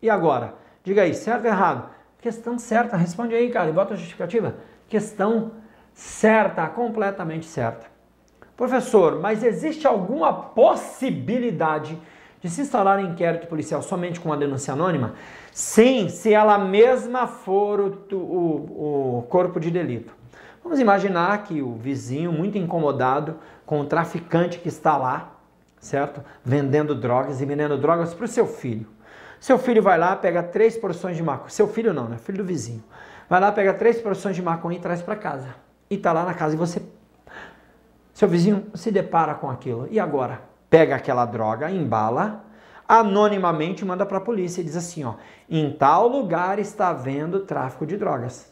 E 0.02 0.10
agora? 0.10 0.54
Diga 0.82 1.02
aí, 1.02 1.14
certo 1.14 1.44
ou 1.44 1.50
errado? 1.50 1.88
Questão 2.20 2.58
certa, 2.58 2.96
responde 2.96 3.34
aí, 3.34 3.50
cara, 3.50 3.70
e 3.70 3.72
bota 3.72 3.94
a 3.94 3.96
justificativa. 3.96 4.56
Questão 4.88 5.52
certa, 5.94 6.66
completamente 6.66 7.46
certa. 7.46 7.86
Professor, 8.56 9.20
mas 9.20 9.42
existe 9.42 9.86
alguma 9.86 10.32
possibilidade 10.32 11.98
de 12.40 12.50
se 12.50 12.60
instalar 12.60 12.98
um 12.98 13.12
inquérito 13.12 13.46
policial 13.46 13.82
somente 13.82 14.20
com 14.20 14.28
uma 14.28 14.36
denúncia 14.36 14.74
anônima? 14.74 15.14
Sim, 15.52 16.08
se 16.08 16.32
ela 16.34 16.58
mesma 16.58 17.26
for 17.26 17.80
o, 17.80 18.16
o, 18.16 19.18
o 19.18 19.22
corpo 19.28 19.60
de 19.60 19.70
delito. 19.70 20.12
Vamos 20.62 20.80
imaginar 20.80 21.44
que 21.44 21.62
o 21.62 21.74
vizinho, 21.74 22.32
muito 22.32 22.58
incomodado 22.58 23.36
com 23.64 23.80
o 23.80 23.84
traficante 23.84 24.58
que 24.58 24.68
está 24.68 24.96
lá, 24.96 25.34
certo? 25.78 26.22
Vendendo 26.44 26.94
drogas 26.94 27.40
e 27.40 27.44
vendendo 27.44 27.76
drogas 27.76 28.14
para 28.14 28.24
o 28.24 28.28
seu 28.28 28.46
filho. 28.46 28.86
Seu 29.40 29.58
filho 29.58 29.82
vai 29.82 29.98
lá, 29.98 30.14
pega 30.14 30.42
três 30.42 30.76
porções 30.76 31.16
de 31.16 31.22
maconha. 31.22 31.50
Seu 31.50 31.66
filho 31.66 31.92
não, 31.92 32.08
né? 32.08 32.16
Filho 32.16 32.38
do 32.38 32.44
vizinho. 32.44 32.82
Vai 33.28 33.40
lá, 33.40 33.50
pega 33.50 33.74
três 33.74 34.00
porções 34.00 34.36
de 34.36 34.42
maconha 34.42 34.78
e 34.78 34.80
traz 34.80 35.02
para 35.02 35.16
casa. 35.16 35.48
E 35.92 35.98
tá 35.98 36.10
lá 36.10 36.24
na 36.24 36.32
casa 36.32 36.54
e 36.54 36.56
você. 36.56 36.80
Seu 38.14 38.26
vizinho 38.26 38.64
se 38.74 38.90
depara 38.90 39.34
com 39.34 39.50
aquilo. 39.50 39.86
E 39.90 40.00
agora? 40.00 40.40
Pega 40.70 40.96
aquela 40.96 41.26
droga, 41.26 41.70
embala, 41.70 42.46
anonimamente 42.88 43.84
manda 43.84 44.06
para 44.06 44.16
a 44.16 44.22
polícia 44.22 44.62
e 44.62 44.64
diz 44.64 44.74
assim: 44.74 45.04
ó, 45.04 45.16
em 45.50 45.70
tal 45.70 46.08
lugar 46.08 46.58
está 46.58 46.88
havendo 46.88 47.40
tráfico 47.40 47.84
de 47.84 47.98
drogas. 47.98 48.50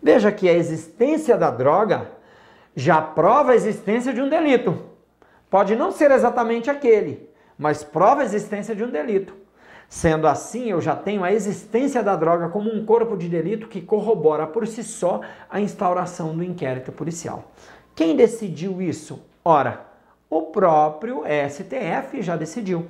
Veja 0.00 0.30
que 0.30 0.48
a 0.48 0.54
existência 0.54 1.36
da 1.36 1.50
droga 1.50 2.12
já 2.76 3.02
prova 3.02 3.50
a 3.50 3.56
existência 3.56 4.14
de 4.14 4.22
um 4.22 4.28
delito. 4.28 4.78
Pode 5.50 5.74
não 5.74 5.90
ser 5.90 6.12
exatamente 6.12 6.70
aquele, 6.70 7.28
mas 7.58 7.82
prova 7.82 8.20
a 8.22 8.24
existência 8.24 8.72
de 8.72 8.84
um 8.84 8.90
delito. 8.90 9.34
Sendo 9.88 10.28
assim, 10.28 10.70
eu 10.70 10.82
já 10.82 10.94
tenho 10.94 11.24
a 11.24 11.32
existência 11.32 12.02
da 12.02 12.14
droga 12.14 12.50
como 12.50 12.70
um 12.70 12.84
corpo 12.84 13.16
de 13.16 13.26
delito 13.26 13.68
que 13.68 13.80
corrobora 13.80 14.46
por 14.46 14.66
si 14.66 14.84
só 14.84 15.22
a 15.48 15.60
instauração 15.60 16.36
do 16.36 16.44
inquérito 16.44 16.92
policial. 16.92 17.44
Quem 17.94 18.14
decidiu 18.14 18.82
isso? 18.82 19.24
Ora, 19.42 19.86
o 20.28 20.42
próprio 20.42 21.22
STF 21.48 22.20
já 22.20 22.36
decidiu, 22.36 22.86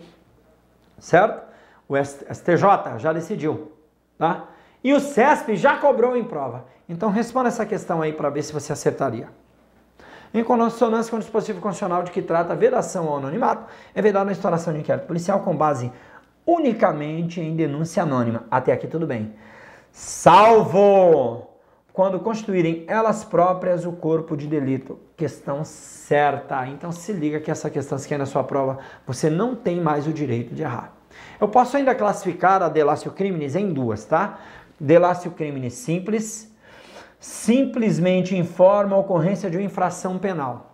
certo? 0.98 1.46
O 1.88 1.94
STJ 1.96 2.98
já 2.98 3.12
decidiu, 3.12 3.72
tá? 4.18 4.48
E 4.82 4.92
o 4.92 4.98
CESP 4.98 5.56
já 5.56 5.76
cobrou 5.76 6.16
em 6.16 6.24
prova. 6.24 6.66
Então 6.88 7.10
responda 7.10 7.48
essa 7.48 7.64
questão 7.64 8.02
aí 8.02 8.12
para 8.12 8.28
ver 8.28 8.42
se 8.42 8.52
você 8.52 8.72
acertaria. 8.72 9.28
Em 10.34 10.42
consonância 10.42 11.10
com 11.10 11.16
o 11.16 11.20
dispositivo 11.20 11.60
constitucional 11.60 12.02
de 12.02 12.10
que 12.10 12.20
trata 12.20 12.54
vedação 12.54 13.08
ao 13.08 13.16
anonimato, 13.18 13.64
é 13.94 14.02
vedada 14.02 14.30
a 14.30 14.32
instauração 14.32 14.74
de 14.74 14.80
inquérito 14.80 15.06
policial 15.06 15.40
com 15.40 15.56
base 15.56 15.90
unicamente 16.48 17.42
em 17.42 17.54
denúncia 17.54 18.02
anônima. 18.02 18.46
Até 18.50 18.72
aqui 18.72 18.86
tudo 18.86 19.06
bem. 19.06 19.34
Salvo 19.92 21.46
quando 21.92 22.18
constituírem 22.20 22.84
elas 22.88 23.22
próprias 23.22 23.84
o 23.84 23.92
corpo 23.92 24.34
de 24.34 24.46
delito. 24.46 24.98
Questão 25.14 25.62
certa. 25.62 26.66
Então 26.66 26.90
se 26.90 27.12
liga 27.12 27.38
que 27.38 27.50
essa 27.50 27.68
questão, 27.68 27.98
se 27.98 28.08
quer 28.08 28.18
na 28.18 28.24
sua 28.24 28.42
prova, 28.42 28.78
você 29.06 29.28
não 29.28 29.54
tem 29.54 29.78
mais 29.78 30.06
o 30.06 30.12
direito 30.12 30.54
de 30.54 30.62
errar. 30.62 30.94
Eu 31.38 31.48
posso 31.48 31.76
ainda 31.76 31.94
classificar 31.94 32.62
a 32.62 32.68
delácio 32.70 33.10
crimes 33.10 33.54
em 33.54 33.70
duas, 33.70 34.06
tá? 34.06 34.38
Delácio 34.80 35.32
crimes 35.32 35.74
simples, 35.74 36.50
simplesmente 37.18 38.34
informa 38.34 38.96
a 38.96 39.00
ocorrência 39.00 39.50
de 39.50 39.58
uma 39.58 39.66
infração 39.66 40.18
penal. 40.18 40.72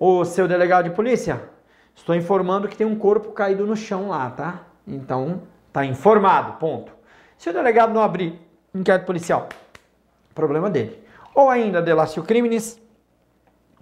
O 0.00 0.24
seu 0.24 0.48
delegado 0.48 0.88
de 0.88 0.96
polícia, 0.96 1.42
estou 1.94 2.14
informando 2.14 2.66
que 2.66 2.76
tem 2.76 2.86
um 2.86 2.96
corpo 2.96 3.32
caído 3.32 3.66
no 3.66 3.76
chão 3.76 4.08
lá, 4.08 4.30
tá? 4.30 4.69
Então, 4.90 5.42
tá 5.72 5.84
informado, 5.84 6.54
ponto. 6.54 6.92
Se 7.38 7.48
o 7.48 7.52
delegado 7.52 7.94
não 7.94 8.02
abrir 8.02 8.38
inquérito 8.74 9.06
policial, 9.06 9.48
problema 10.34 10.68
dele. 10.68 10.98
Ou 11.34 11.48
ainda, 11.48 11.80
delácio 11.80 12.22
crimes 12.24 12.80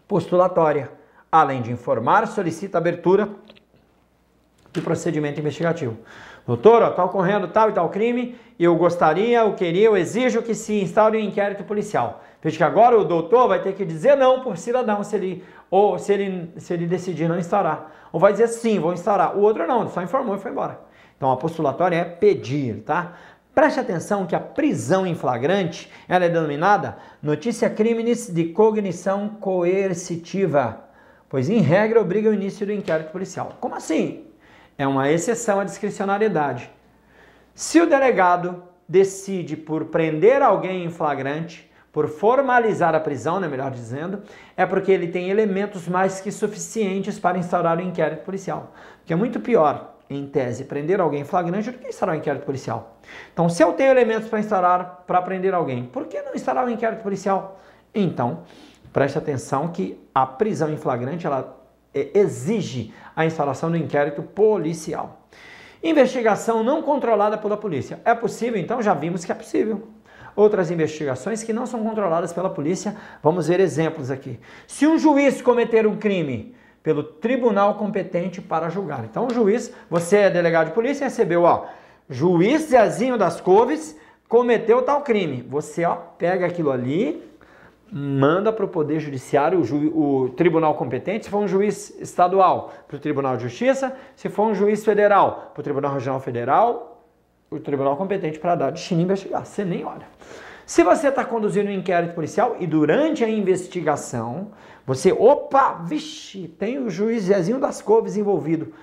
postulatória. 0.07 0.91
Além 1.31 1.61
de 1.63 1.73
informar, 1.73 2.27
solicita 2.27 2.79
abertura 2.79 3.29
de 4.73 4.81
procedimento 4.81 5.41
investigativo. 5.41 5.97
Doutor, 6.47 6.83
está 6.83 7.05
ocorrendo 7.05 7.49
tal 7.49 7.69
e 7.71 7.73
tal 7.73 7.91
crime, 7.91 8.39
eu 8.59 8.75
gostaria, 8.77 9.41
eu 9.41 9.55
queria, 9.55 9.87
eu 9.87 9.97
exijo 9.97 10.43
que 10.43 10.55
se 10.55 10.81
instaure 10.81 11.19
um 11.19 11.21
inquérito 11.21 11.65
policial. 11.65 12.23
Veja 12.43 12.57
que 12.57 12.63
agora 12.63 12.99
o 12.99 13.05
doutor 13.05 13.49
vai 13.49 13.61
ter 13.61 13.75
que 13.75 13.85
dizer 13.85 14.17
não 14.17 14.41
por 14.41 14.57
cidadão 14.57 15.03
se 15.03 15.17
ele, 15.17 15.45
ou 15.71 15.99
se 15.99 16.13
ele, 16.13 16.53
se 16.57 16.73
ele 16.73 16.87
decidir 16.87 17.29
não 17.29 17.39
instaurar. 17.39 17.91
Ou 18.13 18.21
vai 18.21 18.33
dizer 18.33 18.49
sim, 18.49 18.79
vou 18.79 18.93
instaurar. 18.93 19.37
O 19.37 19.41
outro 19.41 19.67
não, 19.67 19.89
só 19.89 20.03
informou 20.03 20.37
e 20.37 20.39
foi 20.39 20.51
embora. 20.51 20.88
Então 21.19 21.31
a 21.31 21.37
postulatória 21.37 21.97
é 21.97 22.05
pedir, 22.05 22.83
tá? 22.85 23.13
Preste 23.53 23.81
atenção 23.81 24.25
que 24.25 24.37
a 24.37 24.41
prisão 24.41 25.05
em 25.05 25.17
flagrante 25.17 25.93
ela 26.09 26.25
é 26.25 26.29
denominada 26.29 26.97
notícia 27.21 27.69
crimes 27.69 28.33
de 28.33 28.45
cognição 28.45 29.29
coercitiva, 29.29 30.85
pois 31.29 31.51
em 31.51 31.59
regra 31.59 32.01
obriga 32.01 32.31
o 32.31 32.35
início 32.35 32.65
do 32.65 32.73
inquérito 32.73 33.11
policial. 33.11 33.57
Como 33.61 33.75
assim? 33.75 34.27
É 34.79 34.87
uma 34.87 35.11
exceção 35.11 35.59
à 35.59 35.65
discricionariedade. 35.65 36.71
Se 37.53 37.81
o 37.81 37.89
delegado 37.89 38.63
decide 38.89 39.57
por 39.57 39.87
prender 39.87 40.41
alguém 40.41 40.85
em 40.85 40.91
flagrante, 40.91 41.69
por 41.93 42.07
formalizar 42.07 42.95
a 42.95 43.01
prisão, 43.01 43.41
né, 43.41 43.49
melhor 43.49 43.73
dizendo, 43.73 44.23
é 44.57 44.65
porque 44.65 44.93
ele 44.93 45.09
tem 45.09 45.31
elementos 45.31 45.89
mais 45.89 46.21
que 46.21 46.31
suficientes 46.31 47.19
para 47.19 47.37
instaurar 47.39 47.79
o 47.79 47.83
inquérito 47.83 48.23
policial. 48.23 48.73
Que 49.05 49.13
é 49.13 49.17
muito 49.17 49.41
pior, 49.41 49.98
em 50.11 50.27
tese, 50.27 50.65
prender 50.65 51.01
alguém 51.01 51.21
em 51.21 51.25
flagrante 51.25 51.71
do 51.71 51.79
que 51.79 51.89
instaurar 51.89 52.17
um 52.17 52.19
inquérito 52.19 52.45
policial. 52.45 52.99
Então, 53.33 53.49
se 53.49 53.63
eu 53.63 53.73
tenho 53.73 53.91
elementos 53.91 54.29
para 54.29 54.41
instaurar, 54.41 55.05
para 55.07 55.21
prender 55.23 55.55
alguém, 55.55 55.85
por 55.85 56.07
que 56.07 56.21
não 56.23 56.35
instaurar 56.35 56.65
um 56.65 56.71
inquérito 56.71 57.03
policial? 57.03 57.61
Então, 57.95 58.43
preste 58.93 59.19
atenção 59.19 59.69
que 59.69 60.01
a 60.15 60.27
prisão 60.27 60.71
em 60.71 60.77
flagrante, 60.77 61.27
ela 61.27 61.59
é, 61.95 62.11
exige 62.15 62.93
a 63.15 63.27
instalação 63.27 63.71
do 63.71 63.77
inquérito 63.77 64.23
policial. 64.23 65.27
Investigação 65.83 66.63
não 66.63 66.83
controlada 66.83 67.39
pela 67.39 67.57
polícia. 67.57 68.01
É 68.05 68.15
possível? 68.15 68.61
Então 68.61 68.83
já 68.83 68.95
vimos 68.95 69.25
que 69.25 69.33
é 69.33 69.35
possível. 69.35 69.89
Outras 70.35 70.71
investigações 70.71 71.43
que 71.43 71.53
não 71.53 71.67
são 71.67 71.83
controladas 71.83 72.33
pela 72.33 72.51
polícia, 72.51 72.97
vamos 73.23 73.49
ver 73.49 73.61
exemplos 73.61 74.11
aqui. 74.11 74.39
Se 74.67 74.87
um 74.87 74.99
juiz 74.99 75.43
cometer 75.43 75.87
um 75.87 75.97
crime 75.97 76.55
pelo 76.89 77.03
tribunal 77.03 77.75
competente 77.75 78.41
para 78.41 78.71
julgar. 78.71 79.05
Então 79.05 79.27
o 79.27 79.31
juiz, 79.31 79.71
você 79.91 80.21
é 80.21 80.31
delegado 80.31 80.69
de 80.69 80.73
polícia, 80.73 81.05
recebeu, 81.05 81.43
ó, 81.43 81.67
juiz 82.09 82.63
Zezinho 82.63 83.19
das 83.19 83.43
Couves 83.43 83.95
cometeu 84.27 84.81
tal 84.81 85.03
crime. 85.03 85.45
Você, 85.51 85.85
ó, 85.85 85.97
pega 85.97 86.47
aquilo 86.47 86.71
ali, 86.71 87.23
manda 87.93 88.51
para 88.51 88.65
o 88.65 88.69
Poder 88.69 89.01
Judiciário, 89.01 89.61
o, 89.61 90.23
o, 90.23 90.29
tribunal 90.31 90.77
competente, 90.77 91.27
se 91.27 91.31
for 91.31 91.41
um 91.41 91.47
juiz 91.47 91.95
estadual, 92.01 92.73
para 92.89 92.97
o 92.97 92.99
Tribunal 92.99 93.37
de 93.37 93.43
Justiça, 93.43 93.95
se 94.17 94.31
for 94.31 94.45
um 94.45 94.55
juiz 94.55 94.83
federal, 94.83 95.51
para 95.53 95.61
o 95.61 95.63
Tribunal 95.63 95.93
Regional 95.93 96.21
Federal, 96.21 97.05
o 97.51 97.61
tribunal 97.61 97.99
competente 97.99 98.39
para 98.39 98.55
dar 98.55 98.73
destino 98.73 99.03
e 99.03 99.05
investigar. 99.05 99.45
Você 99.45 99.63
nem 99.63 99.85
olha. 99.85 100.07
Se 100.69 100.83
você 100.85 101.09
está 101.09 101.25
conduzindo 101.25 101.71
um 101.71 101.73
inquérito 101.73 102.15
policial 102.15 102.57
e 102.61 102.67
durante 102.67 103.25
a 103.25 103.29
investigação, 103.29 104.49
você, 104.87 105.11
opa, 105.11 105.81
vixe, 105.83 106.47
tem 106.47 106.79
o 106.79 106.91
juiz 106.91 107.23
Zezinho 107.23 107.59
das 107.59 107.81
Couves 107.81 108.19
envolvido. 108.19 108.75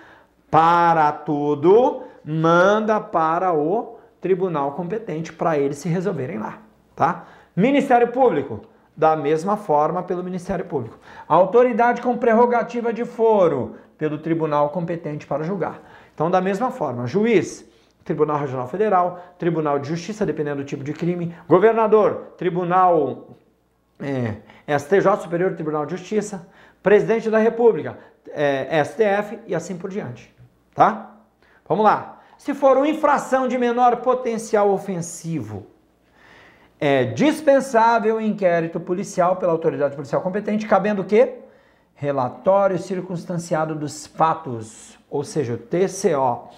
Para 0.50 1.12
tudo, 1.12 2.02
manda 2.26 3.00
para 3.00 3.54
o 3.54 4.00
tribunal 4.20 4.72
competente 4.72 5.32
para 5.32 5.60
eles 5.60 5.78
se 5.78 5.88
resolverem 5.88 6.40
lá, 6.40 6.58
tá? 6.96 7.28
Ministério 7.56 8.08
Público, 8.08 8.62
da 8.98 9.16
mesma 9.16 9.56
forma 9.56 10.02
pelo 10.02 10.24
Ministério 10.24 10.66
Público. 10.66 10.98
autoridade 11.28 12.02
com 12.02 12.18
prerrogativa 12.18 12.92
de 12.92 13.06
foro, 13.06 13.76
pelo 13.96 14.18
tribunal 14.18 14.72
competente 14.72 15.28
para 15.28 15.44
julgar. 15.44 15.80
Então, 16.16 16.32
da 16.32 16.42
mesma 16.42 16.72
forma, 16.72 17.06
juiz, 17.06 17.64
Tribunal 18.06 18.38
Regional 18.38 18.68
Federal, 18.68 19.20
Tribunal 19.40 19.80
de 19.80 19.90
Justiça, 19.90 20.26
dependendo 20.26 20.58
do 20.58 20.66
tipo 20.66 20.84
de 20.84 20.94
crime, 20.94 21.36
governador, 21.50 22.34
Tribunal 22.38 23.36
é, 24.00 24.78
STJ, 24.78 25.24
Superior 25.24 25.56
Tribunal 25.56 25.88
de 25.88 25.98
Justiça, 25.98 26.48
Presidente 26.84 27.32
da 27.32 27.40
República, 27.40 27.98
é, 28.32 28.84
STF 28.84 29.40
e 29.48 29.56
assim 29.56 29.76
por 29.76 29.90
diante. 29.90 30.34
Tá? 30.76 31.16
Vamos 31.68 31.84
lá. 31.84 32.22
Se 32.38 32.54
for 32.54 32.78
uma 32.78 32.88
infração 32.88 33.48
de 33.48 33.58
menor 33.58 33.98
potencial 33.98 34.70
ofensivo, 34.70 35.66
é 36.80 37.06
dispensável 37.06 38.22
inquérito 38.22 38.80
policial 38.80 39.38
pela 39.38 39.52
autoridade 39.52 39.96
policial 39.96 40.22
competente, 40.22 40.68
cabendo 40.68 41.02
o 41.02 41.06
quê? 41.06 41.40
Relatório 41.96 42.78
circunstanciado 42.78 43.74
dos 43.74 44.06
fatos, 44.06 45.00
ou 45.10 45.24
seja, 45.24 45.54
o 45.54 45.58
TCO. 45.58 46.50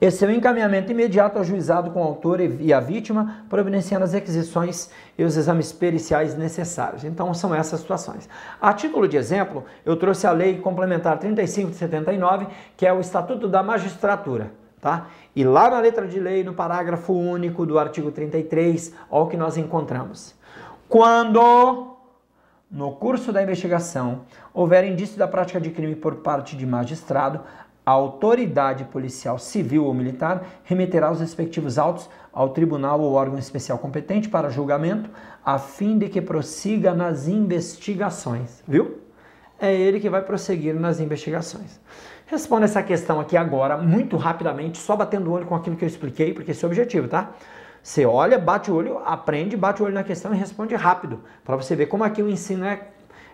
Esse 0.00 0.24
é 0.24 0.28
o 0.28 0.30
encaminhamento 0.30 0.92
imediato 0.92 1.38
ao 1.38 1.44
juizado 1.44 1.90
com 1.90 2.00
o 2.00 2.04
autor 2.04 2.40
e 2.40 2.72
a 2.72 2.80
vítima, 2.80 3.44
providenciando 3.48 4.04
as 4.04 4.12
requisições 4.12 4.90
e 5.16 5.24
os 5.24 5.36
exames 5.36 5.72
periciais 5.72 6.36
necessários. 6.36 7.04
Então, 7.04 7.34
são 7.34 7.54
essas 7.54 7.80
situações. 7.80 8.28
A 8.60 8.72
título 8.72 9.08
de 9.08 9.16
exemplo, 9.16 9.64
eu 9.84 9.96
trouxe 9.96 10.26
a 10.26 10.32
Lei 10.32 10.58
Complementar 10.58 11.18
35 11.18 11.70
de 11.70 11.76
79, 11.76 12.46
que 12.76 12.86
é 12.86 12.92
o 12.92 13.00
Estatuto 13.00 13.48
da 13.48 13.62
Magistratura. 13.62 14.52
Tá? 14.80 15.08
E 15.34 15.42
lá 15.42 15.68
na 15.68 15.80
letra 15.80 16.06
de 16.06 16.20
lei, 16.20 16.44
no 16.44 16.54
parágrafo 16.54 17.12
único 17.12 17.66
do 17.66 17.78
artigo 17.78 18.12
33, 18.12 18.94
olha 19.10 19.24
o 19.24 19.26
que 19.26 19.36
nós 19.36 19.56
encontramos. 19.56 20.36
Quando, 20.88 21.96
no 22.70 22.92
curso 22.92 23.32
da 23.32 23.42
investigação, 23.42 24.22
houver 24.54 24.84
indício 24.84 25.18
da 25.18 25.26
prática 25.26 25.60
de 25.60 25.70
crime 25.70 25.96
por 25.96 26.16
parte 26.16 26.56
de 26.56 26.64
magistrado, 26.64 27.40
a 27.88 27.90
autoridade 27.90 28.84
policial 28.84 29.38
civil 29.38 29.86
ou 29.86 29.94
militar 29.94 30.44
remeterá 30.62 31.10
os 31.10 31.20
respectivos 31.20 31.78
autos 31.78 32.06
ao 32.30 32.50
tribunal 32.50 33.00
ou 33.00 33.14
órgão 33.14 33.38
especial 33.38 33.78
competente 33.78 34.28
para 34.28 34.50
julgamento, 34.50 35.08
a 35.42 35.58
fim 35.58 35.96
de 35.96 36.06
que 36.10 36.20
prossiga 36.20 36.92
nas 36.92 37.28
investigações. 37.28 38.62
Viu? 38.68 38.98
É 39.58 39.74
ele 39.74 40.00
que 40.00 40.10
vai 40.10 40.20
prosseguir 40.20 40.74
nas 40.74 41.00
investigações. 41.00 41.80
Responda 42.26 42.66
essa 42.66 42.82
questão 42.82 43.20
aqui 43.20 43.38
agora, 43.38 43.78
muito 43.78 44.18
rapidamente, 44.18 44.76
só 44.76 44.94
batendo 44.94 45.30
o 45.30 45.32
olho 45.32 45.46
com 45.46 45.54
aquilo 45.54 45.74
que 45.74 45.84
eu 45.86 45.88
expliquei, 45.88 46.34
porque 46.34 46.50
esse 46.50 46.62
é 46.62 46.68
o 46.68 46.70
objetivo, 46.70 47.08
tá? 47.08 47.30
Você 47.82 48.04
olha, 48.04 48.38
bate 48.38 48.70
o 48.70 48.74
olho, 48.74 48.98
aprende, 48.98 49.56
bate 49.56 49.80
o 49.80 49.86
olho 49.86 49.94
na 49.94 50.04
questão 50.04 50.34
e 50.34 50.36
responde 50.36 50.74
rápido, 50.74 51.22
para 51.42 51.56
você 51.56 51.74
ver 51.74 51.86
como 51.86 52.04
aqui 52.04 52.22
o 52.22 52.28
ensino 52.28 52.66
é, 52.66 52.88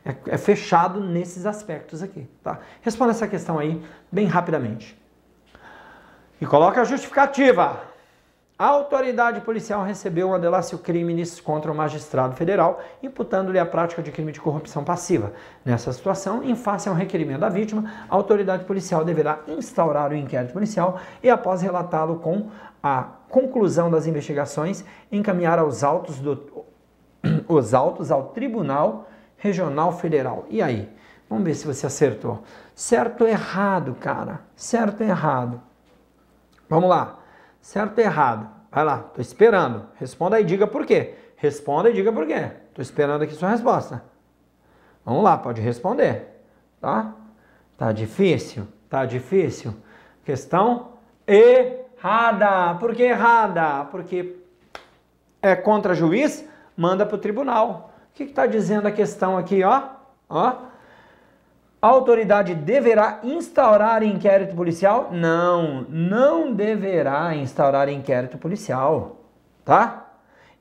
é, 0.05 0.15
é, 0.27 0.37
fechado 0.37 1.01
nesses 1.01 1.47
aspectos 1.47 2.03
aqui, 2.03 2.29
tá? 2.43 2.59
Responda 2.83 3.13
essa 3.13 3.27
questão 3.27 3.59
aí 3.59 3.83
bem 4.13 4.27
rapidamente. 4.27 5.01
E 6.41 6.45
coloca 6.45 6.81
a 6.81 6.85
justificativa. 6.85 7.81
A 8.57 8.67
autoridade 8.67 9.41
policial 9.41 9.83
recebeu 9.83 10.29
uma 10.29 10.39
delácio 10.39 10.79
crimes 10.79 11.41
contra 11.41 11.73
o 11.73 11.75
magistrado 11.75 12.37
federal, 12.37 12.81
imputando-lhe 13.03 13.59
a 13.59 13.67
prática 13.67 14.01
de 14.01 14.13
crime 14.13 14.31
de 14.31 14.41
corrupção 14.41 14.85
passiva. 14.85 15.33
Nessa 15.65 15.93
situação, 15.93 16.45
em 16.45 16.55
face 16.55 16.89
ao 16.89 16.95
requerimento 16.95 17.41
da 17.41 17.49
vítima, 17.49 17.91
a 18.09 18.15
autoridade 18.15 18.65
policial 18.65 19.05
deverá 19.05 19.41
instaurar 19.49 20.13
o 20.13 20.17
inquérito 20.17 20.53
policial 20.53 21.01
e, 21.21 21.29
após 21.29 21.63
relatá-lo 21.63 22.21
com 22.21 22.51
a 22.81 23.09
conclusão 23.29 23.91
das 23.91 24.07
investigações, 24.07 24.85
encaminhar 25.11 25.59
aos 25.59 25.83
autos 25.83 26.21
do, 26.21 26.65
os 27.49 27.75
autos 27.75 28.13
ao 28.13 28.27
Tribunal 28.27 29.09
Regional 29.45 29.93
Federal. 29.93 30.47
E 30.49 30.63
aí? 30.63 30.91
Vamos 31.29 31.45
ver 31.45 31.55
se 31.55 31.67
você 31.67 31.85
acertou. 31.85 32.43
Certo 32.75 33.25
ou 33.25 33.29
errado, 33.29 33.95
cara? 34.01 34.41
Certo 34.57 35.03
ou 35.03 35.07
errado? 35.07 35.61
Vamos 36.67 36.89
lá. 36.89 37.19
Certo 37.61 37.99
ou 37.99 38.05
errado? 38.05 38.49
Vai 38.73 38.83
lá, 38.83 39.01
tô 39.01 39.21
esperando. 39.21 39.87
Responda 39.97 40.37
aí, 40.37 40.45
diga 40.45 40.67
por 40.67 40.87
quê. 40.87 41.15
Responda 41.37 41.91
e 41.91 41.93
diga 41.93 42.11
por 42.11 42.27
quê. 42.27 42.53
Tô 42.73 42.81
esperando 42.81 43.21
aqui 43.21 43.35
sua 43.35 43.51
resposta. 43.51 44.03
Vamos 45.05 45.23
lá, 45.23 45.37
pode 45.37 45.61
responder. 45.61 46.43
Tá? 46.81 47.13
Tá 47.77 47.93
difícil? 47.93 48.67
Tá 48.89 49.05
difícil? 49.05 49.75
Questão 50.25 50.93
errada. 51.27 52.77
Por 52.81 52.95
que 52.95 53.03
errada? 53.03 53.85
Porque 53.91 54.37
é 55.43 55.55
contra 55.55 55.95
juiz, 55.95 56.49
manda 56.75 57.05
para 57.05 57.17
o 57.17 57.21
tribunal. 57.21 57.94
O 58.15 58.17
que 58.17 58.23
está 58.23 58.47
dizendo 58.47 58.87
a 58.87 58.93
questão 58.93 59.37
aqui, 59.37 59.65
ó? 59.65 59.89
Ó, 60.29 60.57
a 61.83 61.87
autoridade 61.89 62.55
deverá 62.55 63.19
instaurar 63.25 64.05
inquérito 64.05 64.55
policial? 64.55 65.09
Não, 65.11 65.85
não 65.89 66.55
deverá 66.55 67.35
instaurar 67.35 67.89
inquérito 67.89 68.39
policial, 68.39 69.17
tá? 69.65 70.13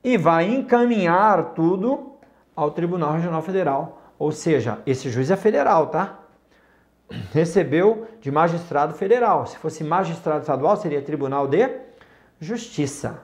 E 0.04 0.18
vai 0.18 0.50
encaminhar 0.50 1.54
tudo 1.54 2.14
ao 2.56 2.72
Tribunal 2.72 3.14
Regional 3.14 3.44
Federal. 3.44 4.02
Ou 4.18 4.32
seja, 4.32 4.80
esse 4.84 5.12
juiz 5.12 5.30
é 5.30 5.36
federal, 5.36 5.88
tá? 5.88 6.22
Recebeu 7.32 8.08
de 8.20 8.32
magistrado 8.32 8.96
federal. 8.96 9.46
Se 9.46 9.60
fosse 9.60 9.84
magistrado 9.84 10.40
estadual, 10.40 10.76
seria 10.76 11.04
Tribunal 11.04 11.48
de 11.48 11.70
Justiça. 12.42 13.22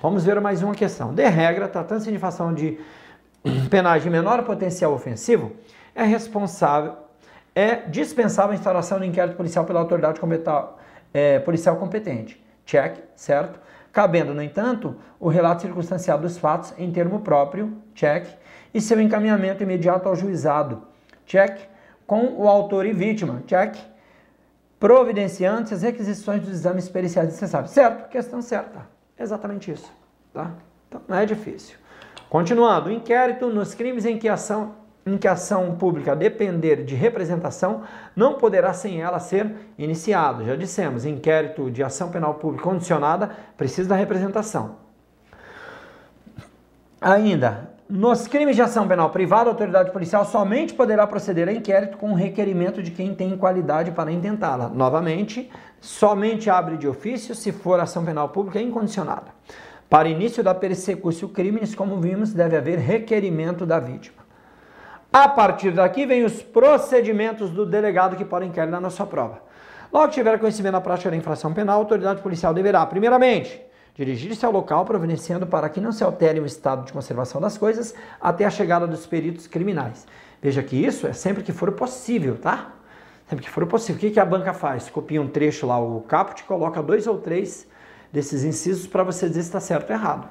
Vamos 0.00 0.24
ver 0.24 0.40
mais 0.40 0.62
uma 0.62 0.76
questão. 0.76 1.12
De 1.12 1.28
regra, 1.28 1.66
tratando-se 1.66 2.08
de 2.08 2.14
infração 2.14 2.54
de 2.54 2.78
penais 3.70 4.02
de 4.02 4.10
menor 4.10 4.42
potencial 4.44 4.92
ofensivo, 4.92 5.52
é 5.94 6.04
responsável 6.04 7.04
é 7.54 7.76
dispensável 7.76 8.52
a 8.52 8.54
instauração 8.54 8.98
do 8.98 9.04
inquérito 9.04 9.36
policial 9.36 9.64
pela 9.64 9.78
autoridade 9.78 10.20
é, 11.12 11.38
policial 11.38 11.76
competente. 11.76 12.44
Check, 12.66 12.98
certo? 13.14 13.60
Cabendo, 13.92 14.34
no 14.34 14.42
entanto, 14.42 14.96
o 15.20 15.28
relato 15.28 15.62
circunstanciado 15.62 16.22
dos 16.22 16.36
fatos 16.36 16.74
em 16.76 16.90
termo 16.90 17.20
próprio, 17.20 17.76
check, 17.94 18.26
e 18.72 18.80
seu 18.80 19.00
encaminhamento 19.00 19.62
imediato 19.62 20.08
ao 20.08 20.16
juizado, 20.16 20.82
check, 21.24 21.60
com 22.04 22.34
o 22.36 22.48
autor 22.48 22.86
e 22.86 22.92
vítima, 22.92 23.42
check, 23.46 23.76
providenciando 24.80 25.72
as 25.72 25.82
requisições 25.82 26.40
dos 26.40 26.50
exames 26.50 26.88
periciais 26.88 27.28
necessários. 27.28 27.70
Certo? 27.70 28.08
Questão 28.08 28.42
certa. 28.42 28.88
Exatamente 29.16 29.70
isso. 29.70 29.90
Tá? 30.32 30.50
Então, 30.88 31.00
não 31.06 31.16
é 31.16 31.24
difícil. 31.24 31.76
Continuando, 32.34 32.88
o 32.88 32.92
inquérito 32.92 33.46
nos 33.46 33.74
crimes 33.74 34.04
em 34.04 34.18
que 34.18 34.28
ação 34.28 34.72
em 35.06 35.16
que 35.16 35.28
a 35.28 35.34
ação 35.34 35.76
pública 35.76 36.16
depender 36.16 36.82
de 36.82 36.96
representação, 36.96 37.82
não 38.16 38.34
poderá 38.34 38.72
sem 38.72 39.00
ela 39.00 39.20
ser 39.20 39.54
iniciado. 39.78 40.44
Já 40.44 40.56
dissemos, 40.56 41.04
inquérito 41.04 41.70
de 41.70 41.80
ação 41.80 42.10
penal 42.10 42.34
pública 42.34 42.64
condicionada 42.64 43.30
precisa 43.56 43.90
da 43.90 43.94
representação. 43.94 44.78
Ainda, 47.00 47.70
nos 47.88 48.26
crimes 48.26 48.56
de 48.56 48.62
ação 48.62 48.88
penal 48.88 49.10
privada, 49.10 49.50
a 49.50 49.52
autoridade 49.52 49.92
policial 49.92 50.24
somente 50.24 50.74
poderá 50.74 51.06
proceder 51.06 51.48
a 51.48 51.52
inquérito 51.52 51.98
com 51.98 52.14
requerimento 52.14 52.82
de 52.82 52.90
quem 52.90 53.14
tem 53.14 53.36
qualidade 53.36 53.92
para 53.92 54.10
intentá-la. 54.10 54.68
Novamente, 54.68 55.48
somente 55.80 56.50
abre 56.50 56.78
de 56.78 56.88
ofício 56.88 57.32
se 57.32 57.52
for 57.52 57.78
ação 57.78 58.04
penal 58.04 58.30
pública 58.30 58.60
incondicionada. 58.60 59.30
Para 59.88 60.08
início 60.08 60.42
da 60.42 60.54
persecução 60.54 61.28
crimes, 61.28 61.74
como 61.74 62.00
vimos, 62.00 62.32
deve 62.32 62.56
haver 62.56 62.78
requerimento 62.78 63.64
da 63.64 63.78
vítima. 63.78 64.24
A 65.12 65.28
partir 65.28 65.70
daqui 65.70 66.04
vem 66.06 66.24
os 66.24 66.42
procedimentos 66.42 67.50
do 67.50 67.64
delegado 67.64 68.16
que 68.16 68.24
podem 68.24 68.50
querer 68.50 68.70
na 68.70 68.90
sua 68.90 69.06
prova. 69.06 69.40
Logo 69.92 70.08
que 70.08 70.14
tiver 70.14 70.40
conhecimento 70.40 70.72
da 70.72 70.80
prática 70.80 71.08
da 71.08 71.16
infração 71.16 71.54
penal, 71.54 71.76
a 71.76 71.78
autoridade 71.78 72.20
policial 72.20 72.52
deverá, 72.52 72.84
primeiramente, 72.84 73.62
dirigir-se 73.94 74.44
ao 74.44 74.50
local 74.50 74.84
providenciando 74.84 75.46
para 75.46 75.68
que 75.68 75.80
não 75.80 75.92
se 75.92 76.02
altere 76.02 76.40
o 76.40 76.46
estado 76.46 76.84
de 76.84 76.92
conservação 76.92 77.40
das 77.40 77.56
coisas 77.56 77.94
até 78.20 78.44
a 78.44 78.50
chegada 78.50 78.88
dos 78.88 79.06
peritos 79.06 79.46
criminais. 79.46 80.04
Veja 80.42 80.64
que 80.64 80.74
isso 80.74 81.06
é 81.06 81.12
sempre 81.12 81.44
que 81.44 81.52
for 81.52 81.70
possível, 81.70 82.36
tá? 82.36 82.72
Sempre 83.28 83.44
que 83.44 83.50
for 83.50 83.64
possível. 83.66 84.10
O 84.10 84.12
que 84.12 84.18
a 84.18 84.24
banca 84.24 84.52
faz? 84.52 84.90
Copia 84.90 85.22
um 85.22 85.28
trecho 85.28 85.64
lá, 85.64 85.78
o 85.78 86.00
caput, 86.00 86.42
coloca 86.42 86.82
dois 86.82 87.06
ou 87.06 87.18
três 87.18 87.68
desses 88.14 88.44
incisos 88.44 88.86
para 88.86 89.02
você 89.02 89.28
dizer 89.28 89.42
se 89.42 89.48
está 89.48 89.58
certo 89.58 89.90
ou 89.90 89.96
errado. 89.96 90.28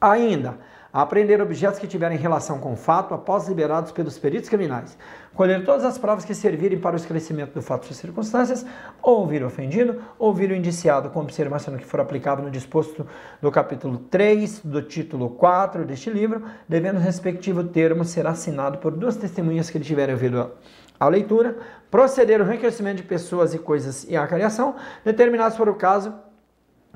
Ainda, 0.00 0.58
apreender 0.92 1.40
objetos 1.40 1.78
que 1.78 1.86
tiverem 1.86 2.18
relação 2.18 2.58
com 2.58 2.72
o 2.72 2.76
fato 2.76 3.14
após 3.14 3.46
liberados 3.46 3.92
pelos 3.92 4.18
peritos 4.18 4.48
criminais, 4.48 4.98
colher 5.34 5.64
todas 5.64 5.84
as 5.84 5.98
provas 5.98 6.24
que 6.24 6.34
servirem 6.34 6.80
para 6.80 6.94
o 6.94 6.96
esclarecimento 6.96 7.54
do 7.54 7.62
fato 7.62 7.88
e 7.88 7.94
circunstâncias, 7.94 8.66
ouvir 9.00 9.44
o 9.44 9.46
ofendido, 9.46 10.02
ouvir 10.18 10.50
o 10.50 10.54
indiciado 10.54 11.10
com 11.10 11.20
observação 11.20 11.76
que 11.76 11.84
for 11.84 12.00
aplicável 12.00 12.44
no 12.44 12.50
disposto 12.50 13.06
do 13.40 13.52
capítulo 13.52 13.98
3 14.10 14.60
do 14.64 14.82
título 14.82 15.30
4 15.30 15.84
deste 15.84 16.10
livro, 16.10 16.42
devendo 16.68 16.96
o 16.96 17.00
respectivo 17.00 17.62
termo 17.62 18.04
ser 18.04 18.26
assinado 18.26 18.78
por 18.78 18.90
duas 18.90 19.16
testemunhas 19.16 19.70
que 19.70 19.78
ele 19.78 19.84
tiverem 19.84 20.14
ouvido 20.16 20.50
a 20.98 21.08
leitura, 21.08 21.56
proceder 21.88 22.40
ao 22.40 22.46
reconhecimento 22.46 22.96
de 22.96 23.02
pessoas 23.04 23.54
e 23.54 23.58
coisas 23.60 24.04
e 24.08 24.16
a 24.16 24.26
cariação, 24.26 24.74
determinados 25.04 25.56
por 25.56 25.68
o 25.68 25.74
caso, 25.74 26.12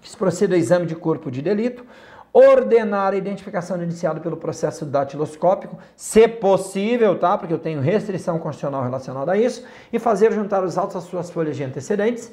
que 0.03 0.11
se 0.11 0.17
proceda 0.17 0.55
ao 0.55 0.59
exame 0.59 0.85
de 0.85 0.95
corpo 0.95 1.31
de 1.31 1.41
delito, 1.41 1.87
ordenar 2.33 3.13
a 3.13 3.17
identificação 3.17 3.81
iniciada 3.83 4.19
pelo 4.19 4.37
processo 4.37 4.85
datiloscópico, 4.87 5.79
se 5.95 6.27
possível, 6.27 7.19
tá? 7.19 7.37
Porque 7.39 7.53
eu 7.53 7.59
tenho 7.59 7.81
restrição 7.81 8.39
constitucional 8.39 8.83
relacionada 8.83 9.33
a 9.33 9.37
isso, 9.37 9.65
e 9.93 9.99
fazer 9.99 10.33
juntar 10.33 10.65
os 10.65 10.77
autos 10.77 10.97
às 10.97 11.05
suas 11.05 11.31
folhas 11.31 11.57
de 11.57 11.63
antecedentes, 11.63 12.33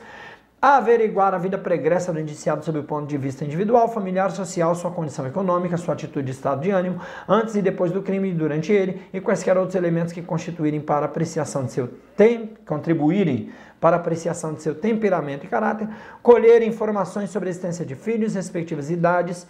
averiguar 0.61 1.33
a 1.33 1.37
vida 1.37 1.57
pregressa 1.57 2.11
do 2.11 2.19
indiciado 2.19 2.65
sob 2.65 2.79
o 2.79 2.83
ponto 2.83 3.07
de 3.07 3.17
vista 3.17 3.45
individual, 3.45 3.87
familiar, 3.87 4.29
social, 4.31 4.75
sua 4.75 4.91
condição 4.91 5.25
econômica, 5.25 5.77
sua 5.77 5.93
atitude 5.93 6.27
e 6.27 6.31
estado 6.31 6.61
de 6.61 6.69
ânimo, 6.69 6.99
antes 7.27 7.55
e 7.55 7.61
depois 7.61 7.91
do 7.91 8.01
crime 8.01 8.29
e 8.29 8.33
durante 8.33 8.71
ele, 8.71 9.01
e 9.13 9.21
quaisquer 9.21 9.57
outros 9.57 9.75
elementos 9.75 10.11
que 10.11 10.21
constituírem 10.21 10.81
para 10.81 11.05
apreciação 11.05 11.63
de 11.63 11.71
seu 11.71 11.87
tempo, 12.17 12.59
contribuírem 12.65 13.51
para 13.79 13.95
apreciação 13.95 14.53
de 14.53 14.61
seu 14.61 14.75
temperamento 14.75 15.45
e 15.45 15.49
caráter, 15.49 15.87
colher 16.21 16.61
informações 16.61 17.29
sobre 17.29 17.47
a 17.47 17.51
existência 17.51 17.85
de 17.85 17.95
filhos, 17.95 18.35
respectivas 18.35 18.91
idades, 18.91 19.47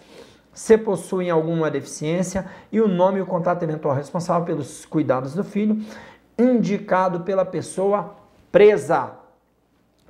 se 0.53 0.77
possuem 0.77 1.31
alguma 1.31 1.71
deficiência 1.71 2.45
e 2.71 2.79
o 2.79 2.87
nome 2.87 3.17
e 3.17 3.21
o 3.21 3.25
contato 3.25 3.63
eventual 3.63 3.95
responsável 3.95 4.45
pelos 4.45 4.85
cuidados 4.85 5.33
do 5.33 5.43
filho, 5.43 5.81
indicado 6.37 7.21
pela 7.21 7.45
pessoa 7.45 8.15
presa. 8.51 9.18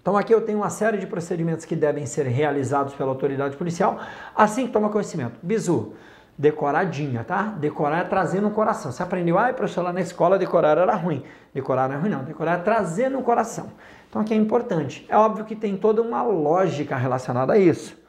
Então 0.02 0.16
aqui 0.18 0.34
eu 0.34 0.41
tenho 0.41 0.60
uma 0.60 0.70
série 0.70 0.97
de 0.97 1.06
procedimentos 1.06 1.66
que 1.66 1.76
devem 1.76 2.06
ser 2.06 2.26
realizados 2.26 2.93
pela 2.93 3.10
autoridade 3.10 3.56
policial 3.58 4.00
assim 4.36 4.68
que 4.68 4.74
toma 4.74 4.89
conhecimento. 4.89 5.39
Bizu, 5.43 5.93
decoradinha, 6.38 7.24
tá? 7.24 7.43
Decorar 7.43 8.00
é 8.00 8.04
trazer 8.04 8.41
no 8.41 8.52
coração. 8.52 8.91
Você 8.91 9.04
aprendeu, 9.04 9.38
ai, 9.38 9.54
professor, 9.54 9.84
lá 9.84 9.91
na 9.91 10.02
escola 10.02 10.39
decorar 10.39 10.78
era 10.78 10.95
ruim. 10.95 11.24
Decorar 11.54 11.89
não 11.89 11.95
é 11.95 12.00
ruim, 12.00 12.10
não. 12.10 12.24
Decorar 12.24 12.60
é 12.60 12.62
trazer 12.62 13.10
no 13.10 13.22
coração. 13.22 13.72
Então 14.10 14.22
aqui 14.22 14.34
é 14.34 14.38
importante. 14.38 15.06
É 15.10 15.18
óbvio 15.18 15.45
que 15.45 15.56
tem 15.56 15.76
toda 15.78 16.02
uma 16.02 16.24
lógica 16.24 16.95
relacionada 16.95 17.54
a 17.54 17.58
isso. 17.58 18.00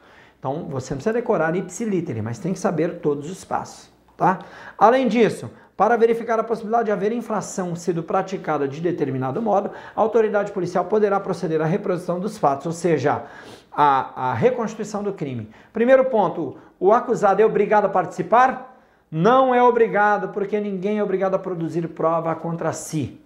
Então, 0.41 0.65
você 0.67 0.93
não 0.93 0.97
precisa 0.97 1.13
decorar 1.13 1.55
ipsiliter, 1.55 2.21
mas 2.23 2.39
tem 2.39 2.51
que 2.51 2.57
saber 2.57 2.99
todos 2.99 3.29
os 3.29 3.45
passos, 3.45 3.91
tá? 4.17 4.39
Além 4.75 5.07
disso, 5.07 5.51
para 5.81 5.97
verificar 5.97 6.39
a 6.39 6.43
possibilidade 6.43 6.85
de 6.85 6.91
haver 6.91 7.11
infração 7.11 7.75
sido 7.75 8.03
praticada 8.03 8.67
de 8.67 8.79
determinado 8.79 9.41
modo, 9.41 9.71
a 9.95 9.99
autoridade 9.99 10.51
policial 10.51 10.85
poderá 10.85 11.19
proceder 11.19 11.59
à 11.59 11.65
reprodução 11.65 12.19
dos 12.19 12.37
fatos, 12.37 12.67
ou 12.67 12.71
seja, 12.71 13.23
a, 13.71 14.29
a 14.29 14.33
reconstituição 14.35 15.01
do 15.01 15.11
crime. 15.11 15.49
Primeiro 15.73 16.05
ponto, 16.05 16.55
o 16.79 16.93
acusado 16.93 17.41
é 17.41 17.45
obrigado 17.47 17.85
a 17.85 17.89
participar? 17.89 18.79
Não 19.09 19.55
é 19.55 19.63
obrigado, 19.63 20.29
porque 20.29 20.59
ninguém 20.59 20.99
é 20.99 21.03
obrigado 21.03 21.33
a 21.33 21.39
produzir 21.39 21.87
prova 21.87 22.35
contra 22.35 22.71
si. 22.73 23.19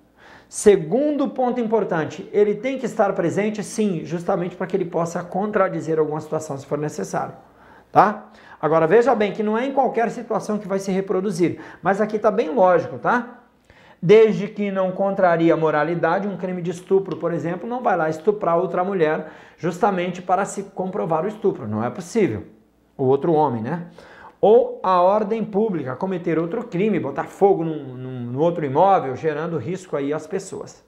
Segundo 0.48 1.28
ponto 1.28 1.60
importante, 1.60 2.26
ele 2.32 2.56
tem 2.56 2.80
que 2.80 2.86
estar 2.86 3.12
presente, 3.12 3.62
sim, 3.66 4.06
justamente 4.06 4.56
para 4.56 4.66
que 4.66 4.78
ele 4.78 4.86
possa 4.86 5.22
contradizer 5.22 6.00
alguma 6.00 6.22
situação 6.22 6.58
se 6.58 6.66
for 6.66 6.78
necessário, 6.78 7.34
tá? 7.92 8.30
Agora 8.66 8.88
veja 8.88 9.14
bem 9.14 9.32
que 9.32 9.44
não 9.44 9.56
é 9.56 9.68
em 9.68 9.72
qualquer 9.72 10.10
situação 10.10 10.58
que 10.58 10.68
vai 10.68 10.80
se 10.80 10.92
reproduzir, 10.92 11.60
mas 11.84 12.02
aqui 12.02 12.16
está 12.16 12.32
bem 12.32 12.50
lógico, 12.50 12.98
tá? 12.98 13.42
Desde 14.02 14.48
que 14.48 14.72
não 14.72 14.92
contraria 14.92 15.54
a 15.54 15.58
moralidade, 15.58 16.28
um 16.28 16.36
crime 16.36 16.64
de 16.64 16.72
estupro, 16.72 17.16
por 17.18 17.32
exemplo, 17.32 17.70
não 17.70 17.84
vai 17.84 17.96
lá 17.96 18.10
estuprar 18.10 18.58
outra 18.58 18.84
mulher 18.84 19.28
justamente 19.56 20.20
para 20.20 20.46
se 20.46 20.64
comprovar 20.64 21.26
o 21.26 21.28
estupro, 21.28 21.68
não 21.68 21.84
é 21.84 21.92
possível. 21.92 22.42
O 22.98 23.04
outro 23.04 23.34
homem, 23.34 23.62
né? 23.62 23.86
Ou 24.42 24.80
a 24.82 25.00
ordem 25.00 25.46
pública, 25.46 25.96
cometer 25.96 26.40
outro 26.40 26.64
crime, 26.64 27.00
botar 27.00 27.26
fogo 27.26 27.64
num, 27.64 27.94
num, 27.94 28.20
no 28.32 28.40
outro 28.40 28.66
imóvel, 28.66 29.16
gerando 29.16 29.60
risco 29.60 29.96
aí 29.96 30.12
às 30.12 30.26
pessoas. 30.26 30.84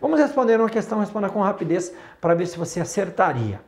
Vamos 0.00 0.20
responder 0.20 0.60
uma 0.60 0.70
questão, 0.70 1.00
responda 1.00 1.28
com 1.28 1.40
rapidez 1.40 1.92
para 2.20 2.36
ver 2.36 2.46
se 2.46 2.56
você 2.56 2.80
acertaria. 2.80 3.60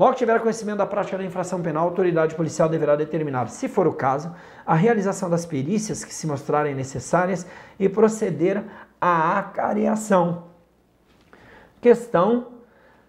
Logo 0.00 0.12
que 0.12 0.20
tiver 0.20 0.40
conhecimento 0.40 0.78
da 0.78 0.86
prática 0.86 1.18
da 1.18 1.24
infração 1.24 1.60
penal, 1.60 1.84
a 1.84 1.90
autoridade 1.90 2.34
policial 2.34 2.70
deverá 2.70 2.96
determinar, 2.96 3.50
se 3.50 3.68
for 3.68 3.86
o 3.86 3.92
caso, 3.92 4.34
a 4.64 4.74
realização 4.74 5.28
das 5.28 5.44
perícias 5.44 6.02
que 6.02 6.14
se 6.14 6.26
mostrarem 6.26 6.74
necessárias 6.74 7.46
e 7.78 7.86
proceder 7.86 8.64
à 8.98 9.38
acareação. 9.38 10.44
Questão 11.82 12.46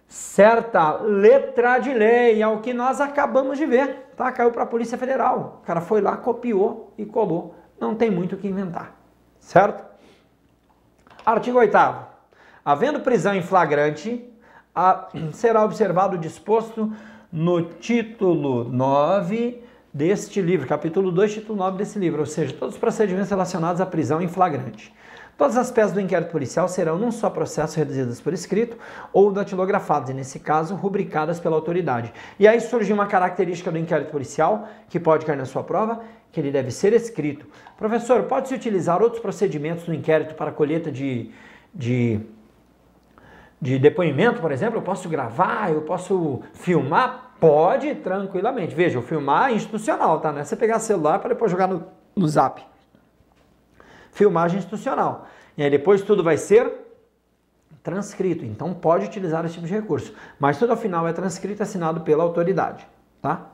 certa 0.06 0.98
letra 0.98 1.78
de 1.78 1.94
lei, 1.94 2.42
é 2.42 2.46
o 2.46 2.60
que 2.60 2.74
nós 2.74 3.00
acabamos 3.00 3.56
de 3.56 3.64
ver, 3.64 4.12
tá? 4.14 4.30
Caiu 4.30 4.50
para 4.50 4.64
a 4.64 4.66
Polícia 4.66 4.98
Federal. 4.98 5.60
O 5.62 5.66
cara 5.66 5.80
foi 5.80 6.02
lá, 6.02 6.14
copiou 6.18 6.92
e 6.98 7.06
colou. 7.06 7.54
Não 7.80 7.94
tem 7.94 8.10
muito 8.10 8.34
o 8.34 8.38
que 8.38 8.46
inventar, 8.46 8.94
certo? 9.40 9.82
Artigo 11.24 11.56
8 11.56 11.74
Havendo 12.62 13.00
prisão 13.00 13.34
em 13.34 13.40
flagrante, 13.40 14.30
a, 14.74 15.08
será 15.32 15.64
observado 15.64 16.18
disposto 16.18 16.92
no 17.32 17.62
título 17.62 18.64
9 18.64 19.62
deste 19.92 20.40
livro, 20.40 20.66
capítulo 20.66 21.10
2, 21.10 21.34
título 21.34 21.58
9 21.58 21.78
desse 21.78 21.98
livro, 21.98 22.20
ou 22.20 22.26
seja, 22.26 22.54
todos 22.54 22.74
os 22.74 22.80
procedimentos 22.80 23.30
relacionados 23.30 23.80
à 23.80 23.86
prisão 23.86 24.22
em 24.22 24.28
flagrante. 24.28 24.92
Todas 25.36 25.56
as 25.56 25.70
peças 25.70 25.92
do 25.92 26.00
inquérito 26.00 26.30
policial 26.30 26.68
serão 26.68 26.98
num 26.98 27.10
só 27.10 27.28
processo 27.28 27.78
reduzidas 27.78 28.20
por 28.20 28.32
escrito 28.32 28.76
ou 29.12 29.32
datilografadas, 29.32 30.10
e 30.10 30.14
nesse 30.14 30.38
caso, 30.38 30.74
rubricadas 30.74 31.40
pela 31.40 31.56
autoridade. 31.56 32.12
E 32.38 32.46
aí 32.46 32.60
surge 32.60 32.92
uma 32.92 33.06
característica 33.06 33.70
do 33.70 33.78
inquérito 33.78 34.10
policial 34.10 34.68
que 34.88 35.00
pode 35.00 35.24
cair 35.24 35.36
na 35.36 35.46
sua 35.46 35.64
prova, 35.64 36.00
que 36.30 36.38
ele 36.38 36.50
deve 36.50 36.70
ser 36.70 36.92
escrito. 36.92 37.46
Professor, 37.76 38.22
pode-se 38.24 38.54
utilizar 38.54 39.02
outros 39.02 39.20
procedimentos 39.20 39.86
no 39.88 39.94
inquérito 39.94 40.34
para 40.34 40.52
colheita 40.52 40.92
de, 40.92 41.30
de, 41.74 42.20
de 43.62 43.78
depoimento, 43.78 44.42
por 44.42 44.52
exemplo? 44.52 44.78
Eu 44.78 44.82
posso 44.82 45.08
gravar, 45.08 45.72
eu 45.72 45.82
posso 45.82 46.42
filmar? 46.52 47.36
Pode, 47.40 47.94
tranquilamente. 47.94 48.74
Veja, 48.74 48.98
o 48.98 49.02
filmar 49.02 49.50
é 49.50 49.54
institucional, 49.54 50.20
tá? 50.20 50.30
Não 50.30 50.40
é 50.40 50.44
você 50.44 50.54
pegar 50.54 50.78
celular 50.80 51.18
para 51.20 51.30
depois 51.30 51.50
jogar 51.50 51.68
no, 51.68 51.84
no 52.14 52.28
zap 52.28 52.62
filmagem 54.12 54.58
institucional. 54.58 55.26
E 55.56 55.62
aí 55.62 55.70
depois 55.70 56.02
tudo 56.02 56.22
vai 56.22 56.36
ser 56.36 56.70
transcrito. 57.82 58.44
Então 58.44 58.72
pode 58.72 59.06
utilizar 59.06 59.44
esse 59.44 59.54
tipo 59.54 59.66
de 59.66 59.72
recurso. 59.72 60.14
Mas 60.38 60.58
tudo 60.58 60.70
ao 60.70 60.76
final 60.76 61.08
é 61.08 61.12
transcrito 61.12 61.60
e 61.60 61.64
assinado 61.64 62.02
pela 62.02 62.22
autoridade. 62.22 62.86
Tá? 63.20 63.46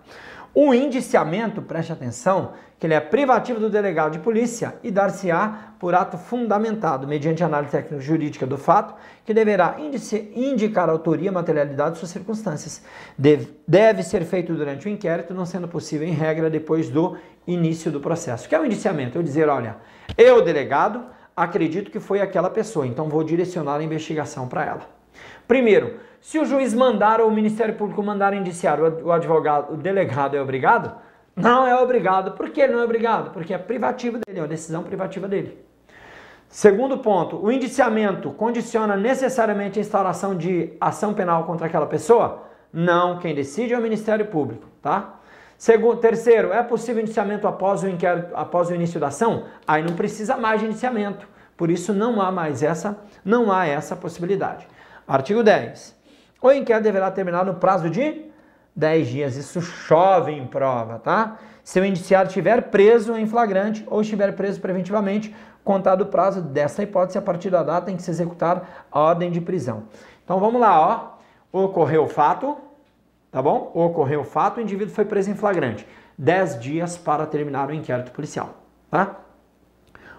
O 0.61 0.75
indiciamento, 0.75 1.63
preste 1.63 1.93
atenção, 1.93 2.51
que 2.81 2.87
ele 2.89 2.95
é 2.95 2.99
privativo 2.99 3.61
do 3.61 3.71
delegado 3.71 4.15
de 4.15 4.19
polícia 4.19 4.75
e 4.83 4.91
dar-se-á 4.91 5.75
por 5.79 5.95
ato 5.95 6.19
fundamentado, 6.19 7.07
mediante 7.07 7.45
análise 7.45 7.71
técnica 7.71 8.01
jurídica 8.01 8.45
do 8.45 8.59
fato, 8.59 8.93
que 9.25 9.33
deverá 9.33 9.77
indicar 9.79 10.91
autoria, 10.91 11.31
materialidade 11.31 11.95
e 11.95 11.99
suas 12.01 12.11
circunstâncias. 12.11 12.83
Deve, 13.17 13.55
deve 13.69 14.03
ser 14.03 14.25
feito 14.25 14.53
durante 14.53 14.89
o 14.89 14.91
inquérito, 14.91 15.33
não 15.33 15.47
sendo 15.47 15.69
possível, 15.69 16.09
em 16.09 16.11
regra, 16.11 16.51
depois 16.51 16.91
do 16.91 17.17
início 17.47 17.93
do 17.93 18.01
processo. 18.01 18.47
O 18.47 18.49
que 18.49 18.55
é 18.57 18.61
o 18.61 18.67
indiciamento? 18.67 19.17
Eu 19.17 19.23
dizer, 19.23 19.49
olha, 19.49 19.77
eu, 20.17 20.43
delegado, 20.43 21.05
acredito 21.37 21.89
que 21.89 22.01
foi 22.01 22.21
aquela 22.21 22.51
pessoa, 22.51 22.85
então 22.85 23.09
vou 23.09 23.23
direcionar 23.23 23.77
a 23.77 23.85
investigação 23.85 24.49
para 24.49 24.67
ela. 24.67 24.99
Primeiro, 25.47 26.01
se 26.21 26.39
o 26.39 26.45
juiz 26.45 26.75
mandar 26.75 27.21
ou 27.21 27.29
o 27.29 27.33
Ministério 27.33 27.75
Público 27.75 28.03
mandar 28.03 28.35
indiciar, 28.35 28.81
o 28.81 29.13
advogado, 29.13 29.73
o 29.73 29.77
delegado 29.77 30.37
é 30.37 30.43
obrigado? 30.43 30.95
Não 31.35 31.67
é 31.67 31.75
obrigado. 31.81 32.33
Por 32.33 32.51
que 32.51 32.61
ele 32.61 32.73
não 32.73 32.81
é 32.81 32.85
obrigado? 32.85 33.31
Porque 33.31 33.55
é 33.55 33.59
privativo 33.59 34.19
dele, 34.19 34.41
é 34.41 34.43
uma 34.43 34.49
decisão 34.49 34.83
privativa 34.83 35.29
dele. 35.29 35.65
Segundo 36.49 36.99
ponto, 36.99 37.37
o 37.37 37.53
indiciamento 37.53 38.31
condiciona 38.33 38.97
necessariamente 38.97 39.79
a 39.79 39.83
instauração 39.83 40.37
de 40.37 40.73
ação 40.81 41.15
penal 41.15 41.45
contra 41.45 41.67
aquela 41.67 41.87
pessoa? 41.87 42.45
Não, 42.73 43.19
quem 43.19 43.35
decide 43.35 43.75
é 43.75 43.79
o 43.79 43.83
Ministério 43.83 44.27
Público, 44.27 44.67
tá? 44.83 45.21
Segundo, 45.59 45.99
terceiro, 45.99 46.53
é 46.53 46.63
possível 46.63 47.03
indiciamento 47.03 47.47
após 47.47 47.83
o 47.83 47.89
inquérito, 47.89 48.35
após 48.35 48.71
o 48.71 48.75
início 48.75 48.99
da 48.99 49.09
ação? 49.09 49.45
Aí 49.67 49.83
não 49.83 49.95
precisa 49.95 50.37
mais 50.37 50.61
de 50.61 50.67
indiciamento. 50.67 51.29
Por 51.57 51.71
isso 51.71 51.93
não 51.93 52.21
há 52.21 52.31
mais 52.31 52.63
essa, 52.63 52.97
não 53.25 53.53
há 53.53 53.67
essa 53.67 53.97
possibilidade. 53.97 54.67
Artigo 55.07 55.43
10. 55.43 55.98
O 56.41 56.53
inquérito 56.53 56.85
deverá 56.85 57.11
terminar 57.11 57.45
no 57.45 57.55
prazo 57.55 57.91
de 57.91 58.27
10 58.75 59.09
dias. 59.09 59.37
Isso 59.37 59.61
chove 59.61 60.33
em 60.33 60.47
prova, 60.47 60.99
tá? 60.99 61.39
Se 61.65 61.81
o 61.81 61.85
indiciado 61.85 62.29
estiver 62.29 62.71
preso 62.71 63.17
em 63.17 63.27
flagrante 63.27 63.85
ou 63.89 64.01
estiver 64.01 64.35
preso 64.35 64.61
preventivamente, 64.61 65.35
contado 65.65 66.03
o 66.03 66.07
prazo 66.07 66.41
dessa 66.41 66.83
hipótese 66.83 67.19
a 67.19 67.23
partir 67.23 67.51
da 67.51 67.63
data 67.63 67.91
em 67.91 67.97
que 67.97 68.03
se 68.03 68.11
executar 68.11 68.87
a 68.91 69.01
ordem 69.01 69.31
de 69.31 69.41
prisão. 69.41 69.85
Então 70.25 70.39
vamos 70.41 70.61
lá, 70.61 71.19
ó. 71.53 71.61
Ocorreu 71.65 72.05
o 72.05 72.09
fato, 72.09 72.57
tá 73.31 73.43
bom? 73.43 73.71
Ocorreu 73.75 74.21
o 74.21 74.25
fato, 74.25 74.59
o 74.59 74.61
indivíduo 74.61 74.95
foi 74.95 75.05
preso 75.05 75.31
em 75.31 75.35
flagrante. 75.35 75.87
10 76.17 76.61
dias 76.61 76.97
para 76.97 77.27
terminar 77.27 77.69
o 77.69 77.75
inquérito 77.75 78.13
policial, 78.13 78.55
tá? 78.91 79.17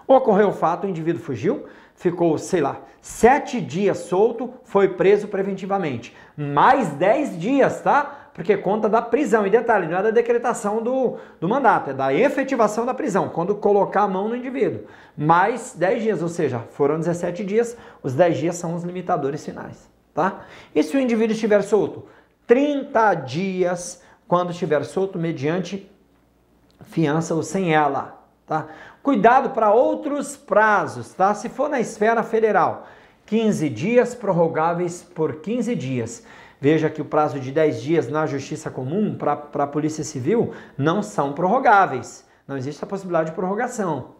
Ocorreu 0.06 0.48
o 0.48 0.52
fato, 0.52 0.86
o 0.86 0.90
indivíduo 0.90 1.22
fugiu, 1.22 1.66
ficou, 2.00 2.38
sei 2.38 2.62
lá, 2.62 2.80
sete 3.02 3.60
dias 3.60 3.98
solto, 3.98 4.54
foi 4.64 4.88
preso 4.88 5.28
preventivamente. 5.28 6.16
Mais 6.34 6.88
dez 6.94 7.38
dias, 7.38 7.82
tá? 7.82 8.30
Porque 8.32 8.56
conta 8.56 8.88
da 8.88 9.02
prisão. 9.02 9.46
E 9.46 9.50
detalhe, 9.50 9.86
não 9.86 9.98
é 9.98 10.02
da 10.04 10.10
decretação 10.10 10.82
do, 10.82 11.18
do 11.38 11.46
mandato, 11.46 11.90
é 11.90 11.92
da 11.92 12.12
efetivação 12.12 12.86
da 12.86 12.94
prisão, 12.94 13.28
quando 13.28 13.54
colocar 13.54 14.02
a 14.02 14.08
mão 14.08 14.30
no 14.30 14.36
indivíduo. 14.36 14.86
Mais 15.14 15.74
dez 15.76 16.02
dias, 16.02 16.22
ou 16.22 16.28
seja, 16.28 16.60
foram 16.70 16.98
17 16.98 17.44
dias, 17.44 17.76
os 18.02 18.14
10 18.14 18.38
dias 18.38 18.56
são 18.56 18.74
os 18.74 18.82
limitadores 18.82 19.44
finais, 19.44 19.86
tá? 20.14 20.46
E 20.74 20.82
se 20.82 20.96
o 20.96 21.00
indivíduo 21.00 21.34
estiver 21.34 21.60
solto? 21.62 22.06
30 22.46 23.14
dias 23.14 24.02
quando 24.26 24.52
estiver 24.52 24.84
solto 24.84 25.18
mediante 25.18 25.90
fiança 26.84 27.34
ou 27.34 27.42
sem 27.42 27.74
ela, 27.74 28.24
tá? 28.46 28.68
Cuidado 29.02 29.50
para 29.50 29.72
outros 29.72 30.36
prazos, 30.36 31.14
tá? 31.14 31.32
Se 31.34 31.48
for 31.48 31.70
na 31.70 31.80
esfera 31.80 32.22
federal, 32.22 32.86
15 33.24 33.68
dias 33.70 34.14
prorrogáveis 34.14 35.02
por 35.02 35.36
15 35.36 35.74
dias. 35.74 36.22
Veja 36.60 36.90
que 36.90 37.00
o 37.00 37.04
prazo 37.06 37.40
de 37.40 37.50
10 37.50 37.80
dias 37.80 38.08
na 38.10 38.26
Justiça 38.26 38.70
Comum 38.70 39.16
para 39.16 39.32
a 39.32 39.66
Polícia 39.66 40.04
Civil 40.04 40.52
não 40.76 41.02
são 41.02 41.32
prorrogáveis. 41.32 42.28
Não 42.46 42.58
existe 42.58 42.84
a 42.84 42.86
possibilidade 42.86 43.30
de 43.30 43.36
prorrogação, 43.36 44.16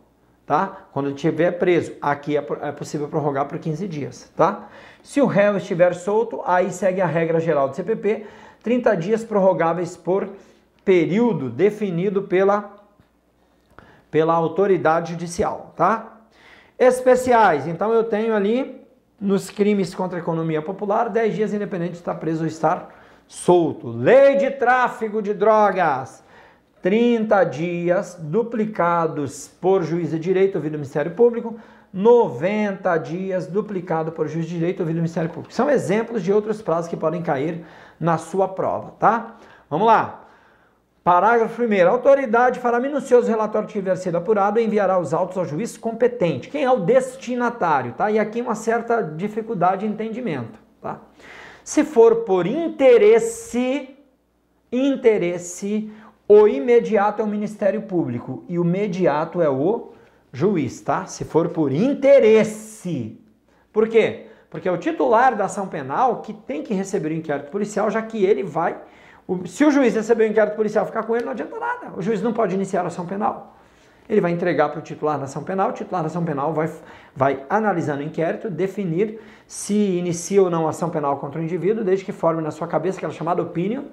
tá? 0.46 0.86
Quando 0.92 1.10
estiver 1.10 1.50
preso, 1.58 1.92
aqui 2.00 2.38
é, 2.38 2.46
é 2.62 2.72
possível 2.72 3.06
prorrogar 3.08 3.46
por 3.46 3.58
15 3.58 3.86
dias, 3.86 4.32
tá? 4.34 4.70
Se 5.02 5.20
o 5.20 5.26
réu 5.26 5.58
estiver 5.58 5.94
solto, 5.94 6.40
aí 6.46 6.70
segue 6.70 7.02
a 7.02 7.06
regra 7.06 7.38
geral 7.38 7.68
do 7.68 7.76
CPP, 7.76 8.24
30 8.62 8.96
dias 8.96 9.24
prorrogáveis 9.24 9.94
por 9.94 10.26
período 10.84 11.50
definido 11.50 12.22
pela 12.22 12.79
pela 14.10 14.34
autoridade 14.34 15.12
judicial, 15.12 15.72
tá? 15.76 16.20
Especiais, 16.78 17.66
então 17.66 17.92
eu 17.92 18.04
tenho 18.04 18.34
ali 18.34 18.80
nos 19.20 19.50
crimes 19.50 19.94
contra 19.94 20.18
a 20.18 20.22
economia 20.22 20.62
popular 20.62 21.08
10 21.10 21.34
dias 21.34 21.52
independente 21.52 21.92
de 21.92 21.98
estar 21.98 22.14
preso 22.14 22.40
ou 22.40 22.46
estar 22.46 22.88
solto. 23.26 23.88
Lei 23.88 24.36
de 24.36 24.50
tráfico 24.50 25.20
de 25.20 25.34
drogas, 25.34 26.24
30 26.80 27.44
dias 27.44 28.18
duplicados 28.18 29.48
por 29.60 29.82
juiz 29.82 30.10
de 30.10 30.18
direito 30.18 30.56
ouvido 30.56 30.72
do 30.72 30.78
Ministério 30.78 31.12
Público, 31.12 31.60
90 31.92 32.96
dias 32.98 33.46
duplicado 33.46 34.12
por 34.12 34.26
juiz 34.28 34.46
de 34.46 34.54
direito 34.54 34.80
ouvido 34.80 34.96
do 34.96 35.00
Ministério 35.00 35.28
Público. 35.28 35.52
São 35.52 35.68
exemplos 35.68 36.22
de 36.22 36.32
outros 36.32 36.62
prazos 36.62 36.88
que 36.88 36.96
podem 36.96 37.20
cair 37.20 37.64
na 37.98 38.16
sua 38.16 38.48
prova, 38.48 38.92
tá? 38.98 39.36
Vamos 39.68 39.86
lá. 39.86 40.19
Parágrafo 41.02 41.62
1. 41.62 41.86
A 41.86 41.90
autoridade 41.90 42.60
fará 42.60 42.78
minucioso 42.78 43.28
relatório 43.28 43.66
que 43.66 43.72
tiver 43.74 43.96
sido 43.96 44.16
apurado 44.16 44.60
e 44.60 44.64
enviará 44.64 44.98
os 44.98 45.14
autos 45.14 45.38
ao 45.38 45.46
juiz 45.46 45.78
competente. 45.78 46.50
Quem 46.50 46.64
é 46.64 46.70
o 46.70 46.80
destinatário? 46.80 47.94
Tá? 47.94 48.10
E 48.10 48.18
aqui 48.18 48.42
uma 48.42 48.54
certa 48.54 49.02
dificuldade 49.02 49.86
de 49.86 49.92
entendimento. 49.92 50.58
Tá? 50.80 51.00
Se 51.64 51.84
for 51.84 52.16
por 52.16 52.46
interesse, 52.46 53.96
interesse, 54.70 55.90
o 56.28 56.46
imediato 56.46 57.22
é 57.22 57.24
o 57.24 57.28
Ministério 57.28 57.82
Público 57.82 58.44
e 58.48 58.58
o 58.58 58.64
mediato 58.64 59.40
é 59.40 59.48
o 59.48 59.92
juiz, 60.32 60.80
tá? 60.80 61.06
Se 61.06 61.24
for 61.24 61.48
por 61.48 61.72
interesse, 61.72 63.18
Por 63.72 63.88
quê? 63.88 64.26
Porque 64.48 64.68
é 64.68 64.72
o 64.72 64.78
titular 64.78 65.36
da 65.36 65.44
ação 65.46 65.66
penal 65.66 66.22
que 66.22 66.32
tem 66.32 66.62
que 66.62 66.74
receber 66.74 67.10
o 67.10 67.14
inquérito 67.14 67.50
policial, 67.50 67.90
já 67.90 68.02
que 68.02 68.24
ele 68.24 68.42
vai. 68.42 68.76
Se 69.46 69.64
o 69.64 69.70
juiz 69.70 69.94
receber 69.94 70.24
o 70.24 70.26
inquérito 70.26 70.56
policial 70.56 70.86
ficar 70.86 71.04
com 71.04 71.14
ele, 71.14 71.24
não 71.24 71.32
adianta 71.32 71.58
nada. 71.58 71.92
O 71.96 72.02
juiz 72.02 72.20
não 72.22 72.32
pode 72.32 72.54
iniciar 72.54 72.82
a 72.82 72.88
ação 72.88 73.06
penal. 73.06 73.56
Ele 74.08 74.20
vai 74.20 74.32
entregar 74.32 74.70
para 74.70 74.80
o 74.80 74.82
titular 74.82 75.18
da 75.18 75.24
ação 75.24 75.44
penal, 75.44 75.70
o 75.70 75.72
titular 75.72 76.02
da 76.02 76.08
ação 76.08 76.24
penal 76.24 76.52
vai, 76.52 76.68
vai 77.14 77.44
analisando 77.48 78.00
o 78.00 78.04
inquérito, 78.04 78.50
definir 78.50 79.20
se 79.46 79.72
inicia 79.74 80.42
ou 80.42 80.50
não 80.50 80.66
a 80.66 80.70
ação 80.70 80.90
penal 80.90 81.18
contra 81.18 81.40
o 81.40 81.44
indivíduo, 81.44 81.84
desde 81.84 82.04
que 82.04 82.10
forme 82.10 82.42
na 82.42 82.50
sua 82.50 82.66
cabeça 82.66 82.98
aquela 82.98 83.12
chamada 83.12 83.40
opinion 83.40 83.84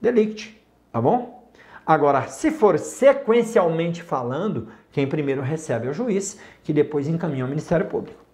delict, 0.00 0.58
tá 0.90 1.02
bom? 1.02 1.50
Agora, 1.84 2.26
se 2.28 2.50
for 2.50 2.78
sequencialmente 2.78 4.02
falando, 4.02 4.68
quem 4.90 5.06
primeiro 5.06 5.42
recebe 5.42 5.86
é 5.86 5.90
o 5.90 5.94
juiz, 5.94 6.40
que 6.62 6.72
depois 6.72 7.08
encaminha 7.08 7.44
ao 7.44 7.48
Ministério 7.48 7.86
Público. 7.86 8.27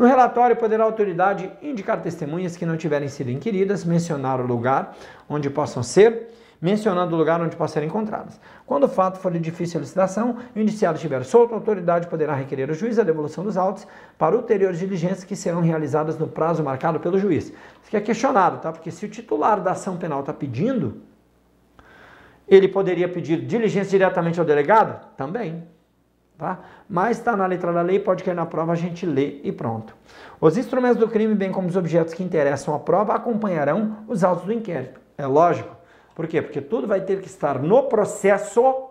No 0.00 0.06
relatório, 0.06 0.56
poderá 0.56 0.82
a 0.82 0.86
autoridade 0.86 1.52
indicar 1.60 2.00
testemunhas 2.00 2.56
que 2.56 2.64
não 2.64 2.74
tiverem 2.74 3.06
sido 3.06 3.30
inquiridas, 3.30 3.84
mencionar 3.84 4.40
o 4.40 4.46
lugar 4.46 4.96
onde 5.28 5.50
possam 5.50 5.82
ser, 5.82 6.30
mencionando 6.58 7.14
o 7.14 7.18
lugar 7.18 7.38
onde 7.38 7.54
possam 7.54 7.82
ser 7.82 7.86
encontradas. 7.86 8.40
Quando 8.64 8.84
o 8.84 8.88
fato 8.88 9.18
for 9.18 9.30
de 9.30 9.38
difícil 9.38 9.78
elucidação 9.78 10.38
e 10.56 10.58
o 10.58 10.62
indiciado 10.62 10.96
estiver 10.96 11.22
solto, 11.22 11.52
a 11.52 11.58
autoridade 11.58 12.06
poderá 12.06 12.34
requerer 12.34 12.70
ao 12.70 12.74
juiz 12.74 12.98
a 12.98 13.02
devolução 13.02 13.44
dos 13.44 13.58
autos 13.58 13.86
para 14.16 14.34
ulteriores 14.34 14.78
diligências 14.78 15.22
que 15.22 15.36
serão 15.36 15.60
realizadas 15.60 16.16
no 16.16 16.26
prazo 16.26 16.64
marcado 16.64 16.98
pelo 16.98 17.18
juiz. 17.18 17.48
Isso 17.48 17.88
aqui 17.88 17.98
é 17.98 18.00
questionado, 18.00 18.56
tá? 18.56 18.72
Porque 18.72 18.90
se 18.90 19.04
o 19.04 19.08
titular 19.10 19.60
da 19.60 19.72
ação 19.72 19.98
penal 19.98 20.20
está 20.20 20.32
pedindo, 20.32 21.02
ele 22.48 22.68
poderia 22.68 23.06
pedir 23.06 23.44
diligência 23.44 23.90
diretamente 23.90 24.40
ao 24.40 24.46
delegado? 24.46 25.14
Também. 25.14 25.62
Tá? 26.40 26.58
Mas 26.88 27.18
está 27.18 27.36
na 27.36 27.44
letra 27.44 27.70
da 27.70 27.82
lei, 27.82 28.00
pode 28.00 28.24
cair 28.24 28.32
na 28.32 28.46
prova, 28.46 28.72
a 28.72 28.74
gente 28.74 29.04
lê 29.04 29.42
e 29.44 29.52
pronto. 29.52 29.94
Os 30.40 30.56
instrumentos 30.56 30.96
do 30.96 31.06
crime, 31.06 31.34
bem 31.34 31.52
como 31.52 31.68
os 31.68 31.76
objetos 31.76 32.14
que 32.14 32.22
interessam 32.22 32.74
à 32.74 32.78
prova, 32.78 33.12
acompanharão 33.12 33.98
os 34.08 34.24
autos 34.24 34.46
do 34.46 34.52
inquérito. 34.54 34.98
É 35.18 35.26
lógico. 35.26 35.76
Por 36.14 36.26
quê? 36.26 36.40
Porque 36.40 36.62
tudo 36.62 36.86
vai 36.86 37.02
ter 37.02 37.20
que 37.20 37.26
estar 37.26 37.58
no 37.58 37.82
processo, 37.82 38.88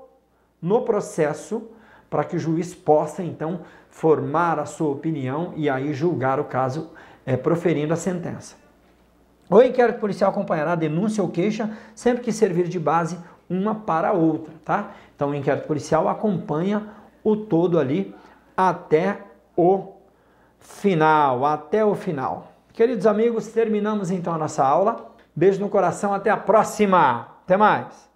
no 0.62 0.84
processo, 0.84 1.72
para 2.08 2.24
que 2.24 2.36
o 2.36 2.40
juiz 2.40 2.76
possa, 2.76 3.24
então, 3.24 3.62
formar 3.90 4.60
a 4.60 4.66
sua 4.68 4.92
opinião 4.92 5.52
e 5.56 5.68
aí 5.68 5.92
julgar 5.92 6.40
o 6.40 6.44
caso, 6.44 6.92
é, 7.26 7.36
proferindo 7.36 7.92
a 7.92 7.98
sentença. 7.98 8.58
O 9.50 9.60
inquérito 9.60 10.00
policial 10.00 10.30
acompanhará 10.30 10.74
a 10.74 10.76
denúncia 10.76 11.24
ou 11.24 11.30
queixa 11.30 11.76
sempre 11.96 12.22
que 12.22 12.32
servir 12.32 12.68
de 12.68 12.78
base 12.78 13.18
uma 13.50 13.74
para 13.74 14.10
a 14.10 14.14
outra, 14.14 14.54
tá? 14.64 14.92
Então, 15.16 15.32
o 15.32 15.36
inquérito 15.36 15.66
policial 15.66 16.08
acompanha 16.08 16.99
o 17.24 17.36
todo 17.36 17.80
ali 17.80 18.16
até 18.56 19.20
o 19.56 19.94
final, 20.60 21.46
até 21.46 21.84
o 21.84 21.96
final. 21.96 22.52
Queridos 22.74 23.06
amigos, 23.06 23.48
terminamos 23.48 24.12
então 24.12 24.34
a 24.34 24.38
nossa 24.38 24.64
aula. 24.64 25.12
Beijo 25.36 25.60
no 25.60 25.70
coração, 25.70 26.14
até 26.14 26.30
a 26.30 26.38
próxima. 26.38 27.28
Até 27.44 27.58
mais. 27.58 28.09